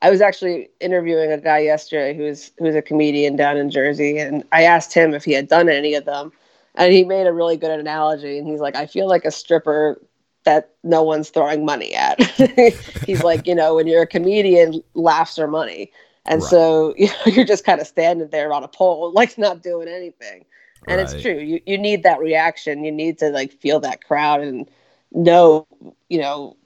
I 0.03 0.09
was 0.09 0.19
actually 0.19 0.69
interviewing 0.81 1.31
a 1.31 1.37
guy 1.37 1.59
yesterday 1.59 2.15
who's 2.15 2.51
who's 2.59 2.75
a 2.75 2.81
comedian 2.81 3.37
down 3.37 3.55
in 3.55 3.71
Jersey, 3.71 4.19
and 4.19 4.43
I 4.51 4.63
asked 4.63 4.93
him 4.93 5.13
if 5.13 5.23
he 5.23 5.31
had 5.31 5.47
done 5.47 5.69
any 5.69 5.95
of 5.95 6.03
them, 6.03 6.33
and 6.75 6.91
he 6.91 7.05
made 7.05 7.25
a 7.25 7.31
really 7.31 7.55
good 7.55 7.79
analogy. 7.79 8.37
And 8.37 8.45
he's 8.45 8.59
like, 8.59 8.75
I 8.75 8.85
feel 8.85 9.07
like 9.07 9.23
a 9.23 9.31
stripper 9.31 10.01
that 10.43 10.71
no 10.83 11.03
one's 11.03 11.29
throwing 11.29 11.63
money 11.63 11.95
at. 11.95 12.21
He's 13.05 13.23
like, 13.23 13.47
you 13.47 13.55
know, 13.55 13.75
when 13.75 13.87
you're 13.87 14.01
a 14.01 14.07
comedian, 14.07 14.83
laughs 14.93 15.39
are 15.39 15.47
money. 15.47 15.89
And 16.25 16.41
right. 16.41 16.49
so 16.49 16.93
you 16.97 17.07
know, 17.07 17.31
you're 17.31 17.45
just 17.45 17.63
kind 17.63 17.79
of 17.79 17.87
standing 17.87 18.27
there 18.27 18.51
on 18.51 18.61
a 18.61 18.67
pole, 18.67 19.11
like 19.15 19.37
not 19.37 19.63
doing 19.63 19.87
anything. 19.87 20.43
And 20.85 20.97
right. 20.97 21.09
it's 21.09 21.21
true. 21.21 21.39
You 21.39 21.61
you 21.65 21.77
need 21.77 22.03
that 22.03 22.19
reaction. 22.19 22.83
You 22.83 22.91
need 22.91 23.19
to 23.19 23.29
like 23.29 23.53
feel 23.53 23.79
that 23.79 24.03
crowd 24.03 24.41
and 24.41 24.69
know, 25.13 25.65
you 26.09 26.19
know, 26.19 26.57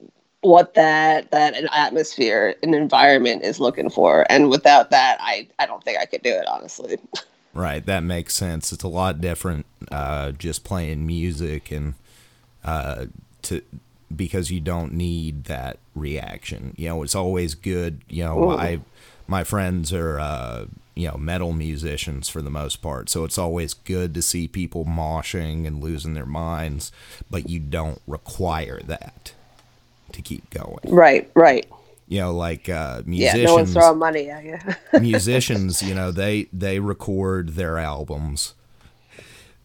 what 0.42 0.74
that 0.74 1.30
that 1.30 1.56
an 1.56 1.68
atmosphere, 1.72 2.54
an 2.62 2.74
environment 2.74 3.42
is 3.42 3.58
looking 3.58 3.90
for. 3.90 4.26
And 4.30 4.50
without 4.50 4.90
that, 4.90 5.18
I 5.20 5.48
I 5.58 5.66
don't 5.66 5.82
think 5.82 5.98
I 5.98 6.06
could 6.06 6.22
do 6.22 6.30
it 6.30 6.46
honestly. 6.46 6.98
Right, 7.54 7.84
that 7.86 8.04
makes 8.04 8.34
sense. 8.34 8.72
It's 8.72 8.84
a 8.84 8.88
lot 8.88 9.20
different 9.20 9.66
uh, 9.90 10.32
just 10.32 10.64
playing 10.64 11.06
music 11.06 11.70
and 11.70 11.94
uh, 12.62 13.06
to 13.42 13.62
because 14.14 14.50
you 14.50 14.60
don't 14.60 14.92
need 14.92 15.44
that 15.44 15.78
reaction. 15.94 16.74
You 16.76 16.90
know, 16.90 17.02
it's 17.02 17.14
always 17.14 17.54
good. 17.54 18.02
You 18.08 18.24
know, 18.24 18.50
I 18.52 18.80
my 19.26 19.44
friends 19.44 19.92
are 19.92 20.20
uh, 20.20 20.66
you 20.94 21.08
know 21.08 21.16
metal 21.16 21.52
musicians 21.52 22.28
for 22.28 22.42
the 22.42 22.50
most 22.50 22.76
part, 22.76 23.08
so 23.08 23.24
it's 23.24 23.38
always 23.38 23.74
good 23.74 24.14
to 24.14 24.22
see 24.22 24.46
people 24.46 24.84
moshing 24.84 25.66
and 25.66 25.82
losing 25.82 26.14
their 26.14 26.26
minds, 26.26 26.92
but 27.28 27.48
you 27.48 27.58
don't 27.58 28.00
require 28.06 28.80
that 28.84 29.32
to 30.12 30.22
keep 30.22 30.48
going. 30.50 30.80
Right, 30.84 31.30
right. 31.34 31.66
You 32.06 32.20
know, 32.20 32.32
like 32.32 32.68
uh, 32.68 33.02
musicians. 33.04 33.40
Yeah, 33.40 33.46
no 33.46 33.54
one's 33.54 33.72
throwing 33.72 33.98
money 33.98 34.30
at 34.30 34.44
you. 34.44 34.58
musicians, 35.00 35.82
you 35.82 35.94
know, 35.94 36.10
they 36.10 36.48
they 36.52 36.80
record 36.80 37.50
their 37.50 37.78
albums 37.78 38.54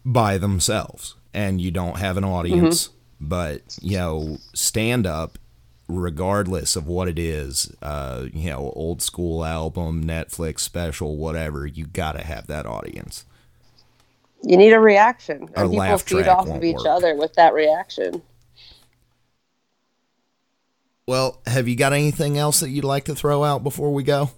by 0.04 0.36
themselves, 0.36 1.14
and 1.32 1.60
you 1.60 1.70
don't 1.70 1.98
have 1.98 2.16
an 2.16 2.24
audience. 2.24 2.84
Mm-hmm 2.84 2.94
but 3.20 3.62
you 3.80 3.96
know 3.96 4.36
stand 4.52 5.06
up 5.06 5.38
regardless 5.88 6.76
of 6.76 6.86
what 6.86 7.08
it 7.08 7.18
is, 7.18 7.74
uh, 7.82 8.26
you 8.32 8.50
know, 8.50 8.72
old 8.74 9.02
school 9.02 9.44
album, 9.44 10.04
Netflix 10.04 10.60
special, 10.60 11.16
whatever, 11.16 11.66
you 11.66 11.86
got 11.86 12.12
to 12.12 12.24
have 12.24 12.46
that 12.46 12.64
audience. 12.64 13.24
You 14.42 14.56
need 14.56 14.72
a 14.72 14.80
reaction, 14.80 15.50
and 15.54 15.70
people 15.70 15.98
feed 15.98 16.28
off 16.28 16.48
of 16.48 16.64
each 16.64 16.76
work. 16.76 16.86
other 16.86 17.14
with 17.16 17.34
that 17.34 17.54
reaction. 17.54 18.22
Well, 21.06 21.40
have 21.46 21.68
you 21.68 21.76
got 21.76 21.92
anything 21.92 22.38
else 22.38 22.60
that 22.60 22.70
you'd 22.70 22.84
like 22.84 23.04
to 23.04 23.14
throw 23.14 23.44
out 23.44 23.62
before 23.62 23.92
we 23.92 24.02
go? 24.02 24.30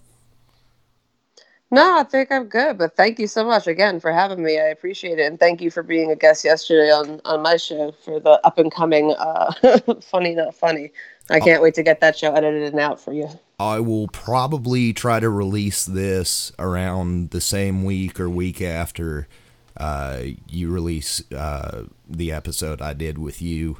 No, 1.70 1.98
I 1.98 2.04
think 2.04 2.30
I'm 2.30 2.46
good, 2.46 2.78
but 2.78 2.96
thank 2.96 3.18
you 3.18 3.26
so 3.26 3.44
much 3.44 3.66
again 3.66 3.98
for 3.98 4.12
having 4.12 4.42
me. 4.42 4.58
I 4.58 4.66
appreciate 4.66 5.18
it, 5.18 5.26
and 5.26 5.38
thank 5.38 5.60
you 5.60 5.70
for 5.70 5.82
being 5.82 6.12
a 6.12 6.16
guest 6.16 6.44
yesterday 6.44 6.92
on 6.92 7.20
on 7.24 7.42
my 7.42 7.56
show 7.56 7.92
for 8.04 8.20
the 8.20 8.40
up 8.44 8.58
and 8.58 8.70
coming 8.70 9.12
uh, 9.18 9.52
funny 10.00 10.34
not 10.34 10.54
funny. 10.54 10.92
I 11.28 11.40
can't 11.40 11.60
wait 11.60 11.74
to 11.74 11.82
get 11.82 12.00
that 12.00 12.16
show 12.16 12.32
edited 12.32 12.72
and 12.72 12.80
out 12.80 13.00
for 13.00 13.12
you. 13.12 13.28
I 13.58 13.80
will 13.80 14.06
probably 14.08 14.92
try 14.92 15.18
to 15.18 15.28
release 15.28 15.84
this 15.84 16.52
around 16.56 17.30
the 17.30 17.40
same 17.40 17.82
week 17.82 18.20
or 18.20 18.30
week 18.30 18.62
after 18.62 19.26
uh, 19.76 20.22
you 20.48 20.70
release 20.70 21.22
uh, 21.32 21.84
the 22.08 22.30
episode 22.30 22.80
I 22.80 22.92
did 22.92 23.18
with 23.18 23.42
you. 23.42 23.78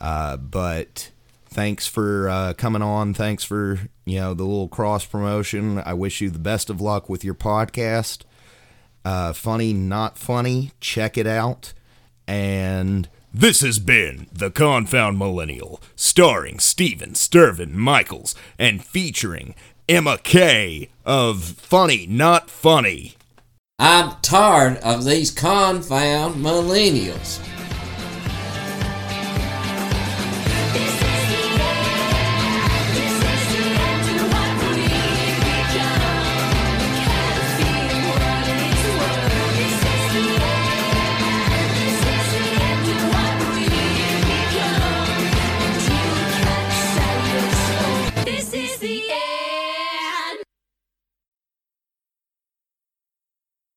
Uh, 0.00 0.36
but 0.36 1.10
thanks 1.54 1.86
for 1.86 2.28
uh, 2.28 2.52
coming 2.54 2.82
on. 2.82 3.14
Thanks 3.14 3.44
for 3.44 3.78
you 4.04 4.20
know 4.20 4.34
the 4.34 4.44
little 4.44 4.68
cross 4.68 5.06
promotion. 5.06 5.78
I 5.78 5.94
wish 5.94 6.20
you 6.20 6.28
the 6.28 6.38
best 6.38 6.68
of 6.68 6.80
luck 6.80 7.08
with 7.08 7.24
your 7.24 7.34
podcast. 7.34 8.22
Uh, 9.04 9.32
funny, 9.32 9.72
not 9.72 10.18
funny. 10.18 10.72
Check 10.80 11.16
it 11.16 11.26
out. 11.26 11.72
And 12.26 13.08
this 13.32 13.60
has 13.60 13.78
been 13.78 14.26
The 14.32 14.50
Confound 14.50 15.18
Millennial, 15.18 15.80
starring 15.94 16.58
Steven 16.58 17.12
Stirvin 17.12 17.72
Michaels 17.72 18.34
and 18.58 18.84
featuring 18.84 19.54
Emma 19.88 20.18
K 20.18 20.88
of 21.04 21.44
Funny, 21.44 22.06
Not 22.06 22.50
Funny. 22.50 23.14
I'm 23.78 24.12
tired 24.22 24.78
of 24.78 25.04
these 25.04 25.30
confound 25.30 26.36
millennials. 26.36 27.53